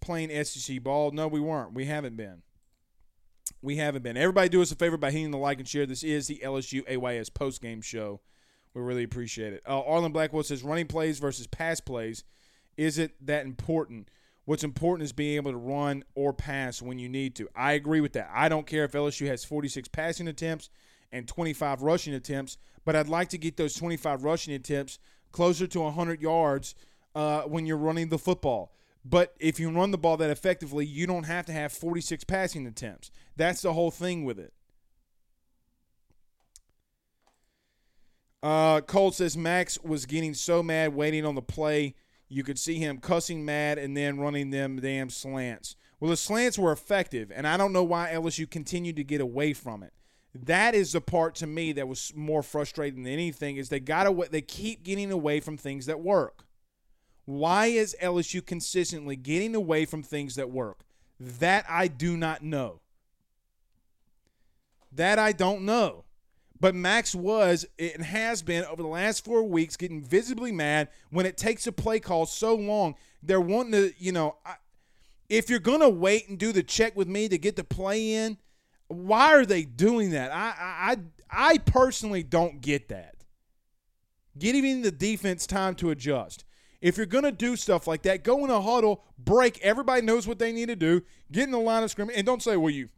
playing 0.00 0.44
SEC 0.44 0.82
ball. 0.82 1.10
No, 1.10 1.28
we 1.28 1.40
weren't. 1.40 1.74
We 1.74 1.86
haven't 1.86 2.16
been. 2.16 2.42
We 3.62 3.76
haven't 3.76 4.02
been. 4.02 4.16
Everybody, 4.16 4.48
do 4.48 4.62
us 4.62 4.70
a 4.70 4.76
favor 4.76 4.96
by 4.96 5.10
hitting 5.10 5.30
the 5.30 5.38
like 5.38 5.58
and 5.58 5.68
share. 5.68 5.86
This 5.86 6.04
is 6.04 6.26
the 6.26 6.40
LSU 6.44 6.82
AYS 6.88 7.30
post 7.30 7.60
game 7.62 7.80
show. 7.80 8.20
We 8.74 8.82
really 8.82 9.04
appreciate 9.04 9.52
it. 9.52 9.62
Uh, 9.66 9.82
Arlen 9.82 10.12
Blackwell 10.12 10.42
says, 10.42 10.62
running 10.62 10.86
plays 10.86 11.18
versus 11.18 11.46
pass 11.46 11.80
plays. 11.80 12.24
Is 12.76 12.98
it 12.98 13.14
that 13.26 13.44
important. 13.44 14.08
What's 14.44 14.64
important 14.64 15.04
is 15.04 15.12
being 15.12 15.36
able 15.36 15.50
to 15.50 15.58
run 15.58 16.04
or 16.14 16.32
pass 16.32 16.80
when 16.80 16.98
you 16.98 17.08
need 17.08 17.34
to. 17.36 17.48
I 17.54 17.72
agree 17.72 18.00
with 18.00 18.12
that. 18.14 18.30
I 18.32 18.48
don't 18.48 18.66
care 18.66 18.84
if 18.84 18.92
LSU 18.92 19.26
has 19.26 19.44
46 19.44 19.88
passing 19.88 20.28
attempts 20.28 20.70
and 21.12 21.26
25 21.26 21.82
rushing 21.82 22.14
attempts, 22.14 22.56
but 22.84 22.96
I'd 22.96 23.08
like 23.08 23.28
to 23.30 23.38
get 23.38 23.56
those 23.56 23.74
25 23.74 24.24
rushing 24.24 24.54
attempts 24.54 24.98
closer 25.32 25.66
to 25.66 25.80
100 25.80 26.22
yards 26.22 26.74
uh, 27.14 27.42
when 27.42 27.66
you're 27.66 27.76
running 27.76 28.08
the 28.08 28.18
football. 28.18 28.72
But 29.08 29.34
if 29.40 29.58
you 29.58 29.70
run 29.70 29.90
the 29.90 29.98
ball 29.98 30.18
that 30.18 30.28
effectively, 30.28 30.84
you 30.84 31.06
don't 31.06 31.24
have 31.24 31.46
to 31.46 31.52
have 31.52 31.72
46 31.72 32.24
passing 32.24 32.66
attempts. 32.66 33.10
That's 33.36 33.62
the 33.62 33.72
whole 33.72 33.90
thing 33.90 34.24
with 34.24 34.38
it. 34.38 34.52
Uh, 38.42 38.82
Cole 38.82 39.10
says 39.10 39.36
Max 39.36 39.78
was 39.80 40.04
getting 40.04 40.34
so 40.34 40.62
mad 40.62 40.94
waiting 40.94 41.24
on 41.24 41.34
the 41.34 41.42
play. 41.42 41.94
You 42.28 42.44
could 42.44 42.58
see 42.58 42.78
him 42.78 42.98
cussing 42.98 43.44
mad 43.44 43.78
and 43.78 43.96
then 43.96 44.18
running 44.18 44.50
them 44.50 44.76
damn 44.76 45.08
slants. 45.08 45.74
Well, 45.98 46.10
the 46.10 46.16
slants 46.16 46.58
were 46.58 46.70
effective, 46.70 47.32
and 47.34 47.46
I 47.48 47.56
don't 47.56 47.72
know 47.72 47.82
why 47.82 48.10
LSU 48.12 48.48
continued 48.48 48.96
to 48.96 49.04
get 49.04 49.20
away 49.20 49.54
from 49.54 49.82
it. 49.82 49.94
That 50.34 50.74
is 50.74 50.92
the 50.92 51.00
part 51.00 51.34
to 51.36 51.46
me 51.46 51.72
that 51.72 51.88
was 51.88 52.12
more 52.14 52.42
frustrating 52.42 53.02
than 53.04 53.12
anything 53.12 53.56
is 53.56 53.70
they 53.70 53.80
got 53.80 54.06
away, 54.06 54.28
they 54.30 54.42
keep 54.42 54.84
getting 54.84 55.10
away 55.10 55.40
from 55.40 55.56
things 55.56 55.86
that 55.86 56.00
work. 56.00 56.44
Why 57.28 57.66
is 57.66 57.94
LSU 58.00 58.40
consistently 58.44 59.14
getting 59.14 59.54
away 59.54 59.84
from 59.84 60.02
things 60.02 60.36
that 60.36 60.48
work? 60.48 60.78
That 61.20 61.66
I 61.68 61.86
do 61.86 62.16
not 62.16 62.42
know. 62.42 62.80
That 64.92 65.18
I 65.18 65.32
don't 65.32 65.66
know. 65.66 66.04
But 66.58 66.74
Max 66.74 67.14
was 67.14 67.66
and 67.78 68.02
has 68.02 68.40
been 68.40 68.64
over 68.64 68.80
the 68.80 68.88
last 68.88 69.26
four 69.26 69.42
weeks 69.42 69.76
getting 69.76 70.02
visibly 70.02 70.52
mad 70.52 70.88
when 71.10 71.26
it 71.26 71.36
takes 71.36 71.66
a 71.66 71.72
play 71.72 72.00
call 72.00 72.24
so 72.24 72.54
long. 72.54 72.94
They're 73.22 73.42
wanting 73.42 73.72
to, 73.72 73.92
you 73.98 74.12
know, 74.12 74.36
I, 74.46 74.54
if 75.28 75.50
you're 75.50 75.58
going 75.58 75.80
to 75.80 75.90
wait 75.90 76.30
and 76.30 76.38
do 76.38 76.50
the 76.50 76.62
check 76.62 76.96
with 76.96 77.08
me 77.08 77.28
to 77.28 77.36
get 77.36 77.56
the 77.56 77.62
play 77.62 78.14
in, 78.14 78.38
why 78.86 79.34
are 79.34 79.44
they 79.44 79.64
doing 79.64 80.12
that? 80.12 80.32
I 80.32 80.94
I 80.94 80.96
I 81.30 81.58
personally 81.58 82.22
don't 82.22 82.62
get 82.62 82.88
that. 82.88 83.16
Giving 84.38 84.80
the 84.80 84.90
defense 84.90 85.46
time 85.46 85.74
to 85.74 85.90
adjust. 85.90 86.46
If 86.80 86.96
you're 86.96 87.06
going 87.06 87.24
to 87.24 87.32
do 87.32 87.56
stuff 87.56 87.86
like 87.86 88.02
that, 88.02 88.22
go 88.22 88.44
in 88.44 88.50
a 88.50 88.60
huddle, 88.60 89.04
break. 89.18 89.58
Everybody 89.62 90.02
knows 90.02 90.28
what 90.28 90.38
they 90.38 90.52
need 90.52 90.68
to 90.68 90.76
do. 90.76 91.02
Get 91.32 91.44
in 91.44 91.50
the 91.50 91.58
line 91.58 91.82
of 91.82 91.90
scrimmage, 91.90 92.16
and 92.16 92.24
don't 92.24 92.42
say, 92.42 92.56
"Well, 92.56 92.70
you 92.70 92.88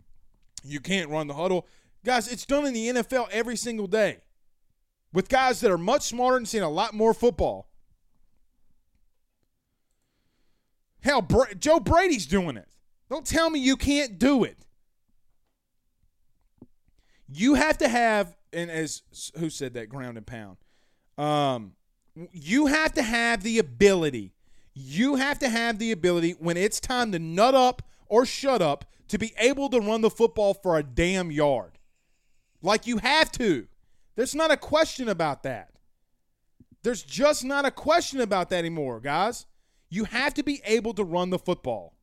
you 0.63 0.81
can't 0.81 1.09
run 1.09 1.27
the 1.27 1.35
huddle." 1.35 1.67
Guys, 2.05 2.31
it's 2.31 2.47
done 2.47 2.67
in 2.67 2.75
the 2.75 2.89
NFL 2.89 3.29
every 3.31 3.57
single 3.57 3.87
day 3.87 4.19
with 5.13 5.29
guys 5.29 5.61
that 5.61 5.71
are 5.71 5.79
much 5.79 6.03
smarter 6.03 6.37
and 6.37 6.49
seeing 6.49 6.63
a 6.65 6.71
lot 6.71 6.95
more 6.95 7.15
football. 7.15 7.69
Hell, 11.03 11.23
Bra- 11.23 11.55
Joe 11.59 11.81
Brady's 11.81 12.27
doing 12.27 12.57
it. 12.57 12.69
Don't 13.09 13.27
tell 13.27 13.51
me 13.51 13.59
you 13.59 13.77
can't 13.77 14.19
do 14.19 14.45
it. 14.45 14.59
You 17.33 17.55
have 17.55 17.79
to 17.79 17.89
have, 17.89 18.37
and 18.53 18.71
as 18.71 19.03
who 19.39 19.51
said 19.51 19.75
that, 19.75 19.89
ground 19.89 20.17
and 20.17 20.27
pound. 20.27 20.59
Um, 21.17 21.73
you 22.33 22.67
have 22.67 22.93
to 22.95 23.03
have 23.03 23.43
the 23.43 23.59
ability. 23.59 24.33
You 24.75 25.17
have 25.17 25.39
to 25.41 25.49
have 25.49 25.79
the 25.79 25.93
ability 25.93 26.33
when 26.39 26.57
it's 26.57 26.81
time 26.81 27.13
to 27.13 27.19
nut 27.19 27.55
up 27.55 27.83
or 28.07 28.27
shut 28.27 28.63
up 28.63 28.85
to 29.09 29.19
be 29.19 29.33
able 29.39 29.69
to 29.71 29.81
run 29.81 30.01
the 30.01 30.11
football 30.11 30.55
for 30.55 30.79
a 30.79 30.83
damn 30.83 31.31
yard. 31.31 31.79
Like 32.63 32.87
you 32.87 32.99
have 32.99 33.33
to. 33.33 33.67
There's 34.17 34.35
not 34.35 34.51
a 34.51 34.57
question 34.57 35.09
about 35.09 35.43
that. 35.45 35.71
There's 36.83 37.03
just 37.03 37.45
not 37.45 37.65
a 37.65 37.71
question 37.71 38.21
about 38.21 38.51
that 38.51 38.59
anymore, 38.59 39.01
guys. 39.01 39.47
You 39.89 40.05
have 40.05 40.35
to 40.35 40.43
be 40.43 40.61
able 40.65 40.95
to 40.95 41.05
run 41.05 41.31
the 41.31 41.39
football. 41.39 41.95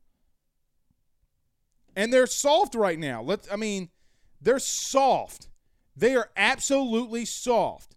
And 1.96 2.14
they're 2.14 2.28
soft 2.28 2.76
right 2.76 3.00
now. 3.00 3.22
Let's 3.22 3.52
I 3.52 3.56
mean, 3.56 3.90
they're 4.42 4.60
soft. 4.60 5.50
They 5.96 6.16
are 6.16 6.30
absolutely 6.38 7.26
soft. 7.26 7.97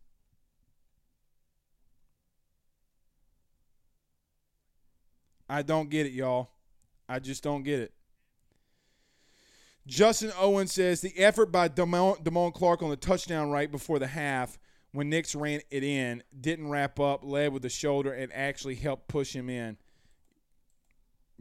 I 5.51 5.63
don't 5.63 5.91
get 5.91 6.07
it, 6.07 6.13
y'all. 6.13 6.51
I 7.09 7.19
just 7.19 7.43
don't 7.43 7.65
get 7.65 7.81
it. 7.81 7.93
Justin 9.85 10.31
Owen 10.39 10.69
says 10.69 11.01
the 11.01 11.13
effort 11.19 11.47
by 11.47 11.69
Damone, 11.69 12.23
Damone 12.23 12.55
Clark 12.55 12.85
on 12.85 12.91
the 12.91 12.97
touchdown 12.97 13.51
right 13.51 13.71
before 13.71 13.99
the 13.99 14.07
half 14.07 14.61
when 14.93 15.09
Nix 15.11 15.35
ran 15.35 15.61
it 15.71 15.83
in 15.83 16.23
didn't 16.41 16.69
wrap 16.69 17.01
up, 17.01 17.25
led 17.25 17.53
with 17.53 17.63
the 17.63 17.69
shoulder, 17.69 18.13
and 18.13 18.33
actually 18.33 18.77
helped 18.77 19.09
push 19.09 19.35
him 19.35 19.51
in. 19.51 19.77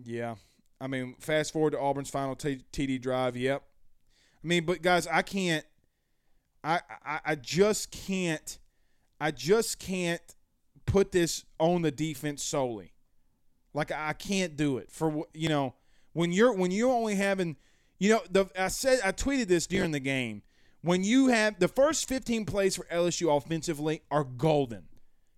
Yeah. 0.04 0.36
I 0.82 0.88
mean, 0.88 1.16
fast 1.20 1.54
forward 1.54 1.72
to 1.72 1.80
Auburn's 1.80 2.10
final 2.10 2.36
t- 2.36 2.64
TD 2.74 3.00
drive. 3.00 3.38
Yep. 3.38 3.62
I 4.44 4.48
mean, 4.48 4.66
but 4.66 4.82
guys, 4.82 5.06
I 5.06 5.22
can't. 5.22 5.66
I, 6.64 6.80
I 7.06 7.20
I 7.26 7.36
just 7.36 7.92
can't. 7.92 8.58
I 9.22 9.30
just 9.30 9.78
can't 9.78 10.22
put 10.88 11.12
this 11.12 11.46
on 11.60 11.84
the 11.84 11.92
defense 11.92 12.44
solely. 12.44 12.94
Like 13.74 13.92
I 13.92 14.14
can't 14.14 14.58
do 14.58 14.78
it 14.78 14.92
for 14.92 15.26
you 15.34 15.50
know 15.50 15.76
when 16.14 16.32
you're 16.32 16.54
when 16.54 16.72
you're 16.72 16.92
only 16.92 17.16
having 17.16 17.56
you 18.00 18.10
know, 18.12 18.22
the 18.32 18.50
I 18.58 18.70
said 18.70 19.00
I 19.04 19.12
tweeted 19.12 19.48
this 19.48 19.68
during 19.68 19.92
the 19.92 20.00
game. 20.00 20.42
When 20.82 21.04
you 21.04 21.28
have 21.28 21.60
the 21.60 21.68
first 21.68 22.08
15 22.08 22.46
plays 22.46 22.78
for 22.78 22.86
LSU 22.86 23.36
offensively 23.36 24.02
are 24.10 24.24
golden. 24.24 24.86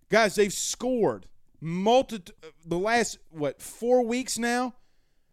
Guys, 0.08 0.36
they've 0.36 0.52
scored 0.52 1.26
multi 1.60 2.22
the 2.64 2.78
last 2.78 3.18
what, 3.30 3.60
4 3.60 4.04
weeks 4.04 4.38
now? 4.38 4.74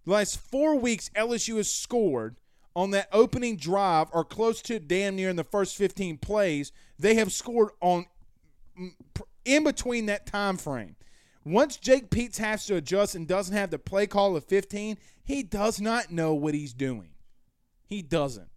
The 0.06 0.14
last 0.14 0.40
4 0.40 0.76
weeks 0.76 1.12
LSU 1.16 1.58
has 1.58 1.72
scored 1.72 2.38
on 2.76 2.90
that 2.92 3.10
opening 3.12 3.58
drive 3.58 4.08
or 4.12 4.24
close 4.24 4.62
to 4.64 4.80
damn 4.80 5.16
near 5.16 5.30
in 5.30 5.36
the 5.36 5.44
first 5.44 5.76
15 5.78 6.18
plays. 6.18 6.72
They 6.98 7.14
have 7.16 7.32
scored 7.32 7.70
on 7.80 8.08
in 9.46 9.64
between 9.64 10.08
that 10.08 10.26
time 10.26 10.58
frame. 10.58 10.96
Once 11.50 11.78
Jake 11.78 12.12
Peetz 12.12 12.38
has 12.38 12.68
to 12.68 12.76
adjust 12.76 13.16
and 13.16 13.28
doesn't 13.28 13.56
have 13.56 13.72
the 13.72 13.80
play 13.80 14.06
call 14.06 14.36
of 14.36 14.46
15, 14.46 15.00
he 15.24 15.42
does 15.42 15.82
not 15.82 16.12
know 16.12 16.32
what 16.36 16.54
he's 16.54 16.74
doing. 16.74 17.10
He 17.88 18.04
doesn't. 18.04 18.50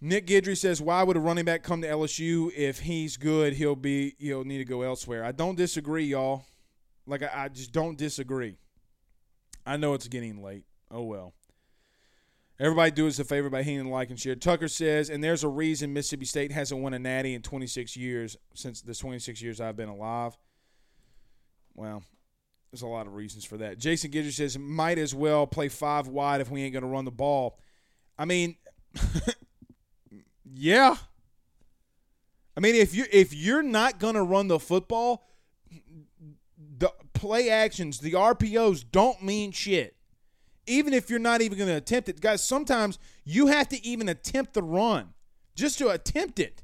Nick 0.00 0.26
Gidry 0.26 0.56
says, 0.56 0.82
"Why 0.82 1.04
would 1.04 1.16
a 1.16 1.20
running 1.20 1.44
back 1.44 1.62
come 1.62 1.80
to 1.82 1.88
LSU 1.88 2.50
if 2.56 2.80
he's 2.80 3.16
good? 3.16 3.52
He'll 3.52 3.76
be 3.76 4.16
he'll 4.18 4.44
need 4.44 4.58
to 4.58 4.64
go 4.64 4.82
elsewhere." 4.82 5.24
I 5.24 5.30
don't 5.30 5.56
disagree, 5.56 6.06
y'all. 6.06 6.44
Like 7.06 7.22
I, 7.22 7.44
I 7.44 7.48
just 7.48 7.70
don't 7.70 7.96
disagree. 7.96 8.58
I 9.64 9.76
know 9.76 9.94
it's 9.94 10.08
getting 10.08 10.42
late. 10.42 10.64
Oh 10.90 11.02
well. 11.02 11.34
Everybody 12.60 12.90
do 12.90 13.06
us 13.06 13.20
a 13.20 13.24
favor 13.24 13.48
by 13.48 13.62
hitting 13.62 13.84
the 13.84 13.90
like 13.90 14.10
and 14.10 14.18
share. 14.18 14.34
Tucker 14.34 14.66
says, 14.66 15.10
and 15.10 15.22
there's 15.22 15.44
a 15.44 15.48
reason 15.48 15.92
Mississippi 15.92 16.24
State 16.24 16.50
hasn't 16.50 16.80
won 16.80 16.92
a 16.92 16.98
natty 16.98 17.34
in 17.34 17.42
26 17.42 17.96
years 17.96 18.36
since 18.54 18.80
the 18.80 18.94
26 18.94 19.40
years 19.40 19.60
I've 19.60 19.76
been 19.76 19.88
alive. 19.88 20.36
Well, 21.74 22.02
there's 22.72 22.82
a 22.82 22.88
lot 22.88 23.06
of 23.06 23.14
reasons 23.14 23.44
for 23.44 23.58
that. 23.58 23.78
Jason 23.78 24.10
Gidger 24.10 24.32
says 24.32 24.58
might 24.58 24.98
as 24.98 25.14
well 25.14 25.46
play 25.46 25.68
five 25.68 26.08
wide 26.08 26.40
if 26.40 26.50
we 26.50 26.62
ain't 26.62 26.72
going 26.72 26.82
to 26.82 26.88
run 26.88 27.04
the 27.04 27.12
ball. 27.12 27.60
I 28.18 28.24
mean, 28.24 28.56
yeah. 30.44 30.96
I 32.56 32.60
mean, 32.60 32.74
if 32.74 32.92
you 32.92 33.04
if 33.12 33.32
you're 33.32 33.62
not 33.62 34.00
going 34.00 34.16
to 34.16 34.22
run 34.22 34.48
the 34.48 34.58
football, 34.58 35.28
the 36.76 36.92
play 37.12 37.48
actions, 37.48 38.00
the 38.00 38.14
RPOs 38.14 38.84
don't 38.90 39.22
mean 39.22 39.52
shit. 39.52 39.94
Even 40.68 40.92
if 40.92 41.10
you're 41.10 41.18
not 41.18 41.40
even 41.40 41.58
going 41.58 41.68
to 41.68 41.76
attempt 41.76 42.08
it, 42.08 42.20
guys. 42.20 42.46
Sometimes 42.46 42.98
you 43.24 43.46
have 43.48 43.68
to 43.68 43.84
even 43.84 44.08
attempt 44.08 44.54
the 44.54 44.62
run 44.62 45.14
just 45.54 45.78
to 45.78 45.88
attempt 45.88 46.38
it 46.38 46.62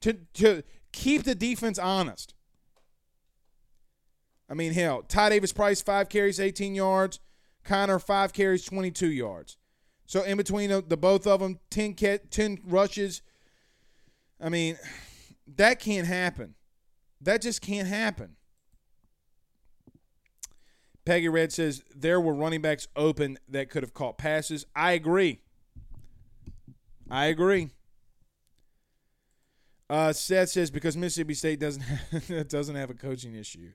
to 0.00 0.14
to 0.34 0.62
keep 0.92 1.24
the 1.24 1.34
defense 1.34 1.78
honest. 1.78 2.34
I 4.48 4.54
mean, 4.54 4.72
hell, 4.74 5.02
Ty 5.02 5.30
Davis 5.30 5.52
Price, 5.52 5.80
five 5.80 6.08
carries, 6.10 6.38
18 6.38 6.74
yards. 6.74 7.20
Kiner, 7.64 8.02
five 8.02 8.32
carries, 8.32 8.64
22 8.64 9.10
yards. 9.10 9.56
So 10.06 10.22
in 10.22 10.36
between 10.36 10.68
the, 10.68 10.82
the 10.86 10.96
both 10.96 11.26
of 11.26 11.40
them, 11.40 11.58
10, 11.70 11.94
10 11.94 12.58
rushes. 12.64 13.22
I 14.40 14.48
mean, 14.48 14.76
that 15.56 15.80
can't 15.80 16.06
happen. 16.06 16.54
That 17.20 17.40
just 17.40 17.62
can't 17.62 17.88
happen. 17.88 18.36
Peggy 21.04 21.28
Red 21.28 21.52
says 21.52 21.82
there 21.94 22.20
were 22.20 22.34
running 22.34 22.62
backs 22.62 22.88
open 22.94 23.38
that 23.48 23.70
could 23.70 23.82
have 23.82 23.94
caught 23.94 24.18
passes. 24.18 24.66
I 24.74 24.92
agree. 24.92 25.40
I 27.10 27.26
agree. 27.26 27.70
Uh, 29.90 30.12
Seth 30.12 30.50
says 30.50 30.70
because 30.70 30.96
Mississippi 30.96 31.34
State 31.34 31.60
doesn't 31.60 31.82
have, 32.28 32.48
doesn't 32.48 32.76
have 32.76 32.90
a 32.90 32.94
coaching 32.94 33.34
issue. 33.34 33.72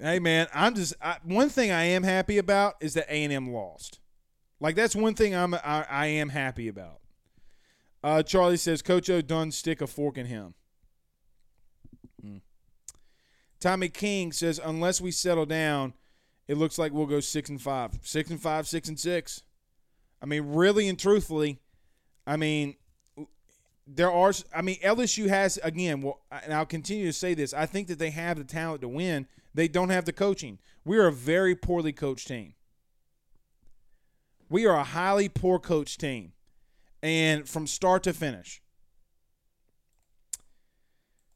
Hey 0.00 0.18
man, 0.18 0.46
I'm 0.54 0.74
just 0.74 0.94
I, 1.02 1.16
one 1.24 1.48
thing 1.48 1.70
I 1.70 1.84
am 1.84 2.02
happy 2.02 2.38
about 2.38 2.76
is 2.80 2.94
that 2.94 3.12
A 3.12 3.24
and 3.24 3.32
M 3.32 3.52
lost. 3.52 3.98
Like 4.60 4.76
that's 4.76 4.94
one 4.94 5.14
thing 5.14 5.34
I'm 5.34 5.54
I, 5.54 5.84
I 5.88 6.06
am 6.06 6.28
happy 6.28 6.68
about. 6.68 7.00
Uh, 8.04 8.22
Charlie 8.22 8.56
says 8.56 8.82
Coach 8.82 9.10
O 9.10 9.20
done 9.20 9.50
stick 9.50 9.80
a 9.80 9.86
fork 9.86 10.16
in 10.16 10.26
him. 10.26 10.54
Hmm. 12.20 12.36
Tommy 13.62 13.88
King 13.88 14.32
says 14.32 14.60
unless 14.62 15.00
we 15.00 15.12
settle 15.12 15.46
down, 15.46 15.94
it 16.48 16.56
looks 16.56 16.78
like 16.78 16.92
we'll 16.92 17.06
go 17.06 17.20
six 17.20 17.48
and 17.48 17.62
five, 17.62 17.92
six 18.02 18.28
and 18.28 18.40
five, 18.40 18.66
six 18.66 18.88
and 18.88 18.98
six. 18.98 19.44
I 20.20 20.26
mean, 20.26 20.52
really 20.52 20.88
and 20.88 20.98
truthfully, 20.98 21.60
I 22.26 22.36
mean, 22.36 22.74
there 23.86 24.10
are. 24.10 24.32
I 24.52 24.62
mean, 24.62 24.78
LSU 24.80 25.28
has 25.28 25.60
again. 25.62 26.02
Well, 26.02 26.20
and 26.30 26.52
I'll 26.52 26.66
continue 26.66 27.06
to 27.06 27.12
say 27.12 27.34
this. 27.34 27.54
I 27.54 27.66
think 27.66 27.86
that 27.86 28.00
they 28.00 28.10
have 28.10 28.36
the 28.36 28.44
talent 28.44 28.80
to 28.80 28.88
win. 28.88 29.28
They 29.54 29.68
don't 29.68 29.90
have 29.90 30.06
the 30.06 30.12
coaching. 30.12 30.58
We 30.84 30.98
are 30.98 31.06
a 31.06 31.12
very 31.12 31.54
poorly 31.54 31.92
coached 31.92 32.26
team. 32.26 32.54
We 34.48 34.66
are 34.66 34.76
a 34.76 34.84
highly 34.84 35.28
poor 35.28 35.60
coached 35.60 36.00
team, 36.00 36.32
and 37.00 37.48
from 37.48 37.66
start 37.66 38.02
to 38.04 38.12
finish, 38.12 38.61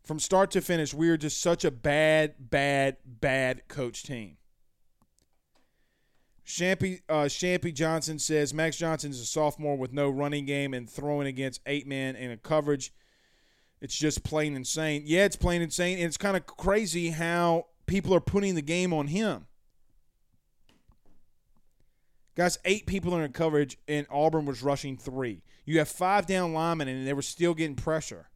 from 0.07 0.20
start 0.20 0.52
to 0.52 0.61
finish, 0.61 0.94
we 0.94 1.11
are 1.11 1.16
just 1.16 1.40
such 1.40 1.64
a 1.64 1.70
bad, 1.70 2.34
bad, 2.38 2.98
bad 3.04 3.66
coach 3.66 4.04
team. 4.04 4.36
Shampy, 6.46 7.00
uh, 7.09 7.24
Shampy 7.24 7.74
Johnson 7.74 8.20
says 8.20 8.54
Max 8.54 8.76
Johnson 8.76 9.11
is 9.11 9.20
a 9.20 9.26
sophomore 9.26 9.76
with 9.76 9.92
no 9.92 10.09
running 10.09 10.46
game 10.46 10.74
and 10.74 10.88
throwing 10.88 11.26
against 11.26 11.61
eight 11.66 11.88
men 11.88 12.14
in 12.14 12.30
a 12.30 12.36
coverage. 12.36 12.92
It's 13.80 13.96
just 13.96 14.22
plain 14.22 14.54
insane. 14.54 15.02
Yeah, 15.07 15.24
it's 15.24 15.34
plain 15.34 15.61
insane. 15.61 15.98
And 15.98 16.07
it's 16.07 16.16
kind 16.16 16.36
of 16.36 16.46
crazy 16.46 17.11
how 17.11 17.66
people 17.86 18.14
are 18.14 18.20
putting 18.20 18.54
the 18.54 18.62
game 18.62 18.92
on 18.92 19.09
him. 19.09 19.46
Guys, 22.36 22.61
eight 22.64 22.86
people 22.86 23.16
in 23.16 23.22
a 23.22 23.28
coverage, 23.28 23.76
and 23.88 24.07
Auburn 24.09 24.46
was 24.46 24.62
rushing 24.62 24.96
three. 24.96 25.42
You 25.64 25.80
have 25.80 25.88
five 25.88 26.26
down 26.26 26.52
linemen, 26.52 26.86
and 26.86 27.07
they 27.07 27.12
were 27.12 27.22
still 27.22 27.54
getting 27.54 27.74
pressure. 27.74 28.28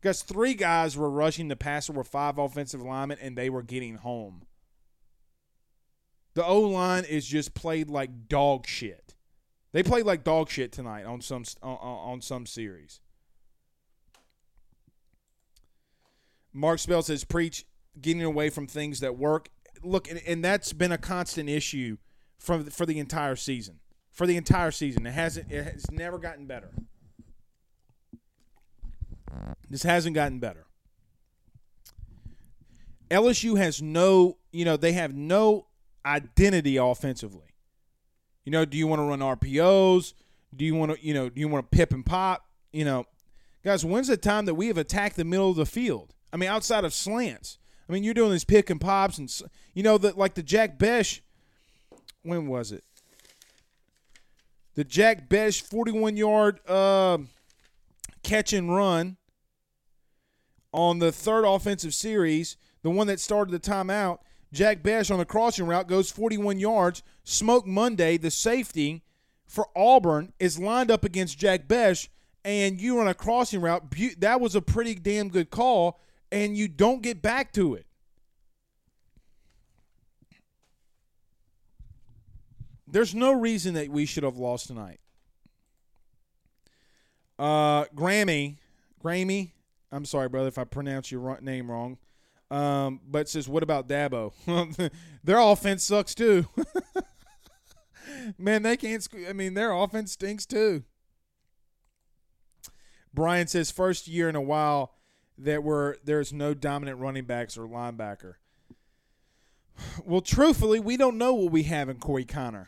Guys, 0.00 0.22
three 0.22 0.54
guys 0.54 0.96
were 0.96 1.10
rushing 1.10 1.48
the 1.48 1.56
passer, 1.56 1.92
were 1.92 2.04
five 2.04 2.38
offensive 2.38 2.82
linemen, 2.82 3.18
and 3.20 3.36
they 3.36 3.50
were 3.50 3.62
getting 3.62 3.96
home. 3.96 4.42
The 6.34 6.44
O 6.44 6.60
line 6.60 7.04
is 7.04 7.26
just 7.26 7.54
played 7.54 7.90
like 7.90 8.28
dog 8.28 8.66
shit. 8.66 9.16
They 9.72 9.82
played 9.82 10.06
like 10.06 10.22
dog 10.22 10.48
shit 10.50 10.70
tonight 10.70 11.04
on 11.04 11.20
some 11.20 11.44
on, 11.62 11.76
on 11.78 12.20
some 12.20 12.46
series. 12.46 13.00
Mark 16.52 16.78
Spell 16.78 17.02
says, 17.02 17.24
"Preach 17.24 17.66
getting 18.00 18.22
away 18.22 18.50
from 18.50 18.68
things 18.68 19.00
that 19.00 19.18
work." 19.18 19.48
Look, 19.82 20.08
and, 20.08 20.20
and 20.26 20.44
that's 20.44 20.72
been 20.72 20.92
a 20.92 20.98
constant 20.98 21.48
issue 21.48 21.96
from 22.38 22.66
for 22.66 22.86
the 22.86 23.00
entire 23.00 23.36
season. 23.36 23.80
For 24.10 24.26
the 24.26 24.36
entire 24.36 24.70
season, 24.70 25.06
it 25.06 25.12
hasn't. 25.12 25.50
It 25.50 25.64
has 25.64 25.90
never 25.90 26.18
gotten 26.18 26.46
better. 26.46 26.72
This 29.68 29.82
hasn't 29.82 30.14
gotten 30.14 30.38
better. 30.38 30.66
LSU 33.10 33.56
has 33.56 33.80
no, 33.80 34.36
you 34.52 34.64
know, 34.64 34.76
they 34.76 34.92
have 34.92 35.14
no 35.14 35.66
identity 36.04 36.76
offensively. 36.76 37.54
You 38.44 38.52
know, 38.52 38.64
do 38.64 38.78
you 38.78 38.86
want 38.86 39.00
to 39.00 39.04
run 39.04 39.20
RPOs? 39.20 40.14
Do 40.56 40.64
you 40.64 40.74
want 40.74 40.92
to, 40.92 41.04
you 41.04 41.12
know, 41.12 41.28
do 41.28 41.38
you 41.38 41.48
want 41.48 41.70
to 41.70 41.76
pip 41.76 41.92
and 41.92 42.04
pop? 42.04 42.46
You 42.72 42.84
know, 42.86 43.04
guys, 43.62 43.84
when's 43.84 44.08
the 44.08 44.16
time 44.16 44.46
that 44.46 44.54
we 44.54 44.68
have 44.68 44.78
attacked 44.78 45.16
the 45.16 45.24
middle 45.24 45.50
of 45.50 45.56
the 45.56 45.66
field? 45.66 46.14
I 46.32 46.38
mean, 46.38 46.48
outside 46.48 46.84
of 46.84 46.94
slants. 46.94 47.58
I 47.88 47.92
mean, 47.92 48.04
you're 48.04 48.14
doing 48.14 48.32
these 48.32 48.44
pick 48.44 48.70
and 48.70 48.80
pops, 48.80 49.18
and 49.18 49.30
you 49.74 49.82
know 49.82 49.98
that 49.98 50.16
like 50.16 50.34
the 50.34 50.42
Jack 50.42 50.78
Bech, 50.78 51.20
When 52.22 52.46
was 52.46 52.72
it? 52.72 52.84
The 54.74 54.84
Jack 54.84 55.28
Bech 55.28 55.62
41 55.62 56.16
yard 56.16 56.60
uh, 56.66 57.18
catch 58.22 58.54
and 58.54 58.74
run 58.74 59.17
on 60.72 60.98
the 60.98 61.12
third 61.12 61.44
offensive 61.44 61.94
series, 61.94 62.56
the 62.82 62.90
one 62.90 63.06
that 63.06 63.20
started 63.20 63.52
the 63.52 63.70
timeout. 63.70 64.18
Jack 64.52 64.82
Bech 64.82 65.10
on 65.10 65.18
the 65.18 65.24
crossing 65.24 65.66
route 65.66 65.88
goes 65.88 66.10
41 66.10 66.58
yards. 66.58 67.02
Smoke 67.24 67.66
Monday, 67.66 68.16
the 68.16 68.30
safety 68.30 69.02
for 69.46 69.68
Auburn, 69.76 70.32
is 70.38 70.58
lined 70.58 70.90
up 70.90 71.04
against 71.04 71.38
Jack 71.38 71.68
Bech, 71.68 72.08
and 72.44 72.80
you 72.80 72.98
run 72.98 73.08
a 73.08 73.14
crossing 73.14 73.60
route. 73.60 73.82
That 74.18 74.40
was 74.40 74.54
a 74.54 74.62
pretty 74.62 74.94
damn 74.94 75.28
good 75.28 75.50
call, 75.50 76.00
and 76.32 76.56
you 76.56 76.68
don't 76.68 77.02
get 77.02 77.20
back 77.20 77.52
to 77.54 77.74
it. 77.74 77.84
There's 82.90 83.14
no 83.14 83.32
reason 83.32 83.74
that 83.74 83.90
we 83.90 84.06
should 84.06 84.24
have 84.24 84.38
lost 84.38 84.68
tonight. 84.68 85.00
Uh, 87.38 87.84
Grammy, 87.94 88.56
Grammy, 89.04 89.50
I'm 89.90 90.04
sorry, 90.04 90.28
brother, 90.28 90.48
if 90.48 90.58
I 90.58 90.64
pronounce 90.64 91.10
your 91.10 91.38
name 91.40 91.70
wrong. 91.70 91.98
Um, 92.50 93.00
but 93.06 93.28
says, 93.28 93.48
what 93.48 93.62
about 93.62 93.88
Dabo? 93.88 94.32
their 95.24 95.38
offense 95.38 95.84
sucks 95.84 96.14
too. 96.14 96.46
Man, 98.38 98.62
they 98.62 98.76
can't. 98.76 99.06
I 99.28 99.32
mean, 99.32 99.54
their 99.54 99.72
offense 99.72 100.12
stinks 100.12 100.46
too. 100.46 100.84
Brian 103.12 103.46
says, 103.46 103.70
first 103.70 104.08
year 104.08 104.28
in 104.28 104.36
a 104.36 104.40
while 104.40 104.94
that 105.36 105.62
where 105.62 105.96
there's 106.04 106.32
no 106.32 106.54
dominant 106.54 106.98
running 106.98 107.24
backs 107.24 107.56
or 107.56 107.66
linebacker. 107.66 108.34
Well, 110.04 110.20
truthfully, 110.20 110.80
we 110.80 110.96
don't 110.96 111.18
know 111.18 111.34
what 111.34 111.52
we 111.52 111.64
have 111.64 111.88
in 111.88 111.98
Corey 111.98 112.24
Kiner. 112.24 112.66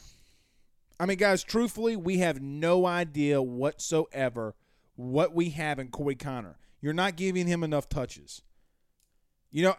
I 0.98 1.06
mean, 1.06 1.18
guys, 1.18 1.42
truthfully, 1.42 1.96
we 1.96 2.18
have 2.18 2.40
no 2.40 2.86
idea 2.86 3.42
whatsoever 3.42 4.54
what 4.94 5.34
we 5.34 5.50
have 5.50 5.78
in 5.78 5.88
Corey 5.88 6.14
Kiner. 6.14 6.54
You're 6.80 6.94
not 6.94 7.16
giving 7.16 7.46
him 7.46 7.62
enough 7.62 7.88
touches. 7.88 8.42
You 9.50 9.64
know, 9.64 9.74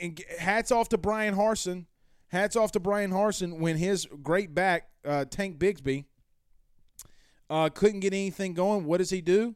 and, 0.00 0.22
hats 0.38 0.70
off 0.70 0.88
to 0.90 0.98
Bryan 0.98 1.34
Harsin. 1.34 1.86
Hats 2.28 2.56
off 2.56 2.72
to 2.72 2.80
Bryan 2.80 3.10
Harsin 3.10 3.58
when 3.58 3.76
his 3.76 4.06
great 4.22 4.54
back, 4.54 4.88
uh, 5.04 5.24
Tank 5.24 5.58
Bigsby, 5.58 6.04
uh, 7.48 7.68
couldn't 7.68 8.00
get 8.00 8.12
anything 8.12 8.54
going. 8.54 8.84
What 8.84 8.98
does 8.98 9.10
he 9.10 9.20
do? 9.20 9.54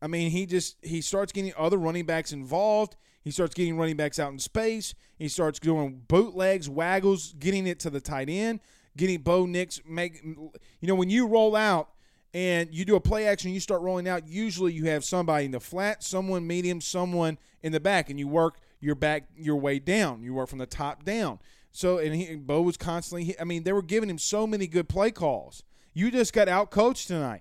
I 0.00 0.06
mean, 0.06 0.30
he 0.30 0.46
just 0.46 0.76
he 0.82 1.00
starts 1.00 1.32
getting 1.32 1.52
other 1.56 1.78
running 1.78 2.06
backs 2.06 2.32
involved. 2.32 2.96
He 3.22 3.30
starts 3.30 3.54
getting 3.54 3.76
running 3.76 3.96
backs 3.96 4.18
out 4.18 4.30
in 4.32 4.38
space. 4.38 4.94
He 5.18 5.28
starts 5.28 5.58
doing 5.58 6.02
bootlegs, 6.06 6.68
waggles, 6.68 7.34
getting 7.38 7.66
it 7.66 7.80
to 7.80 7.90
the 7.90 8.00
tight 8.00 8.28
end, 8.28 8.60
getting 8.96 9.22
Bo 9.22 9.46
Nix 9.46 9.80
make. 9.84 10.22
You 10.22 10.52
know, 10.82 10.94
when 10.94 11.10
you 11.10 11.26
roll 11.26 11.56
out 11.56 11.90
and 12.36 12.68
you 12.70 12.84
do 12.84 12.96
a 12.96 13.00
play 13.00 13.26
action, 13.26 13.50
you 13.50 13.60
start 13.60 13.80
rolling 13.80 14.06
out. 14.06 14.28
Usually, 14.28 14.70
you 14.70 14.84
have 14.84 15.06
somebody 15.06 15.46
in 15.46 15.52
the 15.52 15.58
flat, 15.58 16.02
someone 16.02 16.46
medium, 16.46 16.82
someone 16.82 17.38
in 17.62 17.72
the 17.72 17.80
back, 17.80 18.10
and 18.10 18.20
you 18.20 18.28
work 18.28 18.58
your 18.78 18.94
back 18.94 19.24
your 19.34 19.56
way 19.56 19.78
down. 19.78 20.22
You 20.22 20.34
work 20.34 20.50
from 20.50 20.58
the 20.58 20.66
top 20.66 21.02
down. 21.02 21.38
So, 21.72 21.96
and 21.96 22.14
he, 22.14 22.36
Bo 22.36 22.60
was 22.60 22.76
constantly. 22.76 23.34
I 23.40 23.44
mean, 23.44 23.62
they 23.62 23.72
were 23.72 23.80
giving 23.80 24.10
him 24.10 24.18
so 24.18 24.46
many 24.46 24.66
good 24.66 24.86
play 24.86 25.10
calls. 25.12 25.62
You 25.94 26.10
just 26.10 26.34
got 26.34 26.46
out 26.46 26.70
coached 26.70 27.08
tonight, 27.08 27.40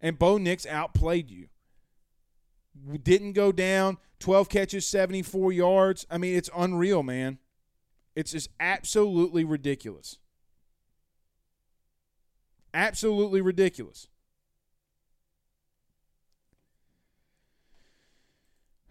and 0.00 0.18
Bo 0.18 0.38
Nix 0.38 0.64
outplayed 0.64 1.30
you. 1.30 1.48
Didn't 3.02 3.34
go 3.34 3.52
down. 3.52 3.98
Twelve 4.20 4.48
catches, 4.48 4.86
seventy-four 4.86 5.52
yards. 5.52 6.06
I 6.10 6.16
mean, 6.16 6.34
it's 6.34 6.48
unreal, 6.56 7.02
man. 7.02 7.36
It's 8.16 8.32
just 8.32 8.48
absolutely 8.58 9.44
ridiculous. 9.44 10.16
Absolutely 12.72 13.42
ridiculous. 13.42 14.08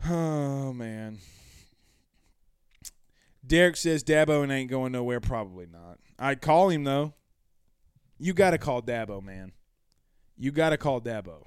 Oh 0.07 0.73
man. 0.73 1.19
Derek 3.45 3.77
says 3.77 4.03
Dabo 4.03 4.49
ain't 4.49 4.69
going 4.69 4.91
nowhere. 4.91 5.19
Probably 5.19 5.65
not. 5.65 5.97
I'd 6.19 6.41
call 6.41 6.69
him 6.69 6.83
though. 6.83 7.13
You 8.19 8.33
got 8.33 8.51
to 8.51 8.57
call 8.57 8.81
Dabo, 8.81 9.23
man. 9.23 9.53
You 10.37 10.51
got 10.51 10.69
to 10.69 10.77
call 10.77 11.01
Dabo. 11.01 11.45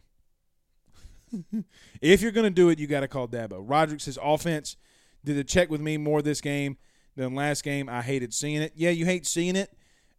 if 2.00 2.22
you're 2.22 2.32
going 2.32 2.44
to 2.44 2.50
do 2.50 2.70
it, 2.70 2.78
you 2.78 2.86
got 2.86 3.00
to 3.00 3.08
call 3.08 3.28
Dabo. 3.28 3.62
Roderick 3.62 4.00
says 4.00 4.18
offense 4.22 4.76
did 5.24 5.36
a 5.36 5.44
check 5.44 5.70
with 5.70 5.80
me 5.80 5.96
more 5.96 6.22
this 6.22 6.40
game 6.40 6.76
than 7.14 7.34
last 7.34 7.62
game. 7.62 7.88
I 7.88 8.02
hated 8.02 8.34
seeing 8.34 8.62
it. 8.62 8.72
Yeah, 8.74 8.90
you 8.90 9.04
hate 9.04 9.26
seeing 9.26 9.56
it. 9.56 9.70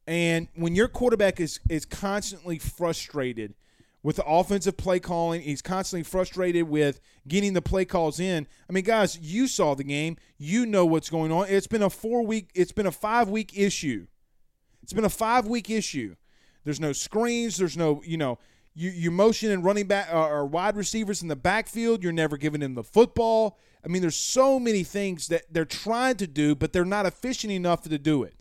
And 0.08 0.48
when 0.56 0.76
your 0.76 0.88
quarterback 0.88 1.40
is 1.40 1.60
is 1.70 1.86
constantly 1.86 2.60
frustrated 2.60 3.56
with 4.04 4.18
the 4.18 4.26
offensive 4.26 4.78
play 4.78 5.00
calling, 5.00 5.42
he's 5.42 5.62
constantly 5.62 6.04
frustrated 6.04 6.68
with 6.68 7.00
getting 7.28 7.54
the 7.54 7.62
play 7.62 7.86
calls 7.86 8.20
in. 8.20 8.48
I 8.70 8.74
mean, 8.74 8.84
guys, 8.84 9.18
you 9.18 9.48
saw 9.48 9.74
the 9.74 9.84
game. 9.84 10.18
You 10.38 10.66
know 10.66 10.86
what's 10.86 11.10
going 11.10 11.32
on. 11.32 11.48
It's 11.50 11.68
been 11.68 11.82
a 11.82 11.90
four 11.90 12.26
week, 12.26 12.50
it's 12.54 12.74
been 12.74 12.86
a 12.86 12.92
five 12.92 13.30
week 13.30 13.58
issue. 13.58 14.08
It's 14.84 14.94
been 14.94 15.06
a 15.06 15.10
five 15.10 15.48
week 15.48 15.70
issue. 15.70 16.16
There's 16.66 16.80
no 16.80 16.92
screens. 16.94 17.58
There's 17.58 17.78
no, 17.78 18.02
you 18.06 18.18
know, 18.18 18.40
you 18.76 18.90
you 18.90 19.12
motion 19.12 19.52
and 19.52 19.64
running 19.64 19.88
back 19.88 20.10
uh, 20.12 20.28
or 20.28 20.46
wide 20.46 20.76
receivers 20.76 21.22
in 21.22 21.28
the 21.28 21.36
backfield. 21.36 22.04
You're 22.04 22.12
never 22.12 22.38
giving 22.38 22.62
them 22.62 22.76
the 22.76 22.84
football. 22.84 23.58
I 23.86 23.88
mean, 23.88 24.02
there's 24.02 24.16
so 24.16 24.60
many 24.60 24.84
things 24.84 25.28
that 25.28 25.44
they're 25.52 25.66
trying 25.66 26.16
to 26.18 26.28
do, 26.28 26.56
but 26.56 26.74
they're 26.74 26.86
not 26.86 27.06
efficient 27.06 27.52
enough 27.52 27.82
to 27.84 27.98
do 27.98 28.24
it. 28.24 28.36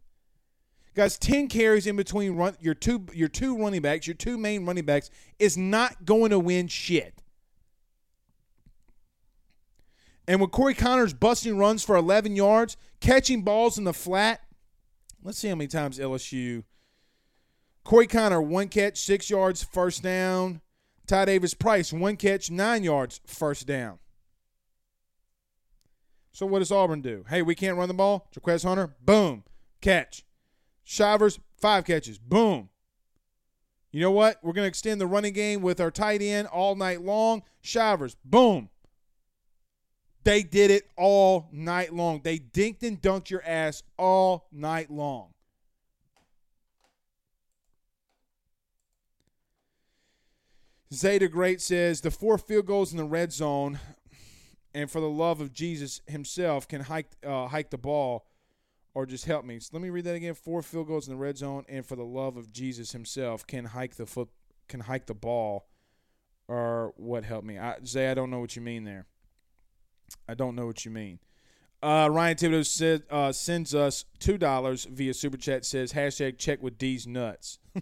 Guys, 0.95 1.17
10 1.19 1.49
carries 1.49 1.87
in 1.87 1.97
between 1.97 2.37
run, 2.37 2.57
your 2.61 2.75
two 2.75 3.07
your 3.15 3.29
two 3.29 3.57
running 3.57 3.81
backs, 3.81 4.07
your 4.07 4.15
two 4.15 4.37
main 4.37 4.67
running 4.67 4.85
backs 4.85 5.11
is 5.39 5.57
not 5.57 6.05
going 6.05 6.31
to 6.31 6.39
win 6.39 6.69
shit. 6.69 7.23
And 10.29 10.41
when 10.41 10.51
Corey 10.51 10.75
Kiner's 10.75 11.15
busting 11.15 11.57
runs 11.59 11.83
for 11.83 11.97
11 11.97 12.37
yards, 12.37 12.77
catching 13.01 13.43
balls 13.43 13.77
in 13.79 13.85
the 13.85 13.93
flat, 13.93 14.41
let's 15.23 15.39
see 15.39 15.49
how 15.49 15.55
many 15.55 15.69
times 15.69 15.99
LSU. 15.99 16.63
Corey 17.85 18.07
Kiner, 18.07 18.45
one 18.45 18.69
catch, 18.69 18.99
six 18.99 19.29
yards, 19.29 19.65
first 19.65 20.03
down. 20.03 20.61
Ty 21.07 21.25
Davis 21.25 21.55
Price, 21.55 21.93
one 21.93 22.17
catch, 22.17 22.51
nine 22.51 22.85
yards, 22.85 23.21
first 23.27 23.67
down. 23.67 23.99
So 26.31 26.47
what 26.47 26.61
does 26.61 26.71
Auburn 26.71 27.03
do? 27.03 27.25
Hey, 27.29 27.43
we 27.43 27.55
can't 27.55 27.77
run 27.77 27.89
the 27.89 27.95
ball. 27.95 28.29
Jarquez 28.35 28.65
Hunter, 28.65 28.95
boom, 29.05 29.43
catch. 29.81 30.25
Shivers, 30.85 31.39
five 31.57 31.85
catches. 31.85 32.19
Boom. 32.19 32.69
You 33.93 34.01
know 34.01 34.11
what? 34.11 34.39
We're 34.43 34.55
going 34.55 34.65
to 34.65 34.69
extend 34.69 35.01
the 35.01 35.07
running 35.07 35.35
game 35.35 35.61
with 35.61 35.81
our 35.81 35.91
tight 35.91 36.23
end 36.23 36.49
all 36.49 36.75
night 36.75 37.03
long. 37.03 37.43
Shivers, 37.61 38.17
boom. 38.25 38.71
They 40.25 40.43
did 40.43 40.71
it 40.71 40.89
all 40.97 41.49
night 41.53 41.93
long. 41.93 42.21
They 42.23 42.39
dinked 42.39 42.83
and 42.83 43.01
dunked 43.01 43.31
your 43.31 43.43
ass 43.45 43.83
all 43.99 44.47
night 44.53 44.91
long. 44.91 45.29
Zeta 50.95 51.27
Great 51.29 51.61
says 51.61 52.03
the 52.03 52.11
four 52.11 52.39
field 52.39 52.67
goals 52.67 52.93
in 52.93 52.99
the 52.99 53.05
red 53.05 53.33
zone, 53.33 53.79
and 54.75 54.91
for 54.91 55.01
the 55.01 55.09
love 55.09 55.41
of 55.41 55.53
Jesus 55.53 56.03
himself, 56.07 56.69
can 56.69 56.83
hike 56.83 57.11
uh, 57.27 57.49
hike 57.49 57.71
the 57.71 57.79
ball 57.79 58.27
or 58.95 59.07
just 59.07 59.25
help 59.25 59.45
me. 59.45 59.59
So 59.59 59.71
let 59.73 59.83
me 59.83 59.91
read 59.91 60.05
that 60.05 60.15
again. 60.15 60.35
Four 60.35 60.63
field 60.63 60.89
goals 60.89 61.09
in 61.09 61.15
the 61.15 61.19
red 61.19 61.39
zone, 61.39 61.65
and 61.69 61.85
for 61.85 61.97
the 61.97 62.05
love 62.05 62.37
of 62.37 62.53
Jesus 62.53 62.93
Himself, 62.93 63.47
can 63.47 63.67
hike 63.67 63.97
the 63.97 64.07
foot, 64.07 64.29
can 64.69 64.81
hike 64.81 65.07
the 65.07 65.15
ball, 65.15 65.69
or 66.49 66.93
what? 66.97 67.25
Help 67.25 67.45
me, 67.45 67.59
I, 67.59 67.77
Zay. 67.85 68.11
I 68.11 68.15
don't 68.15 68.31
know 68.31 68.41
what 68.41 68.57
you 68.57 68.63
mean 68.63 68.85
there. 68.85 69.07
I 70.29 70.35
don't 70.35 70.55
know 70.55 70.67
what 70.67 70.85
you 70.85 70.91
mean. 70.91 71.19
Uh, 71.83 72.09
Ryan 72.13 72.37
Thibodeau 72.37 72.65
said, 72.65 73.03
uh, 73.11 73.33
sends 73.33 73.75
us 73.75 74.05
two 74.21 74.39
dollars 74.39 74.85
via 74.85 75.15
super 75.15 75.37
chat. 75.37 75.65
Says 75.65 75.93
hashtag 75.95 76.39
check 76.39 76.63
with 76.63 76.79
D's 76.79 77.07
nuts. 77.07 77.59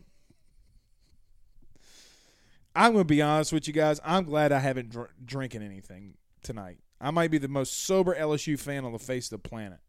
I'm 2.75 2.93
gonna 2.93 3.05
be 3.05 3.21
honest 3.21 3.53
with 3.53 3.67
you 3.67 3.75
guys. 3.75 4.01
I'm 4.05 4.25
glad 4.25 4.53
I 4.53 4.61
haven't 4.61 4.91
dr- 4.91 5.11
drinking 5.23 5.63
anything 5.63 6.15
tonight. 6.43 6.79
I 7.01 7.11
might 7.11 7.31
be 7.31 7.39
the 7.39 7.49
most 7.49 7.85
sober 7.85 8.15
LSU 8.15 8.59
fan 8.59 8.85
on 8.85 8.93
the 8.93 8.99
face 8.99 9.31
of 9.31 9.43
the 9.43 9.49
planet. 9.49 9.81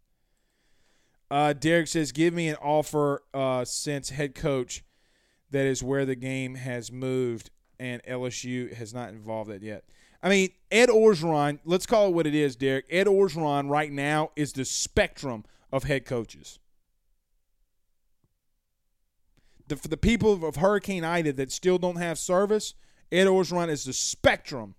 Uh, 1.32 1.54
Derek 1.54 1.88
says, 1.88 2.12
"Give 2.12 2.34
me 2.34 2.50
an 2.50 2.58
offer 2.58 3.24
uh, 3.34 3.64
since 3.64 4.10
head 4.10 4.36
coach. 4.36 4.84
That 5.50 5.66
is 5.66 5.82
where 5.82 6.06
the 6.06 6.16
game 6.16 6.56
has 6.56 6.92
moved, 6.92 7.50
and 7.80 8.04
LSU 8.04 8.74
has 8.74 8.94
not 8.94 9.10
involved 9.10 9.50
that 9.50 9.64
yet. 9.64 9.86
I 10.22 10.28
mean, 10.30 10.50
Ed 10.70 10.90
Orgeron. 10.90 11.60
Let's 11.64 11.86
call 11.86 12.08
it 12.08 12.14
what 12.14 12.28
it 12.28 12.36
is, 12.36 12.58
Derek. 12.58 12.86
Ed 12.90 13.08
Orgeron 13.08 13.70
right 13.70 13.92
now 13.92 14.32
is 14.36 14.52
the 14.52 14.66
spectrum 14.66 15.46
of 15.72 15.86
head 15.86 16.06
coaches. 16.06 16.60
The, 19.68 19.78
for 19.78 19.88
the 19.88 19.98
people 19.98 20.46
of 20.46 20.58
Hurricane 20.58 21.06
Ida 21.06 21.32
that 21.34 21.52
still 21.52 21.78
don't 21.78 21.96
have 21.96 22.20
service, 22.20 22.74
Ed 23.10 23.28
Orgeron 23.28 23.70
is 23.70 23.86
the 23.86 23.94
spectrum, 23.94 24.76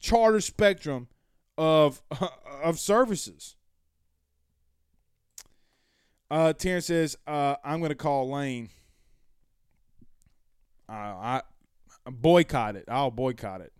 charter 0.00 0.40
spectrum 0.40 1.06
of 1.56 2.02
of 2.62 2.80
services. 2.80 3.54
Uh, 6.30 6.52
Terrence 6.52 6.86
says, 6.86 7.16
uh, 7.26 7.56
I'm 7.64 7.78
going 7.78 7.90
to 7.90 7.94
call 7.94 8.30
Lane. 8.30 8.70
Uh, 10.88 10.92
I 10.92 11.42
boycott 12.10 12.76
it. 12.76 12.84
I'll 12.88 13.10
boycott 13.10 13.60
it. 13.60 13.72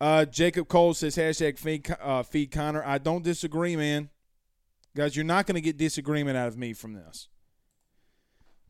Uh, 0.00 0.24
Jacob 0.24 0.68
Cole 0.68 0.94
says, 0.94 1.16
hashtag 1.16 1.58
feed, 1.58 1.94
uh, 2.00 2.22
feed 2.22 2.50
Kiner. 2.50 2.84
I 2.84 2.98
don't 2.98 3.22
disagree, 3.22 3.76
man. 3.76 4.08
Guys, 4.96 5.14
you're 5.14 5.24
not 5.24 5.46
going 5.46 5.54
to 5.56 5.60
get 5.60 5.76
disagreement 5.76 6.36
out 6.36 6.48
of 6.48 6.56
me 6.56 6.72
from 6.72 6.94
this. 6.94 7.28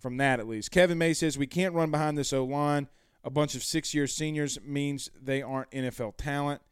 From 0.00 0.16
that, 0.16 0.40
at 0.40 0.48
least. 0.48 0.70
Kevin 0.70 0.98
May 0.98 1.14
says, 1.14 1.38
we 1.38 1.46
can't 1.46 1.74
run 1.74 1.90
behind 1.90 2.18
this 2.18 2.32
O 2.32 2.44
line. 2.44 2.88
A 3.22 3.30
bunch 3.30 3.54
of 3.54 3.62
six 3.62 3.94
year 3.94 4.06
seniors 4.06 4.58
means 4.62 5.10
they 5.20 5.42
aren't 5.42 5.70
NFL 5.70 6.14
talent. 6.16 6.62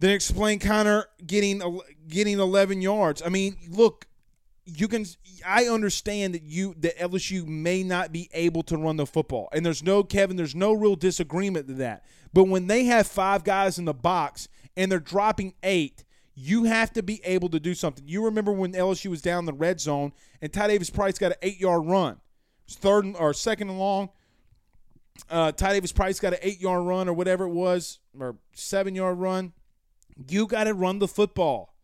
Then 0.00 0.10
explain 0.10 0.58
Kiner 0.58 1.04
getting 1.26 1.80
getting 2.06 2.38
11 2.38 2.80
yards. 2.80 3.20
I 3.24 3.28
mean, 3.28 3.56
look, 3.68 4.06
you 4.68 4.86
can 4.86 5.06
I 5.46 5.64
understand 5.64 6.34
that 6.34 6.42
you 6.42 6.74
that 6.78 6.98
LSU 6.98 7.46
may 7.46 7.82
not 7.82 8.12
be 8.12 8.28
able 8.32 8.62
to 8.64 8.76
run 8.76 8.96
the 8.96 9.06
football. 9.06 9.48
And 9.52 9.64
there's 9.64 9.82
no 9.82 10.02
Kevin, 10.02 10.36
there's 10.36 10.54
no 10.54 10.72
real 10.72 10.96
disagreement 10.96 11.68
to 11.68 11.74
that. 11.74 12.04
But 12.32 12.44
when 12.44 12.66
they 12.66 12.84
have 12.84 13.06
five 13.06 13.44
guys 13.44 13.78
in 13.78 13.86
the 13.86 13.94
box 13.94 14.48
and 14.76 14.92
they're 14.92 15.00
dropping 15.00 15.54
eight, 15.62 16.04
you 16.34 16.64
have 16.64 16.92
to 16.92 17.02
be 17.02 17.20
able 17.24 17.48
to 17.48 17.58
do 17.58 17.74
something. 17.74 18.06
You 18.06 18.24
remember 18.24 18.52
when 18.52 18.72
LSU 18.72 19.06
was 19.06 19.22
down 19.22 19.46
the 19.46 19.52
red 19.52 19.80
zone 19.80 20.12
and 20.42 20.52
Ty 20.52 20.68
Davis 20.68 20.90
Price 20.90 21.18
got 21.18 21.32
an 21.32 21.38
eight 21.42 21.58
yard 21.58 21.86
run. 21.86 22.20
Third 22.68 23.06
or 23.18 23.32
second 23.32 23.70
and 23.70 23.78
long. 23.78 24.10
Uh, 25.30 25.50
Ty 25.52 25.72
Davis 25.72 25.92
Price 25.92 26.20
got 26.20 26.34
an 26.34 26.38
eight 26.42 26.60
yard 26.60 26.86
run 26.86 27.08
or 27.08 27.14
whatever 27.14 27.44
it 27.44 27.52
was, 27.52 27.98
or 28.18 28.36
seven 28.52 28.94
yard 28.94 29.18
run. 29.18 29.52
You 30.28 30.46
got 30.46 30.64
to 30.64 30.74
run 30.74 30.98
the 30.98 31.08
football, 31.08 31.74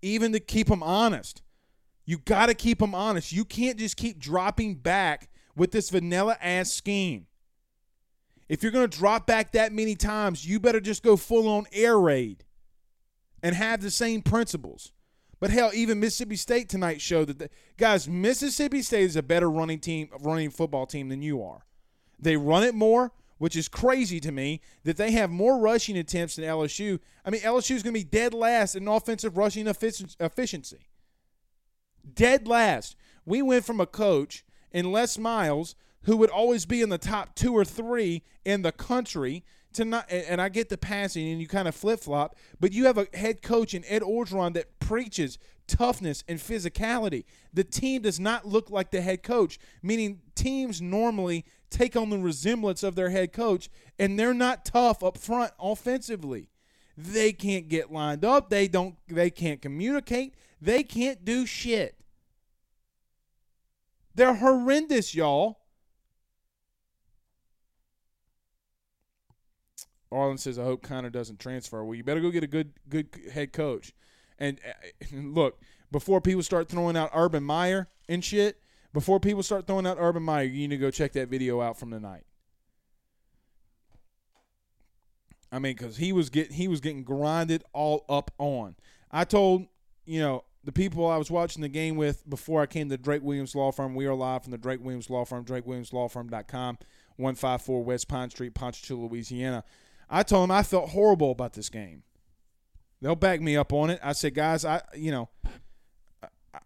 even 0.00 0.32
to 0.32 0.40
keep 0.40 0.68
them 0.68 0.82
honest. 0.82 1.42
You 2.04 2.18
got 2.18 2.46
to 2.46 2.54
keep 2.54 2.78
them 2.78 2.94
honest. 2.94 3.32
You 3.32 3.44
can't 3.44 3.78
just 3.78 3.96
keep 3.96 4.18
dropping 4.18 4.76
back 4.76 5.30
with 5.54 5.70
this 5.70 5.90
vanilla 5.90 6.36
ass 6.40 6.70
scheme. 6.70 7.26
If 8.48 8.62
you're 8.62 8.72
going 8.72 8.88
to 8.88 8.98
drop 8.98 9.26
back 9.26 9.52
that 9.52 9.72
many 9.72 9.94
times, 9.94 10.46
you 10.46 10.60
better 10.60 10.80
just 10.80 11.02
go 11.02 11.16
full 11.16 11.48
on 11.48 11.66
air 11.72 11.98
raid 11.98 12.44
and 13.42 13.54
have 13.54 13.82
the 13.82 13.90
same 13.90 14.20
principles. 14.20 14.92
But 15.40 15.50
hell, 15.50 15.70
even 15.74 16.00
Mississippi 16.00 16.36
State 16.36 16.68
tonight 16.68 17.00
showed 17.00 17.28
that 17.28 17.38
the, 17.38 17.50
guys, 17.76 18.08
Mississippi 18.08 18.82
State 18.82 19.04
is 19.04 19.16
a 19.16 19.22
better 19.22 19.50
running 19.50 19.80
team, 19.80 20.08
running 20.20 20.50
football 20.50 20.86
team 20.86 21.08
than 21.08 21.22
you 21.22 21.42
are. 21.42 21.64
They 22.18 22.36
run 22.36 22.62
it 22.62 22.74
more, 22.74 23.12
which 23.38 23.56
is 23.56 23.68
crazy 23.68 24.20
to 24.20 24.30
me 24.30 24.60
that 24.84 24.96
they 24.96 25.10
have 25.12 25.30
more 25.30 25.58
rushing 25.58 25.96
attempts 25.96 26.36
than 26.36 26.44
LSU. 26.44 27.00
I 27.24 27.30
mean, 27.30 27.40
LSU 27.40 27.74
is 27.74 27.82
going 27.82 27.94
to 27.94 28.00
be 28.00 28.04
dead 28.04 28.34
last 28.34 28.76
in 28.76 28.86
offensive 28.86 29.36
rushing 29.36 29.66
efficiency 29.66 30.88
dead 32.14 32.46
last. 32.46 32.96
We 33.24 33.42
went 33.42 33.64
from 33.64 33.80
a 33.80 33.86
coach 33.86 34.44
in 34.70 34.92
Les 34.92 35.18
Miles 35.18 35.74
who 36.02 36.16
would 36.16 36.30
always 36.30 36.66
be 36.66 36.82
in 36.82 36.88
the 36.88 36.98
top 36.98 37.34
two 37.34 37.52
or 37.52 37.64
three 37.64 38.22
in 38.44 38.62
the 38.62 38.72
country 38.72 39.44
to 39.74 39.84
not 39.84 40.10
and 40.10 40.40
I 40.40 40.48
get 40.48 40.68
the 40.68 40.76
passing 40.76 41.28
and 41.30 41.40
you 41.40 41.48
kind 41.48 41.68
of 41.68 41.74
flip 41.74 42.00
flop, 42.00 42.36
but 42.60 42.72
you 42.72 42.86
have 42.86 42.98
a 42.98 43.06
head 43.14 43.42
coach 43.42 43.74
in 43.74 43.84
Ed 43.86 44.02
Orgeron 44.02 44.54
that 44.54 44.78
preaches 44.80 45.38
toughness 45.66 46.24
and 46.28 46.38
physicality. 46.38 47.24
The 47.54 47.64
team 47.64 48.02
does 48.02 48.20
not 48.20 48.46
look 48.46 48.70
like 48.70 48.90
the 48.90 49.00
head 49.00 49.22
coach, 49.22 49.58
meaning 49.82 50.20
teams 50.34 50.82
normally 50.82 51.44
take 51.70 51.96
on 51.96 52.10
the 52.10 52.18
resemblance 52.18 52.82
of 52.82 52.94
their 52.94 53.10
head 53.10 53.32
coach, 53.32 53.70
and 53.98 54.18
they're 54.18 54.34
not 54.34 54.64
tough 54.64 55.02
up 55.02 55.16
front 55.16 55.52
offensively. 55.58 56.48
They 56.96 57.32
can't 57.32 57.68
get 57.68 57.90
lined 57.90 58.24
up. 58.24 58.50
They 58.50 58.68
don't. 58.68 58.96
They 59.08 59.30
can't 59.30 59.62
communicate. 59.62 60.34
They 60.62 60.84
can't 60.84 61.24
do 61.24 61.44
shit. 61.44 61.96
They're 64.14 64.34
horrendous, 64.34 65.12
y'all. 65.12 65.58
Arlen 70.12 70.38
says, 70.38 70.60
"I 70.60 70.62
hope 70.62 70.86
Kiner 70.86 71.10
doesn't 71.10 71.40
transfer." 71.40 71.82
Well, 71.82 71.96
you 71.96 72.04
better 72.04 72.20
go 72.20 72.30
get 72.30 72.44
a 72.44 72.46
good 72.46 72.74
good 72.88 73.08
head 73.32 73.52
coach. 73.52 73.92
And, 74.38 74.60
uh, 74.64 75.06
and 75.10 75.34
look, 75.34 75.60
before 75.90 76.20
people 76.20 76.44
start 76.44 76.68
throwing 76.68 76.96
out 76.96 77.10
Urban 77.12 77.42
Meyer 77.42 77.88
and 78.08 78.24
shit, 78.24 78.60
before 78.92 79.18
people 79.18 79.42
start 79.42 79.66
throwing 79.66 79.86
out 79.86 79.96
Urban 79.98 80.22
Meyer, 80.22 80.44
you 80.44 80.68
need 80.68 80.76
to 80.76 80.80
go 80.80 80.92
check 80.92 81.12
that 81.14 81.28
video 81.28 81.60
out 81.60 81.76
from 81.76 81.90
tonight. 81.90 82.24
I 85.50 85.58
mean, 85.58 85.74
because 85.74 85.96
he 85.96 86.12
was 86.12 86.30
getting 86.30 86.52
he 86.52 86.68
was 86.68 86.80
getting 86.80 87.02
grinded 87.02 87.64
all 87.72 88.04
up 88.08 88.30
on. 88.38 88.76
I 89.10 89.24
told 89.24 89.66
you 90.04 90.20
know 90.20 90.44
the 90.64 90.72
people 90.72 91.06
I 91.06 91.16
was 91.16 91.30
watching 91.30 91.62
the 91.62 91.68
game 91.68 91.96
with 91.96 92.28
before 92.28 92.62
I 92.62 92.66
came 92.66 92.88
to 92.88 92.96
Drake 92.96 93.22
Williams 93.22 93.54
Law 93.54 93.72
Firm. 93.72 93.94
We 93.94 94.06
are 94.06 94.14
live 94.14 94.44
from 94.44 94.52
the 94.52 94.58
Drake 94.58 94.80
Williams 94.80 95.10
Law 95.10 95.24
Firm, 95.24 95.44
DrakeWilliamsLawFirm.com, 95.44 96.78
one 97.16 97.34
five 97.34 97.62
four 97.62 97.82
West 97.82 98.08
Pine 98.08 98.30
Street, 98.30 98.54
Ponchatoula, 98.54 99.06
Louisiana. 99.06 99.64
I 100.08 100.22
told 100.22 100.44
them 100.44 100.50
I 100.50 100.62
felt 100.62 100.90
horrible 100.90 101.32
about 101.32 101.54
this 101.54 101.68
game. 101.68 102.04
They'll 103.00 103.16
back 103.16 103.40
me 103.40 103.56
up 103.56 103.72
on 103.72 103.90
it. 103.90 103.98
I 104.02 104.12
said, 104.12 104.34
guys, 104.34 104.64
I 104.64 104.82
you 104.94 105.10
know, 105.10 105.28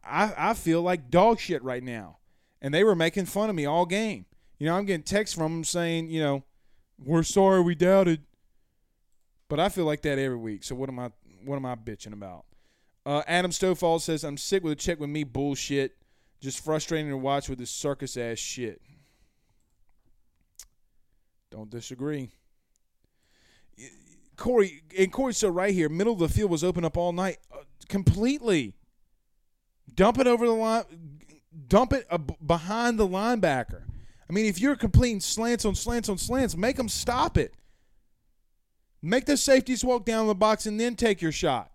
I 0.04 0.32
I 0.36 0.54
feel 0.54 0.82
like 0.82 1.10
dog 1.10 1.40
shit 1.40 1.62
right 1.62 1.82
now, 1.82 2.18
and 2.60 2.74
they 2.74 2.84
were 2.84 2.94
making 2.94 3.26
fun 3.26 3.48
of 3.48 3.56
me 3.56 3.64
all 3.64 3.86
game. 3.86 4.26
You 4.58 4.66
know, 4.66 4.76
I'm 4.76 4.84
getting 4.84 5.04
texts 5.04 5.34
from 5.34 5.52
them 5.52 5.64
saying, 5.64 6.10
you 6.10 6.20
know, 6.20 6.44
we're 6.98 7.22
sorry 7.22 7.62
we 7.62 7.74
doubted. 7.74 8.24
But 9.48 9.60
I 9.60 9.68
feel 9.68 9.84
like 9.84 10.02
that 10.02 10.18
every 10.18 10.36
week. 10.36 10.64
So 10.64 10.74
what 10.74 10.88
am 10.88 10.98
I 10.98 11.10
what 11.44 11.56
am 11.56 11.64
I 11.64 11.76
bitching 11.76 12.12
about? 12.12 12.44
Uh, 13.06 13.22
Adam 13.28 13.52
Stovall 13.52 14.00
says 14.00 14.24
I'm 14.24 14.36
sick 14.36 14.64
with 14.64 14.72
a 14.72 14.76
check 14.76 14.98
with 14.98 15.08
me 15.08 15.22
bullshit. 15.22 15.96
Just 16.40 16.62
frustrating 16.62 17.08
to 17.10 17.16
watch 17.16 17.48
with 17.48 17.60
this 17.60 17.70
circus 17.70 18.16
ass 18.16 18.38
shit. 18.38 18.82
Don't 21.52 21.70
disagree. 21.70 22.30
Corey 24.36 24.82
and 24.98 25.12
Corey's 25.12 25.38
so 25.38 25.48
right 25.48 25.72
here. 25.72 25.88
Middle 25.88 26.14
of 26.14 26.18
the 26.18 26.28
field 26.28 26.50
was 26.50 26.64
open 26.64 26.84
up 26.84 26.96
all 26.96 27.12
night, 27.12 27.38
uh, 27.52 27.58
completely. 27.88 28.74
Dump 29.94 30.18
it 30.18 30.26
over 30.26 30.44
the 30.44 30.52
line. 30.52 30.84
Dump 31.68 31.92
it 31.92 32.06
uh, 32.10 32.18
behind 32.18 32.98
the 32.98 33.06
linebacker. 33.06 33.82
I 34.28 34.32
mean, 34.32 34.46
if 34.46 34.60
you're 34.60 34.76
completing 34.76 35.20
slants 35.20 35.64
on 35.64 35.76
slants 35.76 36.08
on 36.08 36.18
slants, 36.18 36.56
make 36.56 36.76
them 36.76 36.88
stop 36.88 37.38
it. 37.38 37.54
Make 39.00 39.26
the 39.26 39.36
safeties 39.36 39.84
walk 39.84 40.04
down 40.04 40.26
the 40.26 40.34
box 40.34 40.66
and 40.66 40.78
then 40.78 40.96
take 40.96 41.22
your 41.22 41.32
shot. 41.32 41.70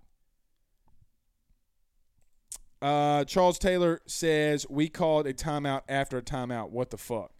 Uh, 2.81 3.23
Charles 3.25 3.59
Taylor 3.59 4.01
says 4.07 4.65
we 4.69 4.89
called 4.89 5.27
a 5.27 5.33
timeout 5.33 5.83
after 5.87 6.17
a 6.17 6.21
timeout. 6.21 6.71
What 6.71 6.89
the 6.89 6.97
fuck? 6.97 7.31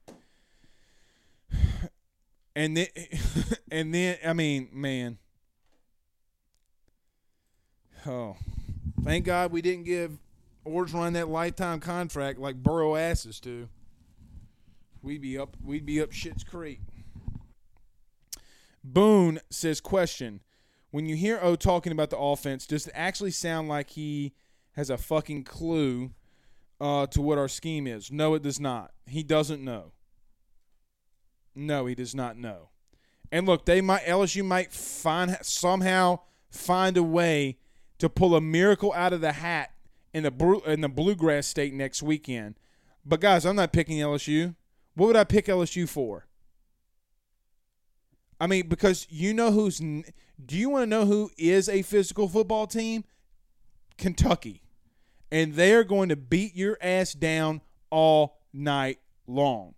And 2.53 2.75
then, 2.75 2.87
and 3.71 3.95
then, 3.95 4.17
I 4.25 4.33
mean, 4.33 4.67
man. 4.73 5.19
Oh, 8.05 8.35
thank 9.05 9.23
God 9.23 9.53
we 9.53 9.61
didn't 9.61 9.85
give 9.85 10.19
Orgeron 10.67 11.13
that 11.13 11.29
lifetime 11.29 11.79
contract 11.79 12.39
like 12.39 12.57
Burrow 12.57 12.97
asses 12.97 13.39
to. 13.39 13.69
We'd 15.01 15.21
be 15.21 15.37
up. 15.37 15.55
We'd 15.63 15.85
be 15.85 16.01
up 16.01 16.11
Shit's 16.11 16.43
Creek. 16.43 16.81
Boone 18.83 19.39
says, 19.49 19.79
question: 19.79 20.41
When 20.91 21.05
you 21.05 21.15
hear 21.15 21.39
O 21.41 21.55
talking 21.55 21.93
about 21.93 22.09
the 22.09 22.17
offense, 22.17 22.67
does 22.67 22.85
it 22.87 22.93
actually 22.93 23.31
sound 23.31 23.69
like 23.69 23.91
he 23.91 24.33
has 24.73 24.89
a 24.89 24.97
fucking 24.97 25.43
clue 25.43 26.11
uh, 26.79 27.07
to 27.07 27.21
what 27.21 27.37
our 27.37 27.47
scheme 27.47 27.87
is? 27.87 28.11
No, 28.11 28.33
it 28.33 28.43
does 28.43 28.59
not. 28.59 28.91
He 29.05 29.23
doesn't 29.23 29.63
know. 29.63 29.91
No, 31.55 31.85
he 31.85 31.95
does 31.95 32.15
not 32.15 32.37
know. 32.37 32.69
And 33.31 33.45
look, 33.45 33.65
they 33.65 33.81
might 33.81 34.03
LSU 34.03 34.43
might 34.43 34.71
find 34.71 35.37
somehow 35.41 36.19
find 36.49 36.97
a 36.97 37.03
way 37.03 37.57
to 37.97 38.09
pull 38.09 38.35
a 38.35 38.41
miracle 38.41 38.91
out 38.93 39.13
of 39.13 39.21
the 39.21 39.33
hat 39.33 39.71
in 40.13 40.23
the 40.23 40.61
in 40.65 40.81
the 40.81 40.89
bluegrass 40.89 41.47
state 41.47 41.73
next 41.73 42.03
weekend. 42.03 42.55
But 43.05 43.21
guys, 43.21 43.45
I'm 43.45 43.55
not 43.55 43.71
picking 43.73 43.97
LSU. 43.97 44.55
What 44.95 45.07
would 45.07 45.15
I 45.15 45.23
pick 45.23 45.45
LSU 45.45 45.87
for? 45.87 46.27
I 48.39 48.47
mean, 48.47 48.67
because 48.67 49.07
you 49.09 49.33
know 49.33 49.51
who's. 49.51 49.79
Do 49.79 50.57
you 50.57 50.69
want 50.69 50.83
to 50.83 50.87
know 50.87 51.05
who 51.05 51.29
is 51.37 51.69
a 51.69 51.83
physical 51.83 52.27
football 52.27 52.67
team? 52.67 53.03
Kentucky. 54.01 54.63
And 55.31 55.53
they 55.53 55.73
are 55.73 55.85
going 55.85 56.09
to 56.09 56.17
beat 56.17 56.55
your 56.55 56.77
ass 56.81 57.13
down 57.13 57.61
all 57.89 58.39
night 58.51 58.99
long. 59.27 59.75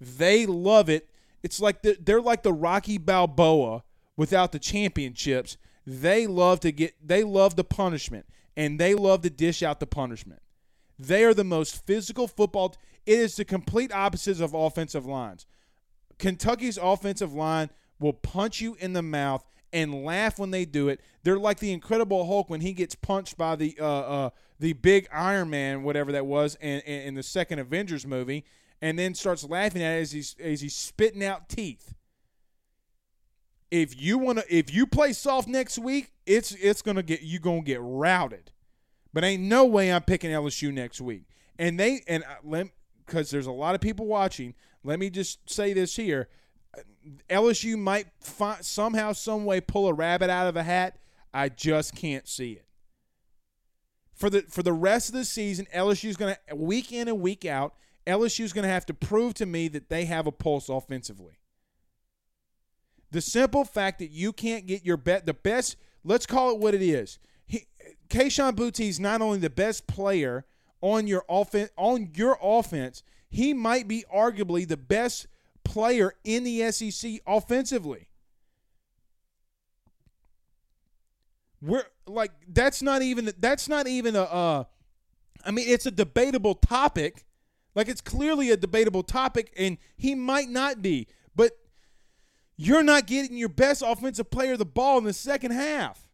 They 0.00 0.46
love 0.46 0.88
it. 0.88 1.08
It's 1.42 1.58
like 1.58 1.82
the, 1.82 1.96
they're 2.00 2.20
like 2.20 2.44
the 2.44 2.52
Rocky 2.52 2.98
Balboa 2.98 3.82
without 4.16 4.52
the 4.52 4.58
championships. 4.58 5.56
They 5.86 6.26
love 6.26 6.60
to 6.60 6.72
get 6.72 6.94
they 7.04 7.22
love 7.24 7.56
the 7.56 7.64
punishment 7.64 8.26
and 8.56 8.78
they 8.78 8.94
love 8.94 9.22
to 9.22 9.30
dish 9.30 9.62
out 9.62 9.80
the 9.80 9.86
punishment. 9.86 10.42
They 10.98 11.24
are 11.24 11.34
the 11.34 11.44
most 11.44 11.86
physical 11.86 12.28
football. 12.28 12.74
It 13.04 13.18
is 13.18 13.36
the 13.36 13.44
complete 13.44 13.92
opposites 13.92 14.40
of 14.40 14.54
offensive 14.54 15.06
lines. 15.06 15.46
Kentucky's 16.18 16.78
offensive 16.78 17.32
line 17.32 17.70
will 18.00 18.12
punch 18.12 18.60
you 18.60 18.76
in 18.80 18.92
the 18.92 19.02
mouth 19.02 19.44
and 19.72 20.04
laugh 20.04 20.38
when 20.38 20.50
they 20.50 20.64
do 20.64 20.88
it. 20.88 21.00
They're 21.22 21.38
like 21.38 21.58
the 21.58 21.72
Incredible 21.72 22.26
Hulk 22.26 22.48
when 22.48 22.60
he 22.60 22.72
gets 22.72 22.94
punched 22.94 23.36
by 23.36 23.56
the 23.56 23.76
uh, 23.80 23.84
uh, 23.84 24.30
the 24.58 24.72
big 24.72 25.06
Iron 25.12 25.50
Man, 25.50 25.82
whatever 25.82 26.12
that 26.12 26.26
was, 26.26 26.56
in, 26.60 26.80
in, 26.80 27.14
the 27.14 27.22
second 27.22 27.58
Avengers 27.58 28.06
movie, 28.06 28.44
and 28.80 28.98
then 28.98 29.14
starts 29.14 29.44
laughing 29.44 29.82
at 29.82 29.98
it 29.98 30.00
as 30.00 30.12
he's 30.12 30.36
as 30.40 30.60
he's 30.60 30.74
spitting 30.74 31.24
out 31.24 31.48
teeth. 31.48 31.94
If 33.70 34.00
you 34.00 34.18
want 34.18 34.38
to, 34.38 34.44
if 34.54 34.72
you 34.72 34.86
play 34.86 35.12
soft 35.12 35.48
next 35.48 35.78
week, 35.78 36.12
it's 36.24 36.52
it's 36.52 36.82
gonna 36.82 37.02
get 37.02 37.22
you 37.22 37.38
gonna 37.38 37.62
get 37.62 37.80
routed. 37.82 38.52
But 39.12 39.24
ain't 39.24 39.42
no 39.42 39.64
way 39.64 39.92
I'm 39.92 40.02
picking 40.02 40.30
LSU 40.30 40.72
next 40.72 41.00
week. 41.00 41.24
And 41.58 41.80
they 41.80 42.02
and 42.06 42.22
let 42.44 42.68
because 43.04 43.30
there's 43.30 43.46
a 43.46 43.52
lot 43.52 43.74
of 43.74 43.80
people 43.80 44.06
watching. 44.06 44.54
Let 44.84 44.98
me 44.98 45.10
just 45.10 45.48
say 45.50 45.72
this 45.72 45.96
here. 45.96 46.28
LSU 47.28 47.78
might 47.78 48.08
find, 48.20 48.64
somehow, 48.64 49.12
some 49.12 49.44
way 49.44 49.60
pull 49.60 49.88
a 49.88 49.92
rabbit 49.92 50.30
out 50.30 50.46
of 50.46 50.56
a 50.56 50.62
hat. 50.62 50.98
I 51.32 51.48
just 51.48 51.94
can't 51.94 52.26
see 52.26 52.52
it. 52.52 52.64
For 54.14 54.30
the 54.30 54.42
for 54.42 54.62
the 54.62 54.72
rest 54.72 55.10
of 55.10 55.14
the 55.14 55.24
season, 55.24 55.66
LSU 55.74 56.08
is 56.08 56.16
going 56.16 56.34
to 56.48 56.56
week 56.56 56.92
in 56.92 57.08
and 57.08 57.20
week 57.20 57.44
out. 57.44 57.74
LSU 58.06 58.44
is 58.44 58.52
going 58.52 58.62
to 58.62 58.68
have 58.68 58.86
to 58.86 58.94
prove 58.94 59.34
to 59.34 59.46
me 59.46 59.68
that 59.68 59.88
they 59.88 60.04
have 60.06 60.26
a 60.26 60.32
pulse 60.32 60.68
offensively. 60.68 61.38
The 63.10 63.20
simple 63.20 63.64
fact 63.64 63.98
that 63.98 64.10
you 64.10 64.32
can't 64.32 64.66
get 64.66 64.84
your 64.84 64.96
bet, 64.96 65.26
the 65.26 65.34
best, 65.34 65.76
let's 66.04 66.26
call 66.26 66.52
it 66.52 66.58
what 66.58 66.74
it 66.74 66.82
is. 66.82 67.18
He, 67.46 67.66
Kayshon 68.08 68.54
Boutte 68.54 68.88
is 68.88 69.00
not 69.00 69.20
only 69.20 69.38
the 69.38 69.50
best 69.50 69.86
player 69.86 70.44
on 70.80 71.06
your 71.06 71.24
offense, 71.28 71.70
on 71.76 72.10
your 72.14 72.38
offense, 72.42 73.02
he 73.28 73.52
might 73.52 73.88
be 73.88 74.04
arguably 74.14 74.66
the 74.66 74.76
best 74.76 75.26
player 75.66 76.14
in 76.24 76.44
the 76.44 76.70
SEC 76.70 77.20
offensively. 77.26 78.08
We're 81.60 81.84
like 82.06 82.30
that's 82.48 82.82
not 82.82 83.02
even 83.02 83.32
that's 83.38 83.68
not 83.68 83.86
even 83.86 84.14
a 84.14 84.66
I 85.44 85.50
mean 85.50 85.66
it's 85.68 85.86
a 85.86 85.90
debatable 85.90 86.54
topic. 86.54 87.24
Like 87.74 87.88
it's 87.88 88.00
clearly 88.00 88.50
a 88.50 88.56
debatable 88.56 89.02
topic 89.02 89.52
and 89.58 89.78
he 89.96 90.14
might 90.14 90.48
not 90.48 90.80
be, 90.80 91.08
but 91.34 91.58
you're 92.56 92.84
not 92.84 93.06
getting 93.06 93.36
your 93.36 93.48
best 93.48 93.82
offensive 93.84 94.30
player 94.30 94.56
the 94.56 94.64
ball 94.64 94.98
in 94.98 95.04
the 95.04 95.12
second 95.12 95.50
half. 95.50 96.06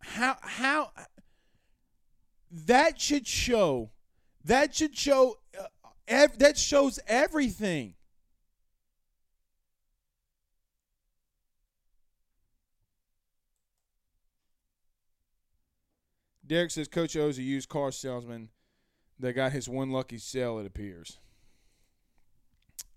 How 0.00 0.36
how 0.42 0.92
that 2.50 3.00
should 3.00 3.26
show 3.26 3.90
that 4.44 4.74
should 4.74 4.96
show 4.96 5.38
uh, 5.58 5.64
ev- 6.08 6.38
that 6.38 6.56
shows 6.56 6.98
everything. 7.06 7.94
Derek 16.46 16.70
says 16.70 16.88
Coach 16.88 17.16
O 17.16 17.28
is 17.28 17.38
a 17.38 17.42
used 17.42 17.68
car 17.68 17.90
salesman 17.90 18.50
that 19.18 19.32
got 19.32 19.52
his 19.52 19.68
one 19.68 19.90
lucky 19.90 20.18
sale, 20.18 20.58
it 20.58 20.66
appears. 20.66 21.18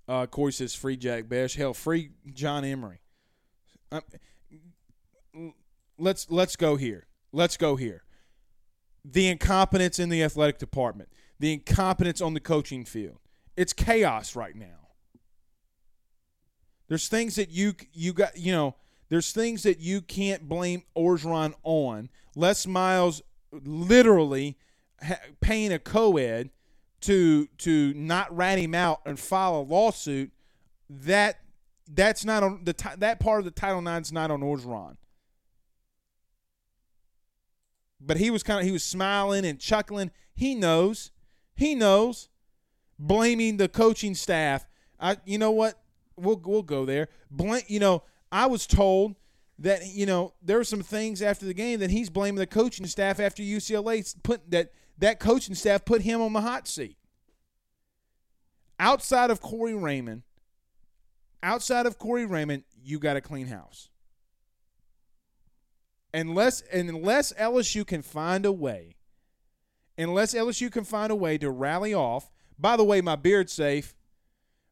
Uh, 0.07 0.25
Corey 0.25 0.51
says 0.51 0.75
free 0.75 0.97
Jack 0.97 1.29
Bech. 1.29 1.53
Hell, 1.53 1.73
free 1.73 2.11
John 2.33 2.65
Emery. 2.65 2.99
Uh, 3.91 4.01
let's 5.97 6.29
let's 6.29 6.55
go 6.55 6.75
here. 6.75 7.07
Let's 7.31 7.57
go 7.57 7.75
here. 7.75 8.03
The 9.03 9.27
incompetence 9.27 9.99
in 9.99 10.09
the 10.09 10.23
athletic 10.23 10.57
department, 10.57 11.09
the 11.39 11.53
incompetence 11.53 12.21
on 12.21 12.33
the 12.33 12.39
coaching 12.39 12.85
field. 12.85 13.19
It's 13.55 13.73
chaos 13.73 14.35
right 14.35 14.55
now. 14.55 14.89
There's 16.87 17.07
things 17.07 17.35
that 17.35 17.49
you 17.49 17.73
you 17.93 18.13
got 18.13 18.37
you 18.37 18.51
know. 18.51 18.75
There's 19.09 19.31
things 19.31 19.63
that 19.63 19.79
you 19.79 20.01
can't 20.01 20.49
blame 20.49 20.83
Orgeron 20.97 21.53
on. 21.63 22.09
Les 22.35 22.65
Miles 22.65 23.21
literally 23.51 24.57
ha- 25.01 25.19
paying 25.41 25.71
a 25.71 25.79
co-ed 25.79 26.49
to 27.01 27.47
to 27.59 27.93
not 27.93 28.35
rat 28.35 28.57
him 28.57 28.73
out 28.73 29.01
and 29.05 29.19
file 29.19 29.57
a 29.57 29.61
lawsuit. 29.61 30.31
That 30.89 31.39
that's 31.87 32.25
not 32.25 32.43
on 32.43 32.63
the 32.63 32.95
that 32.97 33.19
part 33.19 33.39
of 33.39 33.45
the 33.45 33.51
Title 33.51 33.81
Nine's 33.81 34.11
not 34.11 34.31
on 34.31 34.41
Orgeron 34.41 34.97
but 38.05 38.17
he 38.17 38.29
was 38.29 38.43
kind 38.43 38.59
of 38.59 38.65
he 38.65 38.71
was 38.71 38.83
smiling 38.83 39.45
and 39.45 39.59
chuckling. 39.59 40.11
He 40.33 40.55
knows. 40.55 41.11
He 41.55 41.75
knows. 41.75 42.29
Blaming 42.97 43.57
the 43.57 43.67
coaching 43.67 44.15
staff 44.15 44.65
I 44.99 45.17
you 45.25 45.37
know 45.37 45.51
what? 45.51 45.79
We'll 46.15 46.41
we'll 46.43 46.63
go 46.63 46.85
there. 46.85 47.09
Blank. 47.29 47.65
You 47.67 47.79
know, 47.79 48.03
I 48.31 48.45
was 48.47 48.65
told 48.67 49.15
that 49.59 49.85
you 49.87 50.05
know 50.05 50.33
there 50.41 50.57
were 50.57 50.63
some 50.63 50.81
things 50.81 51.21
after 51.21 51.45
the 51.45 51.53
game 51.53 51.79
that 51.79 51.91
he's 51.91 52.09
blaming 52.09 52.39
the 52.39 52.47
coaching 52.47 52.87
staff 52.87 53.19
after 53.19 53.43
UCLA 53.43 54.15
put 54.23 54.49
that 54.51 54.71
that 54.97 55.19
coaching 55.19 55.55
staff 55.55 55.85
put 55.85 56.01
him 56.01 56.21
on 56.21 56.33
the 56.33 56.41
hot 56.41 56.67
seat. 56.67 56.97
Outside 58.79 59.31
of 59.31 59.41
Corey 59.41 59.73
Raymond, 59.73 60.23
outside 61.41 61.85
of 61.85 61.97
Corey 61.97 62.25
Raymond, 62.25 62.63
you 62.81 62.99
got 62.99 63.15
a 63.15 63.21
clean 63.21 63.47
house. 63.47 63.89
Unless 66.13 66.63
unless 66.71 67.33
LSU 67.33 67.85
can 67.85 68.01
find 68.01 68.45
a 68.45 68.51
way, 68.51 68.95
unless 69.97 70.33
LSU 70.33 70.71
can 70.71 70.83
find 70.83 71.11
a 71.11 71.15
way 71.15 71.37
to 71.37 71.49
rally 71.49 71.93
off. 71.93 72.31
By 72.57 72.77
the 72.77 72.83
way, 72.83 73.01
my 73.01 73.15
beard's 73.15 73.53
safe. 73.53 73.95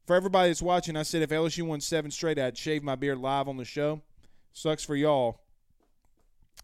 For 0.05 0.15
everybody 0.15 0.49
that's 0.49 0.61
watching, 0.61 0.97
I 0.97 1.03
said 1.03 1.21
if 1.21 1.29
LSU 1.29 1.63
won 1.63 1.79
seven 1.79 2.11
straight, 2.11 2.37
I'd 2.37 2.57
shave 2.57 2.83
my 2.83 2.95
beard 2.95 3.19
live 3.19 3.47
on 3.47 3.57
the 3.57 3.65
show. 3.65 4.01
Sucks 4.51 4.83
for 4.83 4.95
y'all. 4.95 5.41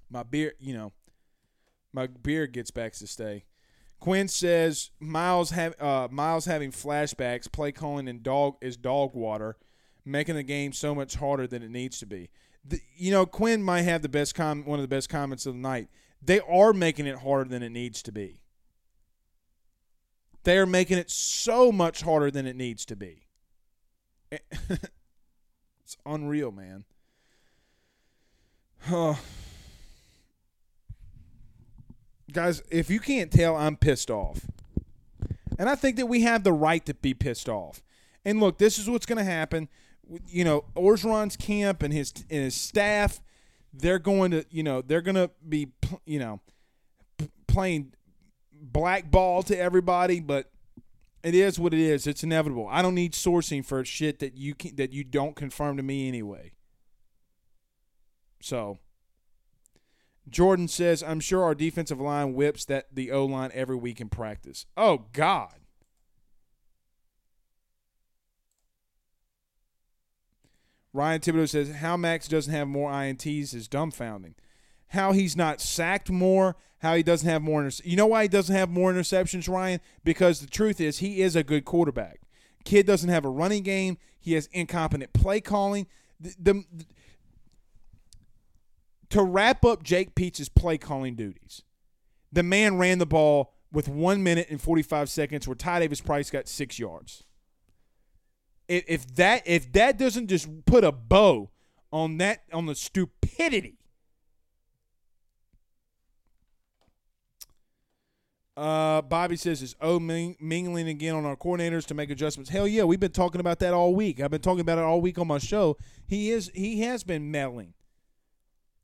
My 0.10 0.24
beard, 0.24 0.54
you 0.60 0.74
know, 0.74 0.92
my 1.94 2.08
beard 2.08 2.52
gets 2.52 2.72
back 2.72 2.94
to 2.94 3.08
stay. 3.08 3.46
Quinn 4.00 4.28
says 4.28 4.92
Miles 5.00 5.52
uh, 5.52 6.08
Miles 6.10 6.46
having 6.46 6.72
flashbacks, 6.72 7.52
play 7.52 7.72
calling 7.72 8.08
and 8.08 8.24
dog 8.24 8.56
is 8.62 8.78
dog 8.78 9.14
water, 9.14 9.58
making 10.06 10.36
the 10.36 10.44
game 10.44 10.72
so 10.72 10.96
much 10.96 11.16
harder 11.16 11.48
than 11.48 11.64
it 11.64 11.72
needs 11.72 12.00
to 12.00 12.06
be. 12.06 12.30
The, 12.64 12.80
you 12.96 13.12
know, 13.12 13.26
Quinn 13.26 13.64
might 13.64 13.82
have 13.82 14.02
the 14.02 14.10
best 14.10 14.36
com- 14.36 14.66
one 14.66 14.80
of 14.80 14.84
the 14.84 14.94
best 14.94 15.10
comments 15.10 15.46
of 15.46 15.54
the 15.54 15.60
night. 15.60 15.90
They 16.22 16.40
are 16.42 16.74
making 16.74 17.08
it 17.08 17.20
harder 17.20 17.50
than 17.50 17.64
it 17.64 17.72
needs 17.72 18.02
to 18.04 18.12
be. 18.12 18.42
They 20.50 20.58
are 20.58 20.66
making 20.66 20.98
it 20.98 21.12
so 21.12 21.72
much 21.72 22.02
harder 22.02 22.32
than 22.32 22.48
it 22.48 22.56
needs 22.56 22.84
to 22.86 22.96
be. 22.96 23.28
it's 24.32 25.96
unreal, 26.08 26.52
man. 26.52 26.86
Huh. 28.80 29.14
Guys, 32.34 32.64
if 32.72 32.90
you 32.90 33.00
can't 33.00 33.32
tell, 33.32 33.56
I'm 33.56 33.76
pissed 33.76 34.10
off. 34.10 34.48
And 35.60 35.70
I 35.70 35.76
think 35.76 35.98
that 35.98 36.08
we 36.08 36.22
have 36.22 36.44
the 36.44 36.52
right 36.52 36.84
to 36.88 36.96
be 36.96 37.14
pissed 37.14 37.48
off. 37.48 37.84
And 38.26 38.40
look, 38.40 38.58
this 38.58 38.80
is 38.80 38.90
what's 38.90 39.06
going 39.06 39.20
to 39.20 39.24
happen. 39.24 39.70
You 40.28 40.46
know, 40.46 40.66
Orgeron's 40.76 41.38
camp 41.38 41.84
and 41.84 41.94
his 41.94 42.12
and 42.28 42.46
his 42.46 42.56
staff, 42.56 43.22
they're 43.72 44.00
going 44.00 44.32
to, 44.32 44.44
you 44.50 44.64
know, 44.64 44.82
they're 44.82 45.04
going 45.04 45.14
to 45.14 45.30
be, 45.48 45.68
you 46.08 46.18
know, 46.18 46.40
playing 47.46 47.94
blackball 48.62 49.44
to 49.44 49.58
everybody, 49.58 50.20
but 50.20 50.52
it 51.24 51.36
is 51.36 51.60
what 51.60 51.74
it 51.74 51.80
is. 51.80 52.08
It's 52.08 52.24
inevitable. 52.24 52.68
I 52.70 52.82
don't 52.82 52.96
need 52.96 53.14
sourcing 53.14 53.66
for 53.66 53.84
shit 53.84 54.20
that 54.20 54.36
you 54.36 54.56
can, 54.56 54.76
that 54.76 54.94
you 54.94 55.04
don't 55.04 55.36
confirm 55.36 55.78
to 55.78 55.84
me 55.84 56.08
anyway. 56.08 56.54
So, 58.42 58.80
Jordan 60.30 60.68
says, 60.68 61.04
"I'm 61.04 61.20
sure 61.20 61.44
our 61.44 61.56
defensive 61.56 62.00
line 62.00 62.34
whips 62.34 62.66
that 62.66 62.96
the 62.96 63.12
O 63.12 63.26
line 63.26 63.52
every 63.54 63.76
week 63.76 64.00
in 64.00 64.10
practice." 64.10 64.66
Oh 64.78 65.06
God. 65.12 65.56
Ryan 70.92 71.22
Thibodeau 71.22 71.48
says, 71.48 71.70
"How 71.76 71.98
Max 71.98 72.28
doesn't 72.28 72.54
have 72.54 72.68
more 72.68 72.92
ints 72.92 73.54
is 73.54 73.68
dumbfounding. 73.68 74.34
How 74.90 75.12
he's 75.12 75.36
not 75.36 75.62
sacked 75.62 76.10
more, 76.10 76.56
how 76.80 76.96
he 76.96 77.04
doesn't 77.04 77.28
have 77.28 77.42
more. 77.42 77.64
Inter- 77.64 77.84
you 77.84 77.96
know 77.96 78.08
why 78.08 78.24
he 78.24 78.28
doesn't 78.28 78.56
have 78.56 78.70
more 78.70 78.92
interceptions, 78.92 79.48
Ryan? 79.48 79.80
Because 80.04 80.40
the 80.40 80.48
truth 80.48 80.82
is, 80.82 81.00
he 81.00 81.22
is 81.22 81.36
a 81.36 81.44
good 81.44 81.66
quarterback. 81.66 82.22
Kid 82.66 82.86
doesn't 82.86 83.10
have 83.10 83.26
a 83.26 83.30
running 83.30 83.64
game. 83.64 83.98
He 84.20 84.34
has 84.34 84.48
incompetent 84.52 85.14
play 85.14 85.42
calling. 85.42 85.88
The, 86.20 86.36
the, 86.40 86.54
the 86.74 86.86
to 89.10 89.24
wrap 89.24 89.66
up 89.66 89.84
Jake 89.84 90.16
Peetz's 90.16 90.50
play 90.50 90.78
calling 90.78 91.16
duties, 91.16 91.64
the 92.32 92.44
man 92.44 92.78
ran 92.78 93.00
the 93.00 93.06
ball 93.06 93.54
with 93.72 93.88
one 93.88 94.24
minute 94.24 94.48
and 94.50 94.62
45 94.62 95.10
seconds 95.10 95.48
where 95.48 95.56
Ty 95.56 95.80
Davis 95.80 96.02
Price 96.02 96.30
got 96.30 96.48
six 96.48 96.80
yards. 96.80 97.24
If, 98.68 98.84
if 98.88 99.16
that 99.16 99.44
if 99.48 99.72
that 99.74 99.98
doesn't 99.98 100.28
just 100.28 100.66
put 100.66 100.84
a 100.84 100.92
bow 100.92 101.50
on 101.92 102.18
that 102.18 102.44
on 102.54 102.68
the 102.68 102.76
stupidity 102.76 103.79
Uh, 108.60 109.02
Bobby 109.02 109.38
says, 109.38 109.62
is 109.62 109.74
O 109.80 110.02
ming- 110.02 110.36
mingling 110.42 110.90
again 110.90 111.16
on 111.16 111.26
our 111.26 111.38
coordinators 111.38 111.86
to 111.86 111.94
make 111.94 112.10
adjustments? 112.10 112.50
Hell 112.50 112.68
yeah, 112.68 112.84
we've 112.84 113.00
been 113.00 113.14
talking 113.14 113.40
about 113.40 113.60
that 113.60 113.74
all 113.74 113.96
week. 113.96 114.20
I've 114.20 114.32
been 114.32 114.42
talking 114.42 114.60
about 114.60 114.78
it 114.78 114.84
all 114.84 115.00
week 115.00 115.18
on 115.18 115.28
my 115.28 115.38
show. 115.38 115.78
He 116.06 116.30
is 116.32 116.52
he 116.54 116.82
has 116.82 117.06
been 117.06 117.32
meddling. 117.32 117.74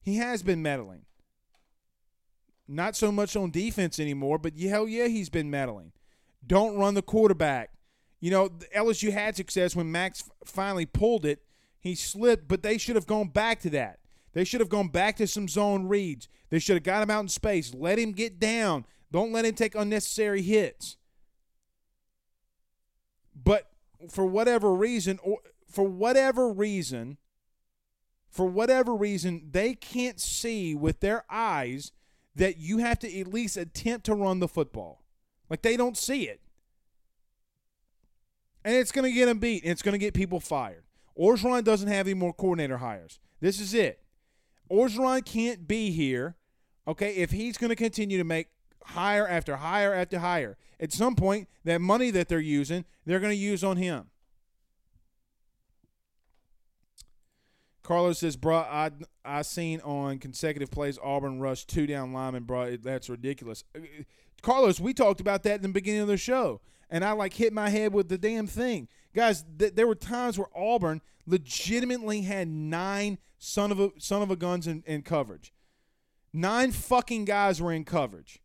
He 0.01 0.15
has 0.15 0.43
been 0.43 0.61
meddling. 0.61 1.01
Not 2.69 2.95
so 2.95 3.11
much 3.11 3.35
on 3.35 3.51
defense 3.51 3.99
anymore, 3.99 4.37
but 4.37 4.57
hell 4.57 4.87
yeah, 4.87 5.07
he's 5.07 5.29
been 5.29 5.51
meddling. 5.51 5.91
Don't 6.47 6.77
run 6.77 6.93
the 6.93 7.01
quarterback. 7.01 7.71
You 8.21 8.31
know, 8.31 8.49
LSU 8.73 9.11
had 9.11 9.35
success 9.35 9.75
when 9.75 9.91
Max 9.91 10.23
finally 10.45 10.85
pulled 10.85 11.25
it. 11.25 11.41
He 11.81 11.95
slipped, 11.95 12.47
but 12.47 12.63
they 12.63 12.77
should 12.77 12.95
have 12.95 13.07
gone 13.07 13.27
back 13.27 13.59
to 13.59 13.69
that. 13.71 13.99
They 14.31 14.45
should 14.45 14.61
have 14.61 14.69
gone 14.69 14.87
back 14.87 15.17
to 15.17 15.27
some 15.27 15.49
zone 15.49 15.87
reads. 15.87 16.29
They 16.49 16.59
should 16.59 16.75
have 16.75 16.83
got 16.83 17.03
him 17.03 17.11
out 17.11 17.21
in 17.23 17.27
space, 17.27 17.73
let 17.73 17.99
him 17.99 18.13
get 18.13 18.39
down, 18.39 18.85
don't 19.15 19.31
let 19.31 19.45
him 19.45 19.55
take 19.55 19.75
unnecessary 19.75 20.41
hits. 20.41 20.97
But 23.33 23.71
for 24.09 24.25
whatever 24.25 24.75
reason, 24.75 25.19
or 25.23 25.39
for 25.71 25.85
whatever 25.85 26.51
reason, 26.51 27.17
for 28.29 28.45
whatever 28.45 28.93
reason, 28.93 29.47
they 29.51 29.73
can't 29.73 30.19
see 30.19 30.75
with 30.75 30.99
their 30.99 31.23
eyes 31.29 31.93
that 32.35 32.57
you 32.57 32.79
have 32.79 32.99
to 32.99 33.19
at 33.19 33.27
least 33.27 33.55
attempt 33.55 34.05
to 34.07 34.15
run 34.15 34.39
the 34.39 34.49
football. 34.49 35.01
Like 35.49 35.61
they 35.61 35.77
don't 35.77 35.95
see 35.95 36.23
it. 36.23 36.41
And 38.65 38.75
it's 38.75 38.91
going 38.91 39.09
to 39.09 39.17
get 39.17 39.27
them 39.27 39.39
beat. 39.39 39.63
And 39.63 39.71
it's 39.71 39.81
going 39.81 39.93
to 39.93 39.97
get 39.97 40.13
people 40.13 40.41
fired. 40.41 40.83
Orgeron 41.17 41.63
doesn't 41.63 41.87
have 41.87 42.07
any 42.07 42.15
more 42.15 42.33
coordinator 42.33 42.79
hires. 42.79 43.19
This 43.39 43.61
is 43.61 43.73
it. 43.73 44.01
Orgeron 44.69 45.23
can't 45.23 45.69
be 45.69 45.91
here, 45.91 46.35
okay, 46.85 47.15
if 47.15 47.31
he's 47.31 47.57
going 47.57 47.69
to 47.69 47.77
continue 47.77 48.17
to 48.17 48.25
make 48.25 48.49
hire 48.87 49.27
after 49.27 49.57
hire 49.57 49.93
after 49.93 50.19
hire. 50.19 50.57
At 50.79 50.91
some 50.91 51.15
point, 51.15 51.47
that 51.63 51.81
money 51.81 52.11
that 52.11 52.27
they're 52.27 52.39
using, 52.39 52.85
they're 53.05 53.19
going 53.19 53.31
to 53.31 53.37
use 53.37 53.63
on 53.63 53.77
him. 53.77 54.09
Carlos 57.83 58.19
says, 58.19 58.35
"Bro, 58.35 58.57
I 58.57 58.91
I 59.23 59.43
seen 59.43 59.79
on 59.81 60.17
consecutive 60.17 60.71
plays 60.71 60.97
Auburn 61.03 61.39
rush 61.39 61.65
two 61.65 61.85
down 61.85 62.13
linemen, 62.13 62.43
bro. 62.43 62.77
That's 62.77 63.09
ridiculous." 63.09 63.63
Uh, 63.75 63.81
Carlos, 64.41 64.79
we 64.79 64.93
talked 64.93 65.21
about 65.21 65.43
that 65.43 65.57
in 65.57 65.61
the 65.61 65.69
beginning 65.69 66.01
of 66.01 66.07
the 66.07 66.17
show, 66.17 66.61
and 66.89 67.05
I 67.05 67.11
like 67.11 67.33
hit 67.33 67.53
my 67.53 67.69
head 67.69 67.93
with 67.93 68.09
the 68.09 68.17
damn 68.17 68.47
thing, 68.47 68.87
guys. 69.13 69.45
Th- 69.59 69.73
there 69.73 69.85
were 69.85 69.95
times 69.95 70.39
where 70.39 70.47
Auburn 70.55 71.01
legitimately 71.27 72.21
had 72.21 72.47
nine 72.47 73.19
son 73.37 73.71
of 73.71 73.79
a 73.79 73.91
son 73.99 74.23
of 74.23 74.31
a 74.31 74.35
guns 74.35 74.65
in, 74.65 74.83
in 74.87 75.03
coverage. 75.03 75.53
Nine 76.33 76.71
fucking 76.71 77.25
guys 77.25 77.61
were 77.61 77.71
in 77.71 77.85
coverage 77.85 78.41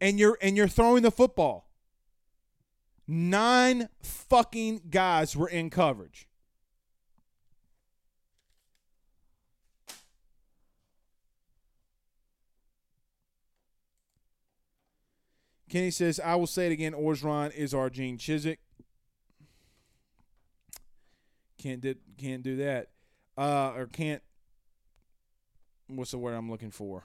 and 0.00 0.18
you're 0.18 0.38
and 0.40 0.56
you're 0.56 0.68
throwing 0.68 1.02
the 1.02 1.10
football. 1.10 1.68
Nine 3.06 3.88
fucking 4.02 4.82
guys 4.90 5.36
were 5.36 5.48
in 5.48 5.68
coverage. 5.70 6.26
Kenny 15.68 15.90
says, 15.90 16.20
I 16.20 16.36
will 16.36 16.46
say 16.46 16.66
it 16.66 16.72
again, 16.72 16.92
Orgeron 16.92 17.52
is 17.52 17.74
our 17.74 17.90
Gene 17.90 18.16
Chizik. 18.16 18.58
Can't 21.58 21.80
do, 21.80 21.96
can't 22.16 22.44
do 22.44 22.56
that. 22.56 22.90
Uh, 23.36 23.72
or 23.74 23.86
can't 23.86 24.22
what's 25.88 26.10
the 26.12 26.18
word 26.18 26.34
I'm 26.34 26.50
looking 26.50 26.70
for? 26.70 27.04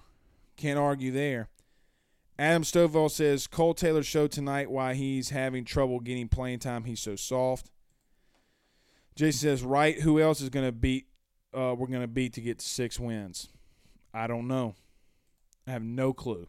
Can't 0.56 0.78
argue 0.78 1.12
there. 1.12 1.50
Adam 2.40 2.64
Stovall 2.64 3.12
says 3.12 3.48
Cole 3.48 3.74
Taylor 3.74 4.02
showed 4.02 4.32
tonight 4.32 4.72
why 4.72 4.94
he's 4.94 5.30
having 5.30 5.66
trouble 5.66 6.00
getting 6.00 6.30
playing 6.30 6.60
time. 6.60 6.86
He's 6.86 7.02
so 7.02 7.18
soft. 7.18 7.70
Jason 9.14 9.42
says, 9.42 9.62
right, 9.62 10.00
who 10.00 10.22
else 10.22 10.40
is 10.40 10.50
going 10.50 10.66
to 10.66 10.72
beat? 10.72 11.08
Uh, 11.54 11.76
we're 11.78 11.88
going 11.88 12.00
to 12.00 12.08
beat 12.08 12.32
to 12.34 12.42
get 12.42 12.62
six 12.62 12.98
wins. 12.98 13.50
I 14.14 14.26
don't 14.28 14.48
know. 14.48 14.76
I 15.68 15.72
have 15.72 15.84
no 15.84 16.14
clue. 16.14 16.48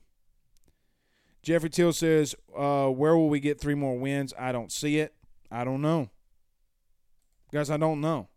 Jeffrey 1.42 1.70
Till 1.70 1.92
says, 1.92 2.36
uh, 2.56 2.86
where 2.86 3.16
will 3.16 3.28
we 3.28 3.40
get 3.40 3.60
three 3.60 3.74
more 3.74 3.98
wins? 3.98 4.32
I 4.38 4.52
don't 4.52 4.70
see 4.70 5.00
it. 5.00 5.12
I 5.50 5.64
don't 5.64 5.82
know. 5.82 6.08
Guys, 7.52 7.68
I 7.68 7.78
don't 7.78 8.00
know. 8.00 8.28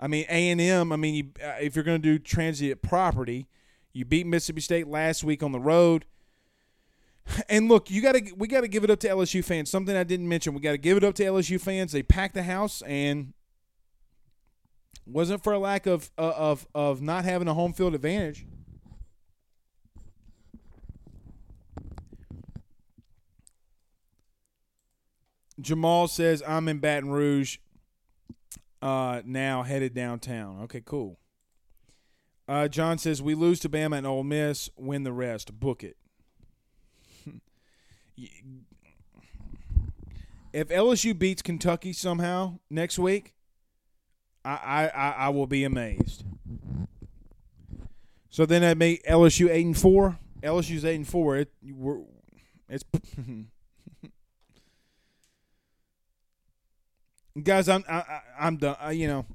I 0.00 0.08
mean, 0.08 0.24
A&M, 0.30 0.92
I 0.92 0.96
mean, 0.96 1.14
you, 1.14 1.24
uh, 1.46 1.56
if 1.60 1.76
you're 1.76 1.84
going 1.84 2.00
to 2.00 2.08
do 2.08 2.18
transient 2.18 2.80
property, 2.80 3.48
you 3.92 4.06
beat 4.06 4.26
Mississippi 4.26 4.62
State 4.62 4.88
last 4.88 5.24
week 5.24 5.42
on 5.42 5.52
the 5.52 5.60
road 5.60 6.06
And 7.48 7.68
look, 7.68 7.90
you 7.90 8.02
got 8.02 8.12
to 8.12 8.32
we 8.36 8.46
got 8.48 8.60
to 8.60 8.68
give 8.68 8.84
it 8.84 8.90
up 8.90 9.00
to 9.00 9.08
LSU 9.08 9.44
fans. 9.44 9.70
Something 9.70 9.96
I 9.96 10.04
didn't 10.04 10.28
mention. 10.28 10.54
We 10.54 10.60
got 10.60 10.72
to 10.72 10.78
give 10.78 10.96
it 10.96 11.04
up 11.04 11.14
to 11.16 11.24
LSU 11.24 11.60
fans. 11.60 11.92
They 11.92 12.02
packed 12.02 12.34
the 12.34 12.42
house 12.42 12.82
and 12.82 13.32
wasn't 15.06 15.42
for 15.42 15.52
a 15.52 15.58
lack 15.58 15.86
of 15.86 16.10
uh, 16.18 16.32
of 16.36 16.66
of 16.74 17.02
not 17.02 17.24
having 17.24 17.48
a 17.48 17.54
home 17.54 17.72
field 17.72 17.94
advantage. 17.94 18.46
Jamal 25.60 26.08
says 26.08 26.42
I'm 26.46 26.68
in 26.68 26.78
Baton 26.78 27.10
Rouge 27.10 27.58
uh, 28.82 29.22
now, 29.24 29.62
headed 29.62 29.94
downtown. 29.94 30.60
Okay, 30.64 30.82
cool. 30.84 31.18
Uh, 32.46 32.68
John 32.68 32.98
says 32.98 33.22
we 33.22 33.34
lose 33.34 33.60
to 33.60 33.68
Bama 33.68 33.96
and 33.96 34.06
Ole 34.06 34.24
Miss, 34.24 34.68
win 34.76 35.04
the 35.04 35.12
rest. 35.12 35.58
Book 35.58 35.82
it. 35.82 35.96
If 40.52 40.68
LSU 40.68 41.18
beats 41.18 41.42
Kentucky 41.42 41.92
somehow 41.92 42.58
next 42.70 42.98
week, 42.98 43.34
I 44.44 44.90
I, 44.94 45.10
I 45.10 45.28
will 45.30 45.46
be 45.46 45.64
amazed. 45.64 46.24
So 48.30 48.46
then 48.46 48.62
that 48.62 48.76
make 48.76 49.04
LSU 49.04 49.48
eight 49.50 49.66
and 49.66 49.76
four. 49.76 50.18
LSU's 50.42 50.84
eight 50.84 50.96
and 50.96 51.08
four. 51.08 51.36
It 51.36 51.52
we're, 51.62 52.00
it's 52.68 52.84
guys. 57.42 57.68
I'm 57.68 57.84
I, 57.88 58.20
I'm 58.38 58.56
done. 58.56 58.76
I, 58.80 58.92
you 58.92 59.08
know, 59.08 59.26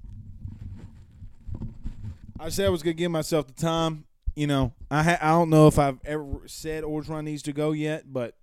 I 2.40 2.50
said 2.50 2.68
I 2.68 2.70
was 2.70 2.84
gonna 2.84 2.94
give 2.94 3.12
myself 3.12 3.48
the 3.48 3.54
time. 3.54 4.06
You 4.36 4.48
know, 4.48 4.74
I 4.90 5.04
ha- 5.04 5.20
I 5.22 5.30
don't 5.30 5.50
know 5.50 5.68
if 5.68 5.80
I've 5.80 6.00
ever 6.06 6.42
said 6.46 6.84
Orgeron 6.84 7.26
needs 7.26 7.42
to 7.44 7.52
go 7.52 7.72
yet, 7.72 8.12
but 8.12 8.36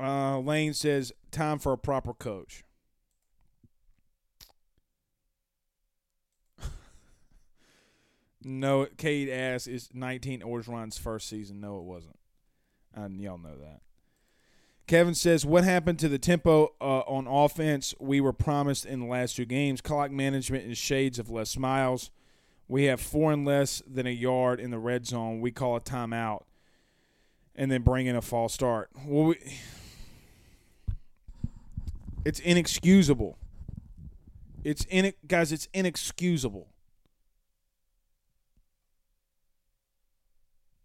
uh, 0.00 0.38
Lane 0.38 0.74
says 0.74 1.12
time 1.30 1.58
for 1.58 1.72
a 1.72 1.78
proper 1.78 2.14
coach. 2.14 2.64
no, 8.42 8.86
Kate 8.96 9.30
asks, 9.30 9.66
is 9.66 9.90
19 9.92 10.40
Orgeron's 10.40 10.98
first 10.98 11.28
season? 11.28 11.60
No, 11.60 11.78
it 11.78 11.84
wasn't. 11.84 12.18
And 12.94 13.20
y'all 13.20 13.38
know 13.38 13.56
that. 13.58 13.80
Kevin 14.86 15.14
says, 15.14 15.46
"What 15.46 15.62
happened 15.62 16.00
to 16.00 16.08
the 16.08 16.18
tempo 16.18 16.72
uh, 16.80 17.00
on 17.06 17.28
offense 17.28 17.94
we 18.00 18.20
were 18.20 18.32
promised 18.32 18.84
in 18.84 18.98
the 18.98 19.06
last 19.06 19.36
two 19.36 19.44
games? 19.44 19.80
Clock 19.80 20.10
management 20.10 20.64
and 20.64 20.76
shades 20.76 21.20
of 21.20 21.30
Les 21.30 21.56
Miles. 21.56 22.10
We 22.66 22.84
have 22.84 23.00
four 23.00 23.30
and 23.30 23.44
less 23.44 23.84
than 23.86 24.08
a 24.08 24.10
yard 24.10 24.58
in 24.58 24.72
the 24.72 24.80
red 24.80 25.06
zone. 25.06 25.40
We 25.40 25.52
call 25.52 25.76
a 25.76 25.80
timeout, 25.80 26.42
and 27.54 27.70
then 27.70 27.82
bring 27.82 28.06
in 28.06 28.16
a 28.16 28.20
false 28.20 28.52
start. 28.52 28.90
Well, 29.06 29.26
we, 29.26 29.36
it's 32.24 32.40
inexcusable. 32.40 33.38
It's 34.62 34.84
in 34.84 35.06
it, 35.06 35.26
guys. 35.26 35.52
It's 35.52 35.68
inexcusable. 35.72 36.68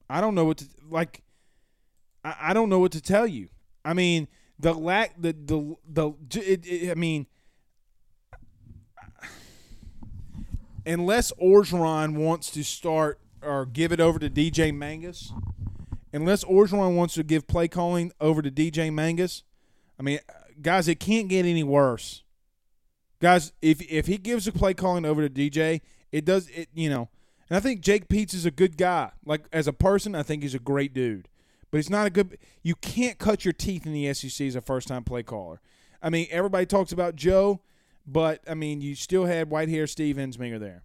I 0.09 0.21
don't 0.21 0.35
know 0.35 0.45
what 0.45 0.57
to 0.59 0.65
like. 0.89 1.23
I, 2.23 2.35
I 2.39 2.53
don't 2.53 2.69
know 2.69 2.79
what 2.79 2.91
to 2.93 3.01
tell 3.01 3.27
you. 3.27 3.49
I 3.83 3.93
mean, 3.93 4.27
the 4.59 4.73
lack, 4.73 5.21
the 5.21 5.33
the 5.33 5.75
the. 5.87 6.11
It, 6.39 6.65
it, 6.65 6.91
I 6.91 6.95
mean, 6.95 7.27
unless 10.85 11.31
Orgeron 11.33 12.15
wants 12.15 12.51
to 12.51 12.63
start 12.63 13.19
or 13.41 13.65
give 13.65 13.91
it 13.91 13.99
over 13.99 14.19
to 14.19 14.29
DJ 14.29 14.73
Mangas, 14.73 15.33
unless 16.13 16.43
Orgeron 16.43 16.95
wants 16.95 17.15
to 17.15 17.23
give 17.23 17.47
play 17.47 17.67
calling 17.67 18.11
over 18.21 18.41
to 18.41 18.51
DJ 18.51 18.93
Mangas, 18.93 19.43
I 19.99 20.03
mean, 20.03 20.19
guys, 20.61 20.87
it 20.87 20.99
can't 20.99 21.27
get 21.27 21.45
any 21.45 21.63
worse. 21.63 22.23
Guys, 23.21 23.53
if 23.61 23.81
if 23.91 24.07
he 24.07 24.17
gives 24.17 24.45
the 24.45 24.51
play 24.51 24.73
calling 24.73 25.05
over 25.05 25.27
to 25.27 25.29
DJ, 25.29 25.81
it 26.11 26.25
does 26.25 26.49
it. 26.49 26.69
You 26.73 26.89
know, 26.89 27.09
and 27.49 27.57
I 27.57 27.59
think 27.59 27.81
Jake 27.81 28.07
Peetz 28.07 28.33
is 28.33 28.45
a 28.45 28.51
good 28.51 28.77
guy. 28.77 29.11
Like 29.25 29.45
as 29.51 29.67
a 29.67 29.73
person, 29.73 30.15
I 30.15 30.23
think 30.23 30.43
he's 30.43 30.55
a 30.55 30.59
great 30.59 30.93
dude 30.93 31.27
but 31.75 31.79
he's 31.79 31.89
not 31.89 32.07
a 32.07 32.09
good. 32.09 32.37
You 32.63 32.75
can't 32.75 33.17
cut 33.17 33.43
your 33.43 33.51
teeth 33.51 33.85
in 33.85 33.91
the 33.91 34.13
SEC 34.13 34.47
as 34.47 34.55
a 34.55 34.61
first 34.61 34.87
time 34.87 35.03
play 35.03 35.23
caller. 35.23 35.59
I 36.01 36.09
mean, 36.09 36.25
everybody 36.31 36.65
talks 36.65 36.93
about 36.93 37.17
Joe, 37.17 37.59
but 38.07 38.39
I 38.47 38.53
mean, 38.53 38.79
you 38.79 38.95
still 38.95 39.25
had 39.25 39.49
white 39.49 39.67
hair 39.67 39.85
Steve 39.85 40.15
Ensminger 40.15 40.57
there. 40.57 40.83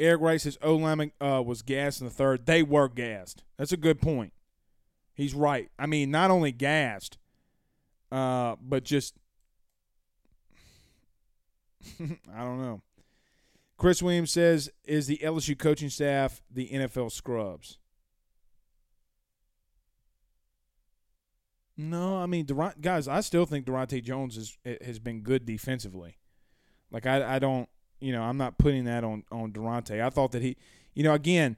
Eric 0.00 0.20
Wright 0.20 0.40
says 0.40 0.58
Olamic 0.58 1.12
uh, 1.20 1.40
was 1.40 1.62
gassed 1.62 2.00
in 2.00 2.08
the 2.08 2.12
third. 2.12 2.46
They 2.46 2.64
were 2.64 2.88
gassed. 2.88 3.44
That's 3.56 3.70
a 3.70 3.76
good 3.76 4.00
point. 4.00 4.32
He's 5.14 5.32
right. 5.32 5.70
I 5.78 5.86
mean, 5.86 6.10
not 6.10 6.32
only 6.32 6.50
gassed, 6.50 7.16
uh, 8.14 8.54
but 8.62 8.84
just 8.84 9.14
I 12.00 12.44
don't 12.44 12.62
know. 12.62 12.80
Chris 13.76 14.00
Williams 14.00 14.30
says, 14.30 14.70
"Is 14.84 15.08
the 15.08 15.18
LSU 15.18 15.58
coaching 15.58 15.90
staff 15.90 16.40
the 16.48 16.68
NFL 16.68 17.10
scrubs?" 17.10 17.78
No, 21.76 22.18
I 22.18 22.26
mean, 22.26 22.46
guys, 22.80 23.08
I 23.08 23.20
still 23.20 23.46
think 23.46 23.66
Daronte 23.66 24.00
Jones 24.00 24.36
is, 24.36 24.56
has 24.80 25.00
been 25.00 25.22
good 25.22 25.44
defensively. 25.44 26.18
Like 26.92 27.06
I, 27.06 27.34
I 27.34 27.38
don't, 27.40 27.68
you 27.98 28.12
know, 28.12 28.22
I'm 28.22 28.36
not 28.36 28.58
putting 28.58 28.84
that 28.84 29.02
on 29.02 29.24
on 29.32 29.50
Daronte. 29.50 30.00
I 30.00 30.08
thought 30.10 30.30
that 30.32 30.42
he, 30.42 30.56
you 30.94 31.02
know, 31.02 31.14
again, 31.14 31.56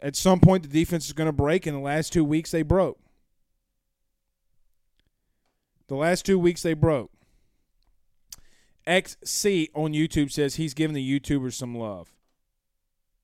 at 0.00 0.16
some 0.16 0.40
point 0.40 0.62
the 0.62 0.70
defense 0.70 1.04
is 1.04 1.12
going 1.12 1.28
to 1.28 1.32
break. 1.32 1.66
In 1.66 1.74
the 1.74 1.80
last 1.80 2.14
two 2.14 2.24
weeks, 2.24 2.50
they 2.50 2.62
broke. 2.62 2.98
The 5.88 5.94
last 5.94 6.24
two 6.26 6.38
weeks 6.38 6.62
they 6.62 6.74
broke. 6.74 7.10
XC 8.86 9.70
on 9.74 9.92
YouTube 9.92 10.30
says 10.30 10.56
he's 10.56 10.74
giving 10.74 10.94
the 10.94 11.20
YouTubers 11.20 11.54
some 11.54 11.74
love. 11.74 12.12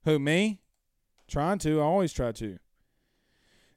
Who 0.04 0.18
me? 0.18 0.60
Trying 1.28 1.58
to. 1.60 1.80
I 1.80 1.84
always 1.84 2.12
try 2.12 2.32
to. 2.32 2.58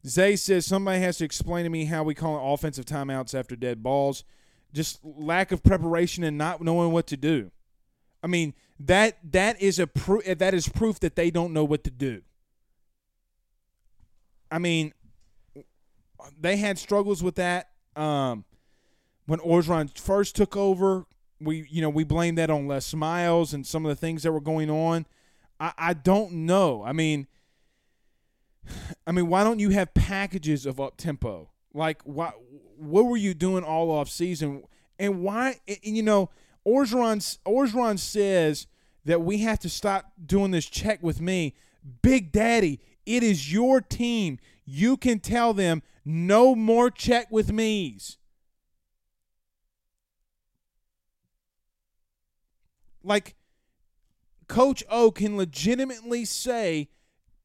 Zay 0.05 0.35
says 0.35 0.65
somebody 0.65 0.99
has 0.99 1.17
to 1.17 1.25
explain 1.25 1.63
to 1.63 1.69
me 1.69 1.85
how 1.85 2.03
we 2.03 2.13
call 2.13 2.37
it 2.37 2.53
offensive 2.53 2.85
timeouts 2.85 3.37
after 3.37 3.55
dead 3.55 3.81
balls. 3.81 4.23
Just 4.73 4.99
lack 5.03 5.51
of 5.51 5.63
preparation 5.63 6.23
and 6.23 6.37
not 6.37 6.61
knowing 6.61 6.91
what 6.91 7.07
to 7.07 7.17
do. 7.17 7.51
I 8.21 8.27
mean 8.27 8.53
that 8.79 9.17
that 9.31 9.61
is 9.61 9.79
a 9.79 9.87
pro- 9.87 10.21
that 10.21 10.53
is 10.53 10.67
proof 10.67 10.99
that 10.99 11.15
they 11.15 11.31
don't 11.31 11.53
know 11.53 11.63
what 11.63 11.83
to 11.85 11.91
do. 11.91 12.21
I 14.51 14.59
mean, 14.59 14.93
they 16.39 16.57
had 16.57 16.77
struggles 16.77 17.23
with 17.23 17.35
that 17.35 17.69
um, 17.95 18.45
when 19.25 19.39
Orgeron 19.39 19.97
first 19.97 20.35
took 20.35 20.55
over. 20.55 21.05
We 21.41 21.67
you 21.69 21.81
know 21.81 21.89
we 21.89 22.03
blamed 22.05 22.37
that 22.37 22.49
on 22.49 22.67
Les 22.67 22.93
Miles 22.93 23.53
and 23.53 23.67
some 23.67 23.85
of 23.85 23.89
the 23.89 23.95
things 23.95 24.23
that 24.23 24.31
were 24.31 24.39
going 24.39 24.69
on. 24.69 25.05
I, 25.59 25.73
I 25.77 25.93
don't 25.93 26.31
know. 26.31 26.83
I 26.83 26.93
mean 26.93 27.27
I 29.07 29.11
mean, 29.11 29.27
why 29.27 29.43
don't 29.43 29.59
you 29.59 29.69
have 29.69 29.93
packages 29.93 30.65
of 30.65 30.79
up 30.79 30.97
tempo? 30.97 31.49
Like, 31.73 32.01
what 32.03 32.35
what 32.77 33.05
were 33.05 33.17
you 33.17 33.33
doing 33.33 33.63
all 33.63 33.91
off 33.91 34.09
season? 34.09 34.63
And 34.99 35.21
why? 35.21 35.59
And, 35.67 35.79
you 35.83 36.03
know, 36.03 36.29
Orgeron 36.67 37.37
Orgeron 37.45 37.99
says 37.99 38.67
that 39.05 39.21
we 39.21 39.39
have 39.39 39.59
to 39.59 39.69
stop 39.69 40.11
doing 40.25 40.51
this 40.51 40.65
check 40.65 41.01
with 41.03 41.21
me. 41.21 41.55
Big 42.01 42.31
Daddy, 42.31 42.79
it 43.05 43.23
is 43.23 43.51
your 43.51 43.81
team. 43.81 44.39
You 44.65 44.97
can 44.97 45.19
tell 45.19 45.53
them 45.53 45.83
no 46.03 46.55
more 46.55 46.89
check 46.89 47.27
with 47.29 47.51
me's. 47.51 48.17
Like, 53.05 53.35
Coach 54.47 54.83
O 54.89 55.11
can 55.11 55.37
legitimately 55.37 56.25
say, 56.25 56.89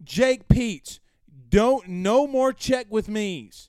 Jake 0.02 0.48
Peetz, 0.48 0.98
don't 1.48 1.88
no 1.88 2.26
more 2.26 2.52
check 2.52 2.86
with 2.90 3.08
me's. 3.08 3.68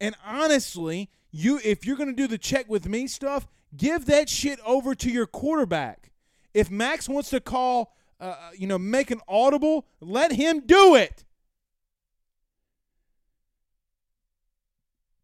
And 0.00 0.14
honestly, 0.24 1.10
you 1.30 1.60
if 1.64 1.86
you're 1.86 1.96
to 1.96 2.12
do 2.12 2.26
the 2.26 2.38
check 2.38 2.68
with 2.68 2.88
me 2.88 3.06
stuff, 3.06 3.46
give 3.76 4.06
that 4.06 4.28
shit 4.28 4.58
over 4.64 4.94
to 4.94 5.10
your 5.10 5.26
quarterback. 5.26 6.10
If 6.54 6.70
Max 6.70 7.08
wants 7.08 7.30
to 7.30 7.40
call, 7.40 7.94
uh, 8.20 8.24
uh, 8.24 8.50
you 8.56 8.66
know, 8.66 8.78
make 8.78 9.10
an 9.10 9.20
audible, 9.28 9.86
let 10.00 10.32
him 10.32 10.60
do 10.60 10.94
it. 10.94 11.24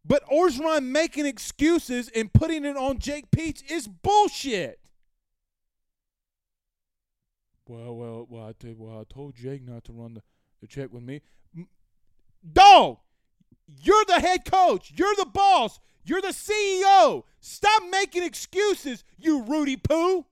But 0.05 0.22
Orgeron 0.26 0.85
making 0.85 1.26
excuses 1.26 2.11
and 2.14 2.33
putting 2.33 2.64
it 2.64 2.76
on 2.76 2.99
Jake 2.99 3.30
Peetz 3.30 3.62
is 3.70 3.89
bullshit. 3.89 4.82
Well, 7.66 7.94
well, 7.94 8.26
well, 8.28 8.44
I, 8.46 8.74
well, 8.76 9.00
I 9.00 9.04
told 9.12 9.36
Jake 9.36 9.62
not 9.66 9.84
to 9.84 9.92
run 9.92 10.14
the, 10.14 10.22
the 10.60 10.66
check 10.66 10.92
with 10.92 11.02
me. 11.02 11.20
Dog, 12.52 12.98
you're 13.80 14.04
the 14.06 14.20
head 14.20 14.44
coach. 14.44 14.92
You're 14.96 15.14
the 15.16 15.26
boss. 15.26 15.78
You're 16.04 16.20
the 16.20 16.28
CEO. 16.28 17.22
Stop 17.40 17.82
making 17.90 18.24
excuses, 18.24 19.04
you 19.18 19.42
Rudy 19.42 19.76
Poo. 19.76 20.26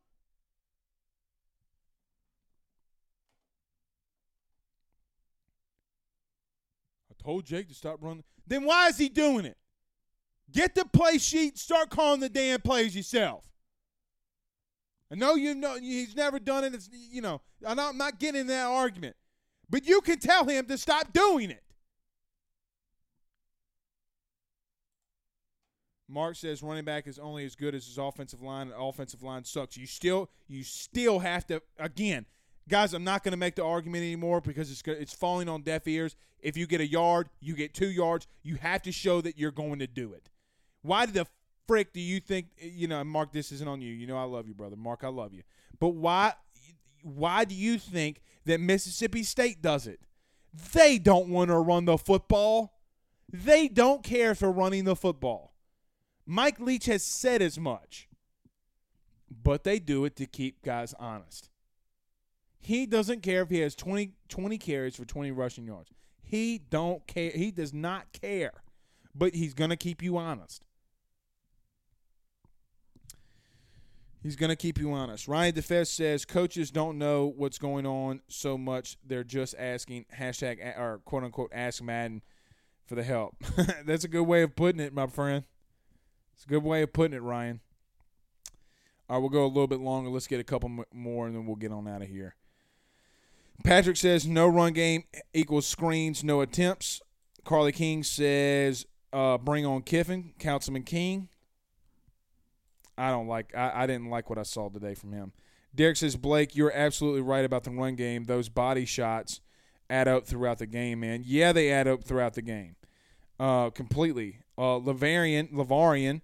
I 7.11 7.23
told 7.23 7.45
Jake 7.45 7.69
to 7.69 7.75
stop 7.75 7.99
running. 8.01 8.25
Then 8.47 8.65
why 8.65 8.89
is 8.89 8.99
he 8.99 9.09
doing 9.09 9.45
it? 9.45 9.57
Get 10.51 10.75
the 10.75 10.85
play 10.85 11.19
sheet, 11.19 11.59
start 11.59 11.91
calling 11.91 12.19
the 12.19 12.29
damn 12.29 12.61
plays 12.61 12.97
yourself. 12.97 13.50
I 15.11 15.17
know 15.17 15.35
you 15.35 15.55
know 15.55 15.77
he's 15.77 16.15
never 16.15 16.39
done 16.39 16.65
it. 16.65 16.75
It's 16.75 16.89
you 16.93 17.21
know 17.21 17.41
I'm 17.67 17.77
not, 17.97 18.19
getting 18.19 18.43
in 18.43 18.47
that 18.47 18.67
argument, 18.67 19.17
but 19.69 19.87
you 19.87 20.01
can 20.01 20.19
tell 20.19 20.45
him 20.45 20.67
to 20.67 20.79
stop 20.79 21.13
doing 21.13 21.51
it. 21.51 21.63
Mark 26.09 26.37
says 26.37 26.63
running 26.63 26.85
back 26.85 27.07
is 27.07 27.19
only 27.19 27.45
as 27.45 27.55
good 27.55 27.75
as 27.75 27.87
his 27.87 27.99
offensive 27.99 28.43
line. 28.43 28.69
And 28.69 28.77
offensive 28.77 29.23
line 29.23 29.45
sucks. 29.45 29.77
You 29.77 29.87
still 29.87 30.31
you 30.49 30.63
still 30.65 31.21
have 31.21 31.47
to 31.49 31.63
again, 31.79 32.27
guys. 32.69 32.95
I'm 32.95 33.05
not 33.05 33.23
going 33.25 33.33
to 33.33 33.39
make 33.39 33.57
the 33.57 33.65
argument 33.65 34.03
anymore 34.03 34.41
because 34.41 34.71
it's 34.71 34.83
it's 34.87 35.15
falling 35.15 35.49
on 35.49 35.63
deaf 35.63 35.87
ears. 35.89 36.17
If 36.41 36.57
you 36.57 36.67
get 36.67 36.81
a 36.81 36.87
yard, 36.87 37.29
you 37.41 37.55
get 37.55 37.75
two 37.75 37.91
yards. 37.91 38.27
You 38.43 38.57
have 38.57 38.83
to 38.83 38.93
show 38.93 39.21
that 39.21 39.39
you're 39.39 39.51
going 39.51 39.81
to 39.81 39.87
do 39.87 40.13
it. 40.13 40.31
Why 40.83 41.07
the 41.07 41.27
frick 41.67 41.93
do 41.93 42.01
you 42.01 42.21
think 42.21 42.47
you 42.59 42.89
know? 42.89 43.03
Mark, 43.05 43.33
this 43.33 43.53
isn't 43.53 43.69
on 43.69 43.81
you. 43.81 43.93
You 43.93 44.07
know 44.07 44.17
I 44.17 44.25
love 44.25 44.47
you, 44.47 44.55
brother. 44.55 44.77
Mark, 44.77 45.05
I 45.05 45.09
love 45.09 45.33
you. 45.35 45.43
But 45.79 45.91
why 45.91 46.35
why 47.03 47.45
do 47.45 47.55
you 47.55 47.79
think 47.79 48.21
that 48.45 48.61
Mississippi 48.61 49.23
State 49.23 49.63
does 49.63 49.87
it? 49.87 50.01
They 50.73 50.99
don't 50.99 51.29
want 51.29 51.51
to 51.51 51.59
run 51.59 51.85
the 51.85 51.97
football. 51.97 52.75
They 53.33 53.69
don't 53.69 54.03
care 54.03 54.35
for 54.35 54.51
running 54.51 54.85
the 54.85 54.97
football. 54.97 55.55
Mike 56.27 56.61
Leach 56.61 56.87
has 56.87 57.03
said 57.03 57.43
as 57.43 57.59
much, 57.59 58.09
but 59.31 59.65
they 59.65 59.79
do 59.79 60.05
it 60.05 60.17
to 60.17 60.27
keep 60.27 60.63
guys 60.63 60.95
honest. 60.99 61.51
He 62.59 62.87
doesn't 62.87 63.23
care 63.23 63.43
if 63.43 63.51
he 63.51 63.61
has 63.61 63.75
20, 63.75 64.13
20 64.29 64.59
carries 64.59 64.97
for 64.97 65.05
20 65.05 65.31
rushing 65.31 65.67
yards. 65.67 65.91
He 66.23 66.59
don't 66.59 67.07
care. 67.07 67.31
He 67.31 67.51
does 67.51 67.73
not 67.73 68.13
care, 68.13 68.53
but 69.15 69.35
he's 69.35 69.55
going 69.55 69.71
to 69.71 69.77
keep 69.77 70.03
you 70.03 70.19
honest. 70.19 70.65
He's 74.23 74.37
going 74.37 74.51
to 74.51 74.57
keep 74.57 74.79
you 74.79 74.93
honest. 74.93 75.29
Ryan 75.29 75.55
DeFest 75.55 75.89
says 75.89 76.25
coaches 76.25 76.71
don't 76.71 76.99
know 76.99 77.33
what's 77.35 77.59
going 77.59 77.87
on 77.87 78.21
so 78.29 78.59
much. 78.59 78.99
They're 79.05 79.25
just 79.25 79.55
asking 79.59 80.07
hashtag 80.17 80.79
or 80.79 81.01
quote 81.05 81.25
unquote 81.25 81.51
ask 81.55 81.83
Madden 81.83 82.23
for 82.87 82.95
the 82.97 83.03
help. 83.03 83.37
That's 83.87 84.05
a 84.05 84.09
good 84.09 84.25
way 84.25 84.43
of 84.43 84.55
putting 84.55 84.81
it, 84.81 84.93
my 84.93 85.07
friend. 85.07 85.45
It's 86.35 86.45
a 86.45 86.49
good 86.49 86.65
way 86.65 86.83
of 86.83 86.93
putting 86.93 87.17
it, 87.17 87.23
Ryan. 87.23 87.61
All 89.09 89.17
right, 89.17 89.21
we'll 89.21 89.31
go 89.31 89.45
a 89.45 89.47
little 89.47 89.67
bit 89.67 89.81
longer. 89.81 90.11
Let's 90.11 90.27
get 90.27 90.39
a 90.39 90.45
couple 90.45 90.85
more, 90.93 91.27
and 91.27 91.35
then 91.35 91.47
we'll 91.47 91.57
get 91.57 91.73
on 91.73 91.89
out 91.89 92.03
of 92.03 92.09
here. 92.09 92.37
Patrick 93.65 93.97
says 93.97 94.27
no 94.27 94.47
run 94.47 94.73
game 94.73 95.05
equals 95.35 95.67
screens, 95.67 96.23
no 96.23 96.41
attempts. 96.41 97.01
Carly 97.45 97.73
King 97.73 98.03
says 98.03 98.87
uh, 99.13 99.39
bring 99.39 99.67
on 99.67 99.83
Kiffin, 99.83 100.35
Councilman 100.39 100.85
King. 100.85 101.29
I 103.01 103.11
don't 103.11 103.27
like. 103.27 103.55
I, 103.57 103.73
I 103.75 103.87
didn't 103.87 104.11
like 104.11 104.29
what 104.29 104.39
I 104.39 104.43
saw 104.43 104.69
today 104.69 104.95
from 104.95 105.13
him. 105.13 105.33
Derek 105.75 105.97
says 105.97 106.17
Blake, 106.17 106.55
you're 106.55 106.73
absolutely 106.73 107.23
right 107.23 107.45
about 107.45 107.65
the 107.65 107.71
run 107.71 107.95
game. 107.95 108.25
Those 108.25 108.49
body 108.49 108.85
shots 108.85 109.41
add 109.89 110.09
up 110.09 110.27
throughout 110.27 110.59
the 110.59 110.67
game, 110.67 111.01
man. 111.01 111.23
Yeah, 111.25 111.53
they 111.53 111.71
add 111.71 111.89
up 111.89 112.05
throughout 112.05 112.35
the 112.35 112.43
game, 112.43 112.77
uh, 113.39 113.71
completely. 113.71 114.41
Uh, 114.59 114.79
Lavarian, 114.79 115.53
Lavarian 115.53 116.21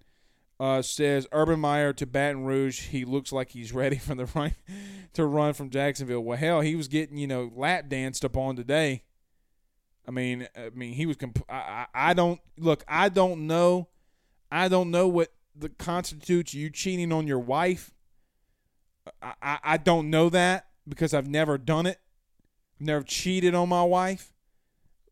uh, 0.59 0.81
says 0.81 1.27
Urban 1.31 1.59
Meyer 1.59 1.93
to 1.93 2.05
Baton 2.05 2.45
Rouge. 2.45 2.87
He 2.87 3.05
looks 3.05 3.31
like 3.31 3.49
he's 3.49 3.71
ready 3.73 3.97
for 3.97 4.15
the 4.15 4.25
run 4.25 4.53
to 5.13 5.25
run 5.25 5.53
from 5.53 5.69
Jacksonville. 5.69 6.21
Well, 6.21 6.37
hell, 6.37 6.61
he 6.61 6.75
was 6.75 6.87
getting 6.87 7.17
you 7.17 7.27
know 7.27 7.51
lap 7.55 7.89
danced 7.89 8.23
upon 8.23 8.55
today. 8.55 9.03
I 10.07 10.11
mean, 10.11 10.47
I 10.55 10.69
mean, 10.73 10.93
he 10.93 11.05
was. 11.05 11.17
Comp- 11.17 11.45
I, 11.49 11.55
I, 11.55 11.85
I 11.93 12.13
don't 12.13 12.39
look. 12.57 12.83
I 12.87 13.09
don't 13.09 13.47
know. 13.47 13.87
I 14.49 14.69
don't 14.69 14.91
know 14.91 15.07
what 15.07 15.29
the 15.57 15.69
constitutes 15.69 16.53
you 16.53 16.69
cheating 16.69 17.11
on 17.11 17.27
your 17.27 17.39
wife. 17.39 17.91
I, 19.21 19.59
I, 19.63 19.77
don't 19.77 20.09
know 20.09 20.29
that 20.29 20.67
because 20.87 21.13
I've 21.13 21.27
never 21.27 21.57
done 21.57 21.85
it. 21.85 21.99
Never 22.77 23.03
cheated 23.03 23.55
on 23.55 23.69
my 23.69 23.83
wife. 23.83 24.33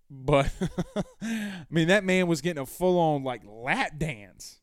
But 0.09 0.51
I 1.21 1.65
mean, 1.69 1.87
that 1.87 2.03
man 2.03 2.27
was 2.27 2.41
getting 2.41 2.61
a 2.61 2.65
full 2.65 2.99
on 2.99 3.23
like 3.23 3.41
lap 3.45 3.97
dance 3.97 4.59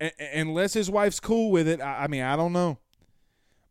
unless 0.00 0.72
his 0.72 0.90
wife's 0.90 1.20
cool 1.20 1.50
with 1.50 1.68
it, 1.68 1.80
I, 1.80 2.04
I 2.04 2.06
mean, 2.06 2.22
I 2.22 2.36
don't 2.36 2.52
know. 2.52 2.78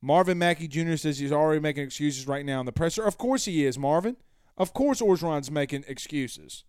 Marvin 0.01 0.37
Mackey 0.37 0.67
Jr. 0.67 0.95
says 0.95 1.19
he's 1.19 1.31
already 1.31 1.59
making 1.59 1.83
excuses 1.83 2.27
right 2.27 2.45
now 2.45 2.59
in 2.59 2.65
the 2.65 2.71
presser. 2.71 3.03
Of 3.03 3.17
course 3.17 3.45
he 3.45 3.65
is, 3.65 3.77
Marvin. 3.77 4.15
Of 4.57 4.73
course 4.73 5.01
Orgeron's 5.01 5.51
making 5.51 5.85
excuses. 5.87 6.63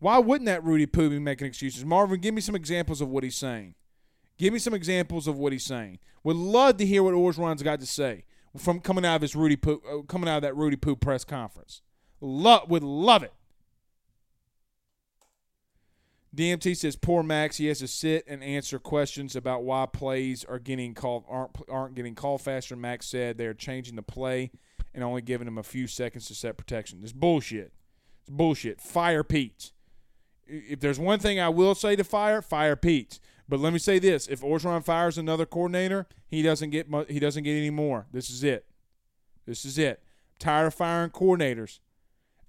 Why 0.00 0.18
wouldn't 0.18 0.46
that 0.46 0.64
Rudy 0.64 0.86
Poo 0.86 1.10
be 1.10 1.18
making 1.18 1.46
excuses? 1.46 1.84
Marvin, 1.84 2.20
give 2.20 2.34
me 2.34 2.40
some 2.40 2.54
examples 2.54 3.00
of 3.00 3.08
what 3.08 3.22
he's 3.22 3.36
saying. 3.36 3.74
Give 4.38 4.52
me 4.52 4.58
some 4.58 4.72
examples 4.72 5.26
of 5.26 5.38
what 5.38 5.52
he's 5.52 5.64
saying. 5.64 5.98
Would 6.24 6.36
love 6.36 6.78
to 6.78 6.86
hear 6.86 7.02
what 7.02 7.14
Orgeron's 7.14 7.62
got 7.62 7.80
to 7.80 7.86
say 7.86 8.24
from 8.56 8.80
coming 8.80 9.04
out 9.04 9.16
of 9.16 9.22
his 9.22 9.36
Rudy 9.36 9.56
Poo, 9.56 9.82
uh, 9.88 10.02
coming 10.02 10.28
out 10.28 10.36
of 10.36 10.42
that 10.42 10.56
Rudy 10.56 10.76
Poo 10.76 10.96
press 10.96 11.24
conference. 11.24 11.82
Love, 12.22 12.70
would 12.70 12.82
love 12.82 13.22
it. 13.22 13.32
DMT 16.34 16.76
says 16.76 16.96
poor 16.96 17.22
Max. 17.22 17.56
He 17.56 17.66
has 17.66 17.80
to 17.80 17.88
sit 17.88 18.24
and 18.26 18.42
answer 18.42 18.78
questions 18.78 19.34
about 19.34 19.64
why 19.64 19.86
plays 19.86 20.44
are 20.44 20.58
getting 20.58 20.94
called 20.94 21.24
aren't 21.28 21.50
aren't 21.68 21.94
getting 21.94 22.14
called 22.14 22.40
faster. 22.40 22.76
Max 22.76 23.06
said 23.06 23.36
they're 23.36 23.52
changing 23.52 23.96
the 23.96 24.02
play 24.02 24.52
and 24.94 25.02
only 25.02 25.22
giving 25.22 25.48
him 25.48 25.58
a 25.58 25.62
few 25.62 25.86
seconds 25.86 26.26
to 26.26 26.34
set 26.34 26.56
protection. 26.56 27.00
This 27.00 27.12
bullshit. 27.12 27.72
It's 28.20 28.30
bullshit. 28.30 28.80
Fire 28.80 29.24
Pete. 29.24 29.72
If 30.50 30.80
there's 30.80 30.98
one 30.98 31.20
thing 31.20 31.38
I 31.38 31.48
will 31.48 31.74
say 31.74 31.94
to 31.96 32.04
fire, 32.04 32.42
fire 32.42 32.76
Pete. 32.76 33.20
But 33.48 33.60
let 33.60 33.72
me 33.72 33.78
say 33.78 33.98
this: 33.98 34.26
if 34.26 34.40
Orgeron 34.40 34.84
fires 34.84 35.18
another 35.18 35.46
coordinator, 35.46 36.06
he 36.26 36.42
doesn't 36.42 36.70
get 36.70 36.86
he 37.08 37.18
doesn't 37.18 37.44
get 37.44 37.56
any 37.56 37.70
more. 37.70 38.06
This 38.12 38.30
is 38.30 38.44
it. 38.44 38.66
This 39.46 39.64
is 39.64 39.78
it. 39.78 40.02
I'm 40.02 40.38
tired 40.38 40.66
of 40.66 40.74
firing 40.74 41.10
coordinators. 41.10 41.80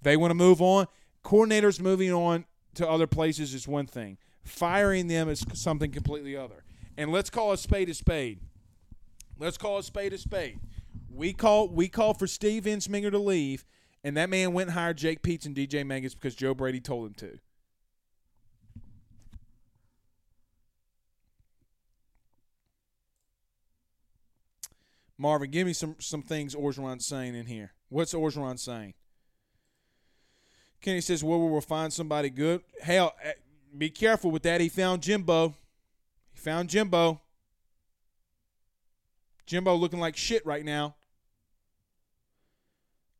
They 0.00 0.16
want 0.16 0.30
to 0.30 0.36
move 0.36 0.60
on. 0.60 0.86
Coordinators 1.24 1.80
moving 1.80 2.12
on 2.12 2.44
to 2.74 2.88
other 2.88 3.06
places 3.06 3.54
is 3.54 3.68
one 3.68 3.86
thing. 3.86 4.18
Firing 4.44 5.06
them 5.06 5.28
is 5.28 5.44
something 5.54 5.90
completely 5.90 6.36
other. 6.36 6.64
And 6.96 7.12
let's 7.12 7.30
call 7.30 7.52
a 7.52 7.58
spade 7.58 7.88
a 7.88 7.94
spade. 7.94 8.40
Let's 9.38 9.56
call 9.56 9.78
a 9.78 9.82
spade 9.82 10.12
a 10.12 10.18
spade. 10.18 10.58
We 11.10 11.32
call 11.32 11.68
we 11.68 11.88
call 11.88 12.14
for 12.14 12.26
Steve 12.26 12.64
Ensminger 12.64 13.10
to 13.10 13.18
leave, 13.18 13.64
and 14.04 14.16
that 14.16 14.30
man 14.30 14.52
went 14.52 14.68
and 14.68 14.78
hired 14.78 14.98
Jake 14.98 15.22
Peetz 15.22 15.46
and 15.46 15.54
DJ 15.54 15.84
Mangas 15.86 16.14
because 16.14 16.34
Joe 16.34 16.54
Brady 16.54 16.80
told 16.80 17.08
him 17.08 17.14
to. 17.14 17.38
Marvin, 25.18 25.50
give 25.50 25.66
me 25.66 25.72
some 25.72 25.96
some 25.98 26.22
things 26.22 26.54
Orgeron's 26.54 27.06
saying 27.06 27.34
in 27.34 27.46
here. 27.46 27.72
What's 27.88 28.14
Orgeron 28.14 28.58
saying? 28.58 28.94
Kenny 30.80 31.00
says, 31.00 31.22
well, 31.22 31.48
we'll 31.48 31.60
find 31.60 31.92
somebody 31.92 32.28
good. 32.28 32.62
Hell, 32.82 33.14
eh, 33.22 33.34
be 33.76 33.88
careful 33.88 34.32
with 34.32 34.42
that. 34.42 34.60
He 34.60 34.68
found 34.68 35.02
Jimbo. 35.02 35.54
He 36.32 36.40
found 36.40 36.68
Jimbo. 36.68 37.20
Jimbo 39.46 39.76
looking 39.76 40.00
like 40.00 40.16
shit 40.16 40.44
right 40.44 40.64
now. 40.64 40.96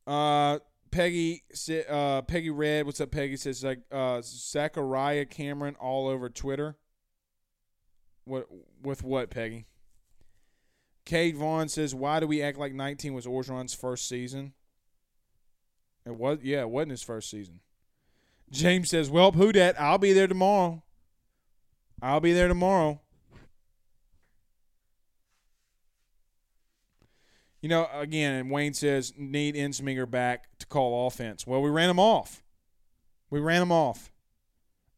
Uh, 0.06 0.58
Peggy, 0.90 1.42
uh, 1.88 2.22
Peggy 2.22 2.50
Red, 2.50 2.84
what's 2.84 3.00
up, 3.00 3.10
Peggy? 3.12 3.36
Says 3.36 3.62
like 3.62 3.80
uh, 3.90 4.20
Zachariah 4.22 5.24
Cameron 5.24 5.76
all 5.80 6.08
over 6.08 6.28
Twitter. 6.28 6.76
What 8.24 8.46
with 8.82 9.02
what, 9.02 9.30
Peggy? 9.30 9.66
Kate 11.04 11.36
Vaughn 11.36 11.68
says, 11.68 11.94
"Why 11.94 12.20
do 12.20 12.26
we 12.26 12.42
act 12.42 12.58
like 12.58 12.74
19 12.74 13.14
was 13.14 13.26
Orgeron's 13.26 13.74
first 13.74 14.08
season?" 14.08 14.54
It 16.04 16.16
was 16.16 16.38
yeah, 16.42 16.62
it 16.62 16.70
wasn't 16.70 16.92
his 16.92 17.02
first 17.02 17.30
season. 17.30 17.60
James 18.50 18.90
says, 18.90 19.10
"Well, 19.10 19.32
who 19.32 19.52
dat? 19.52 19.80
I'll 19.80 19.98
be 19.98 20.12
there 20.12 20.26
tomorrow. 20.26 20.82
I'll 22.00 22.20
be 22.20 22.32
there 22.32 22.48
tomorrow." 22.48 23.00
You 27.60 27.68
know, 27.68 27.88
again, 27.94 28.34
and 28.34 28.50
Wayne 28.50 28.74
says 28.74 29.14
need 29.16 29.54
Ensminger 29.54 30.10
back 30.10 30.48
to 30.58 30.66
call 30.66 31.06
offense. 31.06 31.46
Well, 31.46 31.62
we 31.62 31.70
ran 31.70 31.88
him 31.88 32.00
off. 32.00 32.42
We 33.30 33.38
ran 33.38 33.62
him 33.62 33.70
off. 33.70 34.10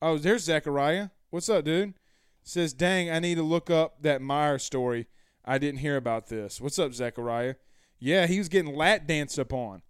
Oh, 0.01 0.17
there's 0.17 0.45
Zechariah. 0.45 1.11
What's 1.29 1.49
up, 1.51 1.65
dude? 1.67 1.95
Says, 2.43 2.73
dang, 2.73 3.11
I 3.11 3.19
need 3.19 3.37
to 3.37 3.43
look 3.43 3.71
up 3.71 4.03
that 4.03 4.23
Meyer 4.23 4.59
story. 4.59 5.09
I 5.45 5.59
didn't 5.59 5.81
hear 5.81 5.97
about 5.97 6.29
this. 6.29 6.61
What's 6.61 6.79
up, 6.79 6.95
Zechariah? 6.95 7.57
Yeah, 7.99 8.27
he 8.27 8.39
was 8.39 8.49
getting 8.49 8.75
lat 8.75 9.07
danced 9.07 9.39
upon. 9.39 9.83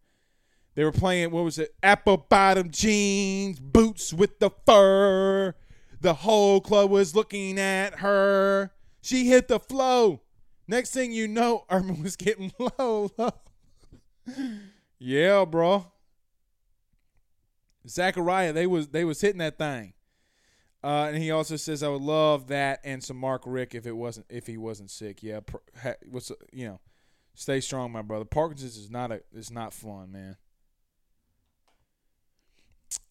They 0.75 0.83
were 0.85 0.93
playing, 0.93 1.31
what 1.31 1.45
was 1.45 1.59
it? 1.59 1.75
Apple 1.83 2.17
bottom 2.17 2.71
jeans, 2.71 3.61
boots 3.61 4.13
with 4.13 4.41
the 4.41 4.51
fur. 4.67 5.55
The 6.01 6.15
whole 6.15 6.61
club 6.61 6.91
was 6.91 7.15
looking 7.15 7.59
at 7.59 8.01
her. 8.01 8.73
She 9.01 9.27
hit 9.27 9.49
the 9.49 9.61
flow. 9.61 10.23
Next 10.67 10.91
thing 10.91 11.13
you 11.13 11.29
know, 11.29 11.65
Urban 11.71 12.03
was 12.03 12.17
getting 12.17 12.53
low, 12.79 13.11
low. 13.17 13.31
yeah, 14.99 15.45
bro. 15.45 15.87
Zachariah, 17.87 18.53
they 18.53 18.67
was 18.67 18.89
they 18.89 19.05
was 19.05 19.21
hitting 19.21 19.39
that 19.39 19.59
thing. 19.59 19.93
Uh, 20.85 21.07
and 21.09 21.17
he 21.17 21.31
also 21.31 21.57
says, 21.57 21.83
"I 21.83 21.89
would 21.89 22.03
love 22.03 22.49
that 22.49 22.81
and 22.85 23.03
some 23.03 23.17
Mark 23.17 23.45
Rick 23.47 23.75
if 23.75 23.87
it 23.87 23.97
wasn't 23.97 24.27
if 24.29 24.47
he 24.47 24.59
wasn't 24.59 24.91
sick." 24.91 25.23
Yeah, 25.23 25.41
pr- 25.41 25.57
ha, 25.83 25.95
what's 26.11 26.31
you 26.53 26.67
know, 26.67 26.81
stay 27.33 27.61
strong, 27.61 27.91
my 27.91 28.03
brother. 28.03 28.27
Parkinson's 28.27 28.77
is 28.77 28.91
not 28.91 29.11
a 29.11 29.23
is 29.33 29.51
not 29.51 29.73
fun, 29.73 30.13
man. 30.13 30.37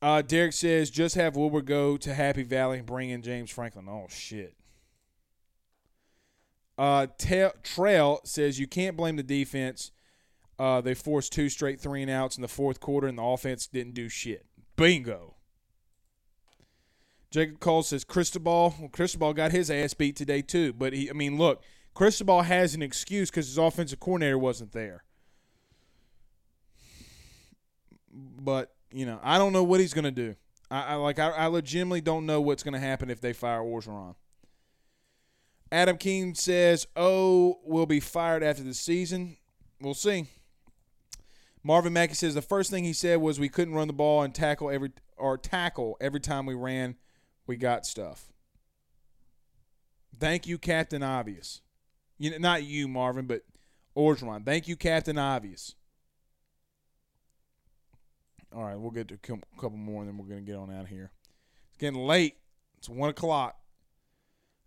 Uh, 0.03 0.21
Derek 0.21 0.53
says, 0.53 0.91
"Just 0.91 1.15
have 1.15 1.35
Woodward 1.35 1.65
go 1.65 1.97
to 1.97 2.13
Happy 2.13 2.43
Valley 2.43 2.77
and 2.77 2.85
bring 2.85 3.09
in 3.09 3.23
James 3.23 3.49
Franklin." 3.49 3.89
Oh 3.89 4.05
shit. 4.07 4.55
Uh, 6.77 7.07
Trail 7.63 8.21
says 8.23 8.59
you 8.59 8.67
can't 8.67 8.95
blame 8.95 9.15
the 9.15 9.23
defense. 9.23 9.91
Uh, 10.59 10.79
they 10.79 10.93
forced 10.93 11.33
two 11.33 11.49
straight 11.49 11.81
three 11.81 12.03
and 12.03 12.11
outs 12.11 12.37
in 12.37 12.43
the 12.43 12.47
fourth 12.47 12.79
quarter, 12.79 13.07
and 13.07 13.17
the 13.17 13.23
offense 13.23 13.65
didn't 13.65 13.95
do 13.95 14.09
shit. 14.09 14.45
Bingo. 14.75 15.32
Jacob 17.33 17.59
Cole 17.59 17.81
says 17.81 18.03
Cristobal. 18.03 18.75
Well, 18.79 18.89
Cristobal 18.89 19.33
got 19.33 19.51
his 19.51 19.71
ass 19.71 19.95
beat 19.95 20.15
today 20.15 20.43
too. 20.43 20.71
But 20.71 20.93
he, 20.93 21.09
I 21.09 21.13
mean, 21.13 21.39
look, 21.39 21.63
Cristobal 21.95 22.43
has 22.43 22.75
an 22.75 22.83
excuse 22.83 23.31
because 23.31 23.47
his 23.47 23.57
offensive 23.57 23.99
coordinator 23.99 24.37
wasn't 24.37 24.71
there. 24.71 25.03
But 28.11 28.75
you 28.91 29.07
know, 29.07 29.19
I 29.23 29.39
don't 29.39 29.51
know 29.51 29.63
what 29.63 29.79
he's 29.79 29.95
going 29.95 30.03
to 30.03 30.11
do. 30.11 30.35
I, 30.69 30.83
I, 30.83 30.93
like. 30.93 31.17
I, 31.17 31.29
I 31.29 31.47
legitimately 31.47 32.01
don't 32.01 32.27
know 32.27 32.39
what's 32.39 32.61
going 32.61 32.75
to 32.75 32.79
happen 32.79 33.09
if 33.09 33.19
they 33.19 33.33
fire 33.33 33.61
Orgeron. 33.61 34.13
Adam 35.71 35.97
King 35.97 36.35
says, 36.35 36.85
"Oh, 36.95 37.61
will 37.65 37.87
be 37.87 37.99
fired 37.99 38.43
after 38.43 38.61
the 38.61 38.75
season. 38.75 39.37
We'll 39.81 39.95
see." 39.95 40.27
Marvin 41.63 41.93
Mackey 41.93 42.13
says 42.13 42.35
the 42.35 42.43
first 42.43 42.69
thing 42.69 42.83
he 42.83 42.93
said 42.93 43.21
was 43.21 43.39
we 43.39 43.49
couldn't 43.49 43.73
run 43.73 43.87
the 43.87 43.93
ball 43.93 44.21
and 44.21 44.35
tackle 44.35 44.69
every 44.69 44.91
or 45.17 45.35
tackle 45.35 45.97
every 45.99 46.19
time 46.19 46.45
we 46.45 46.53
ran. 46.53 46.95
We 47.45 47.57
got 47.57 47.85
stuff. 47.85 48.31
Thank 50.19 50.47
you, 50.47 50.57
Captain 50.57 51.03
Obvious. 51.03 51.61
You 52.17 52.31
know, 52.31 52.37
not 52.37 52.63
you, 52.63 52.87
Marvin, 52.87 53.25
but 53.25 53.41
Orgeron. 53.97 54.45
Thank 54.45 54.67
you, 54.67 54.75
Captain 54.75 55.17
Obvious. 55.17 55.75
All 58.55 58.63
right, 58.63 58.77
we'll 58.77 58.91
get 58.91 59.07
to 59.07 59.15
a 59.15 59.17
couple 59.59 59.77
more, 59.77 60.03
and 60.03 60.09
then 60.09 60.17
we're 60.17 60.27
going 60.27 60.45
to 60.45 60.51
get 60.51 60.57
on 60.57 60.71
out 60.71 60.83
of 60.83 60.89
here. 60.89 61.11
It's 61.69 61.77
getting 61.77 61.99
late. 61.99 62.35
It's 62.77 62.87
1 62.87 63.09
o'clock. 63.09 63.57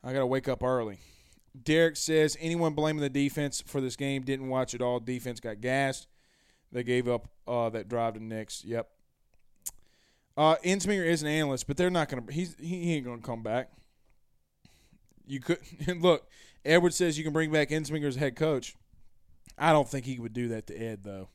I 0.02 0.12
got 0.12 0.20
to 0.20 0.26
wake 0.26 0.48
up 0.48 0.62
early. 0.62 0.98
Derek 1.62 1.96
says 1.96 2.36
anyone 2.40 2.74
blaming 2.74 3.00
the 3.00 3.08
defense 3.08 3.62
for 3.64 3.80
this 3.80 3.96
game 3.96 4.22
didn't 4.22 4.48
watch 4.48 4.74
it 4.74 4.82
all. 4.82 5.00
Defense 5.00 5.40
got 5.40 5.60
gassed. 5.60 6.08
They 6.72 6.82
gave 6.82 7.08
up 7.08 7.28
uh, 7.46 7.70
that 7.70 7.88
drive 7.88 8.14
to 8.14 8.22
Nix. 8.22 8.64
Yep. 8.64 8.88
Uh, 10.36 10.56
Ensminger 10.64 11.04
is 11.04 11.22
an 11.22 11.28
analyst, 11.28 11.66
but 11.66 11.76
they're 11.76 11.90
not 11.90 12.08
to. 12.10 12.22
He's 12.30 12.56
he 12.60 12.94
ain't 12.94 13.06
to 13.06 13.18
come 13.18 13.42
back. 13.42 13.70
You 15.26 15.40
could 15.40 15.58
look. 16.00 16.28
Edward 16.64 16.94
says 16.94 17.16
you 17.16 17.24
can 17.24 17.32
bring 17.32 17.52
back 17.52 17.70
Ensminger 17.70 18.06
as 18.06 18.16
head 18.16 18.36
coach. 18.36 18.76
I 19.56 19.72
don't 19.72 19.88
think 19.88 20.04
he 20.04 20.18
would 20.18 20.34
do 20.34 20.48
that 20.48 20.66
to 20.66 20.76
Ed 20.76 21.04
though. 21.04 21.28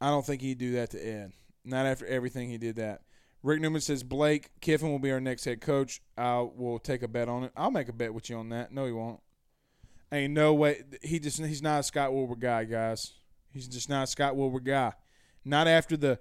I 0.00 0.08
don't 0.08 0.24
think 0.24 0.42
he'd 0.42 0.58
do 0.58 0.72
that 0.72 0.90
to 0.90 0.98
Ed. 0.98 1.32
Not 1.64 1.86
after 1.86 2.04
everything 2.04 2.50
he 2.50 2.58
did 2.58 2.76
that. 2.76 3.00
Rick 3.42 3.60
Newman 3.60 3.80
says 3.80 4.02
Blake 4.02 4.50
Kiffin 4.60 4.90
will 4.90 4.98
be 4.98 5.10
our 5.10 5.20
next 5.20 5.44
head 5.44 5.60
coach. 5.60 6.02
I 6.16 6.40
will 6.40 6.78
take 6.78 7.02
a 7.02 7.08
bet 7.08 7.28
on 7.28 7.44
it. 7.44 7.52
I'll 7.56 7.70
make 7.70 7.88
a 7.88 7.92
bet 7.92 8.12
with 8.12 8.28
you 8.28 8.36
on 8.36 8.50
that. 8.50 8.70
No, 8.70 8.84
he 8.86 8.92
won't. 8.92 9.20
Ain't 10.12 10.34
no 10.34 10.52
way. 10.54 10.82
He 11.02 11.18
just 11.18 11.38
he's 11.38 11.62
not 11.62 11.80
a 11.80 11.82
Scott 11.82 12.12
Woodward 12.12 12.40
guy, 12.40 12.64
guys. 12.64 13.14
He's 13.54 13.68
just 13.68 13.88
not 13.88 14.02
a 14.02 14.06
Scott 14.08 14.34
Woodward 14.34 14.64
guy. 14.64 14.92
Not 15.44 15.68
after 15.68 15.96
the, 15.96 16.18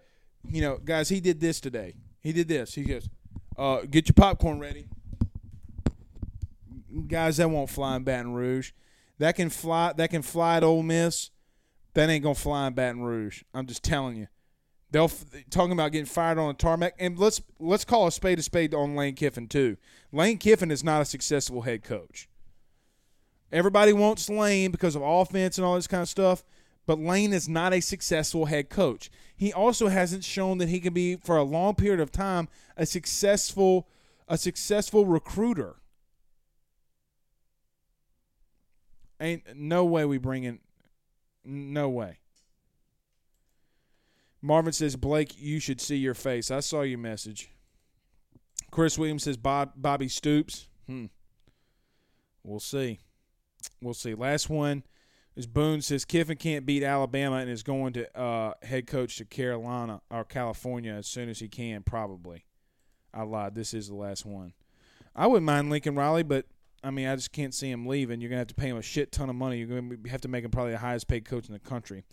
you 0.48 0.62
know, 0.62 0.78
guys. 0.78 1.10
He 1.10 1.20
did 1.20 1.40
this 1.40 1.60
today. 1.60 1.96
He 2.22 2.32
did 2.32 2.48
this. 2.48 2.76
He 2.76 2.84
goes, 2.84 3.10
uh, 3.58 3.82
"Get 3.90 4.08
your 4.08 4.14
popcorn 4.14 4.60
ready." 4.60 4.86
Guys, 7.08 7.38
that 7.38 7.50
won't 7.50 7.72
fly 7.72 7.96
in 7.96 8.04
Baton 8.04 8.34
Rouge. 8.34 8.72
That 9.18 9.36
can 9.36 9.50
fly. 9.50 9.94
That 9.94 10.12
can 10.12 10.22
fly 10.22 10.58
at 10.58 10.64
Ole 10.64 10.84
Miss. 10.84 11.32
That 11.96 12.10
ain't 12.10 12.24
gonna 12.24 12.36
fly 12.36 12.68
in 12.68 12.74
Baton 12.74 13.02
Rouge. 13.02 13.44
I'm 13.54 13.66
just 13.66 13.84
telling 13.84 14.16
you. 14.16 14.28
They'll 14.92 15.10
talking 15.50 15.72
about 15.72 15.92
getting 15.92 16.06
fired 16.06 16.38
on 16.38 16.52
a 16.52 16.54
tarmac, 16.54 16.94
and 17.00 17.18
let's 17.18 17.42
let's 17.60 17.84
call 17.84 18.06
a 18.06 18.12
spade 18.12 18.38
a 18.38 18.44
spade 18.44 18.76
on 18.76 18.96
Lane 18.96 19.16
Kiffin 19.16 19.48
too. 19.48 19.78
Lane 20.12 20.38
Kiffin 20.38 20.70
is 20.70 20.84
not 20.84 21.02
a 21.02 21.06
successful 21.06 21.64
head 21.64 21.84
coach. 21.84 22.30
Everybody 23.52 23.92
wants 23.92 24.30
Lane 24.30 24.70
because 24.70 24.96
of 24.96 25.02
offense 25.02 25.58
and 25.58 25.66
all 25.66 25.76
this 25.76 25.88
kind 25.88 26.04
of 26.04 26.10
stuff, 26.10 26.44
but 26.86 27.00
Lane 27.00 27.34
is 27.34 27.48
not 27.48 27.74
a 27.74 27.80
successful 27.80 28.46
head 28.46 28.70
coach. 28.70 29.10
He 29.36 29.54
also 29.54 29.88
hasn't 29.88 30.24
shown 30.24 30.58
that 30.58 30.70
he 30.70 30.80
can 30.80 30.94
be 30.94 31.16
for 31.16 31.38
a 31.38 31.44
long 31.44 31.76
period 31.76 32.00
of 32.00 32.12
time 32.12 32.50
a 32.76 32.86
successful 32.86 33.88
a 34.28 34.38
successful 34.38 35.06
recruiter. 35.06 35.76
Ain't 39.20 39.56
no 39.56 39.86
way 39.86 40.06
we 40.06 40.18
bring 40.18 40.44
in 40.44 40.60
no 41.46 41.90
way. 41.90 42.20
Marvin 44.42 44.74
says, 44.74 44.96
Blake, 44.96 45.34
you 45.38 45.60
should 45.60 45.80
see 45.80 45.96
your 45.96 46.14
face. 46.14 46.52
I 46.52 46.60
saw 46.60 46.82
your 46.82 47.00
message. 47.00 47.50
Chris 48.72 48.98
Williams 48.98 49.24
says, 49.24 49.38
Bob, 49.38 49.72
Bobby 49.76 50.10
Stoops. 50.10 50.68
Hmm. 50.88 51.06
We'll 52.44 52.60
see. 52.60 53.00
We'll 53.82 53.94
see. 53.94 54.14
Last 54.16 54.50
one 54.50 54.84
is 55.36 55.48
Boone 55.48 55.82
says 55.82 56.06
Kiffin 56.06 56.38
can't 56.38 56.66
beat 56.66 56.84
Alabama 56.84 57.38
and 57.38 57.50
is 57.50 57.64
going 57.64 57.94
to 57.94 58.18
uh, 58.18 58.54
head 58.62 58.88
coach 58.88 59.18
to 59.18 59.26
Carolina 59.26 60.02
or 60.12 60.24
California 60.24 60.94
as 60.94 61.08
soon 61.08 61.30
as 61.30 61.40
he 61.40 61.48
can, 61.48 61.84
probably. 61.84 62.46
I 63.14 63.24
lied. 63.24 63.56
This 63.56 63.74
is 63.74 63.88
the 63.88 63.96
last 63.96 64.26
one. 64.26 64.54
I 65.16 65.28
wouldn't 65.28 65.46
mind 65.46 65.70
Lincoln 65.70 65.96
Riley, 65.96 66.24
but 66.24 66.46
I 66.84 66.92
mean, 66.92 67.08
I 67.08 67.16
just 67.16 67.32
can't 67.32 67.54
see 67.54 67.70
him 67.70 67.86
leaving. 67.86 68.20
You're 68.20 68.30
gonna 68.30 68.40
have 68.40 68.48
to 68.48 68.56
pay 68.56 68.68
him 68.68 68.78
a 68.78 68.82
shit 68.82 69.12
ton 69.12 69.30
of 69.30 69.36
money. 69.36 69.58
You're 69.58 69.82
gonna 69.82 70.10
have 70.10 70.22
to 70.22 70.28
make 70.28 70.44
him 70.44 70.52
probably 70.52 70.72
the 70.74 70.80
highest 70.80 71.08
paid 71.08 71.26
coach 71.26 71.48
in 71.48 71.54
the 71.54 71.60
country. 71.60 72.04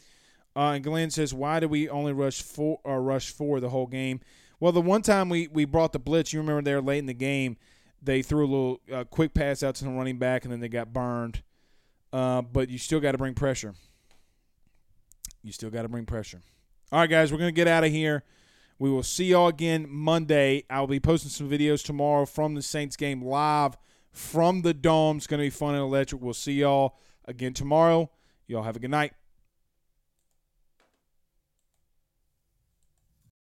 Uh, 0.55 0.73
and 0.73 0.85
Glenn 0.85 1.11
says, 1.11 1.33
"Why 1.33 1.61
did 1.61 1.71
we 1.71 1.89
only 1.89 2.13
rush 2.13 2.43
four 2.43 2.81
or 2.85 3.03
rush 3.03 3.31
four 3.31 3.61
the 3.61 3.71
whole 3.71 3.87
game?" 3.87 4.21
Well, 4.59 4.73
the 4.73 4.81
one 4.81 5.03
time 5.03 5.29
we 5.29 5.49
we 5.49 5.65
brought 5.65 5.93
the 5.93 5.99
blitz, 5.99 6.33
you 6.33 6.41
remember 6.41 6.63
there 6.63 6.81
late 6.81 6.99
in 6.99 7.07
the 7.07 7.15
game, 7.15 7.57
they 8.03 8.23
threw 8.23 8.45
a 8.45 8.47
little 8.47 8.81
uh, 8.93 9.05
quick 9.05 9.35
pass 9.35 9.63
out 9.63 9.77
to 9.77 9.85
the 9.85 9.91
running 9.91 10.19
back, 10.19 10.45
and 10.45 10.53
then 10.53 10.61
they 10.61 10.69
got 10.69 10.93
burned. 10.93 11.43
Uh, 12.13 12.43
but 12.43 12.69
you 12.69 12.79
still 12.79 13.01
got 13.01 13.13
to 13.13 13.19
bring 13.19 13.35
pressure. 13.35 13.75
You 15.43 15.53
still 15.53 15.71
got 15.71 15.83
to 15.83 15.89
bring 15.89 16.07
pressure. 16.07 16.41
All 16.93 17.01
right, 17.01 17.09
guys, 17.09 17.33
we're 17.33 17.39
gonna 17.39 17.53
get 17.53 17.69
out 17.69 17.85
of 17.85 17.91
here. 17.91 18.25
We 18.81 18.91
will 18.91 19.03
see 19.03 19.27
y'all 19.27 19.49
again 19.49 19.87
Monday. 19.89 20.65
I'll 20.71 20.87
be 20.87 21.01
posting 21.01 21.31
some 21.31 21.51
videos 21.51 21.85
tomorrow 21.85 22.25
from 22.25 22.55
the 22.55 22.63
Saints 22.63 22.97
game 22.97 23.23
live 23.23 23.77
from 24.11 24.63
the 24.63 24.75
dome. 24.75 25.19
It's 25.19 25.27
going 25.27 25.39
to 25.39 25.45
be 25.45 25.51
fun 25.51 25.75
and 25.75 25.83
electric. 25.83 26.23
We'll 26.23 26.33
see 26.33 26.55
y'all 26.55 26.97
again 27.27 27.53
tomorrow. 27.53 28.11
Y'all 28.47 28.63
have 28.63 28.77
a 28.77 28.81
good 28.81 28.91
night. 28.91 29.13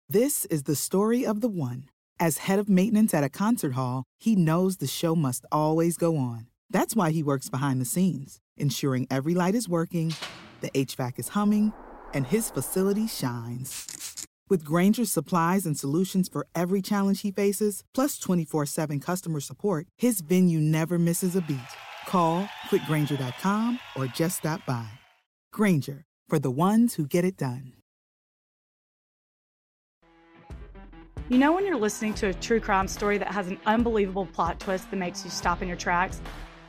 This 0.09 0.45
is 0.45 0.63
the 0.63 0.75
story 0.75 1.25
of 1.25 1.41
the 1.41 1.49
one. 1.49 1.89
As 2.19 2.39
head 2.39 2.57
of 2.57 2.69
maintenance 2.69 3.13
at 3.13 3.25
a 3.25 3.29
concert 3.29 3.73
hall, 3.73 4.05
he 4.17 4.35
knows 4.35 4.77
the 4.77 4.88
show 4.88 5.13
must 5.13 5.45
always 5.51 5.97
go 5.97 6.15
on. 6.15 6.47
That's 6.69 6.95
why 6.95 7.11
he 7.11 7.23
works 7.23 7.49
behind 7.49 7.80
the 7.80 7.85
scenes, 7.85 8.39
ensuring 8.57 9.07
every 9.10 9.34
light 9.34 9.56
is 9.56 9.69
working, 9.69 10.14
the 10.61 10.69
HVAC 10.72 11.19
is 11.19 11.30
humming, 11.30 11.73
and 12.14 12.27
his 12.27 12.49
facility 12.49 13.07
shines. 13.07 14.26
With 14.49 14.64
Grainger's 14.64 15.11
supplies 15.11 15.65
and 15.65 15.77
solutions 15.77 16.30
for 16.30 16.48
every 16.56 16.81
challenge 16.81 17.22
he 17.22 17.31
faces, 17.31 17.84
plus 17.94 18.18
24 18.18 18.65
7 18.65 18.99
customer 18.99 19.39
support, 19.39 19.88
his 19.98 20.22
venue 20.22 20.60
never 20.60 20.98
misses 20.98 21.35
a 21.35 21.41
beat. 21.41 21.57
Call 22.07 22.48
quickgranger.com 22.69 23.80
or 23.95 24.07
just 24.07 24.38
stop 24.38 24.65
by. 24.65 24.88
Grainger, 25.52 26.06
for 26.30 26.39
the 26.39 26.52
ones 26.52 26.95
who 26.95 27.06
get 27.06 27.26
it 27.26 27.38
done. 27.38 27.73
You 31.30 31.39
know, 31.39 31.52
when 31.52 31.65
you're 31.65 31.76
listening 31.76 32.14
to 32.15 32.27
a 32.27 32.34
true 32.34 32.61
crime 32.61 32.88
story 32.88 33.18
that 33.18 33.27
has 33.27 33.49
an 33.49 33.60
unbelievable 33.65 34.27
plot 34.27 34.61
twist 34.61 34.89
that 34.91 34.95
makes 34.95 35.26
you 35.26 35.30
stop 35.30 35.61
in 35.61 35.68
your 35.68 35.76
tracks? 35.76 36.22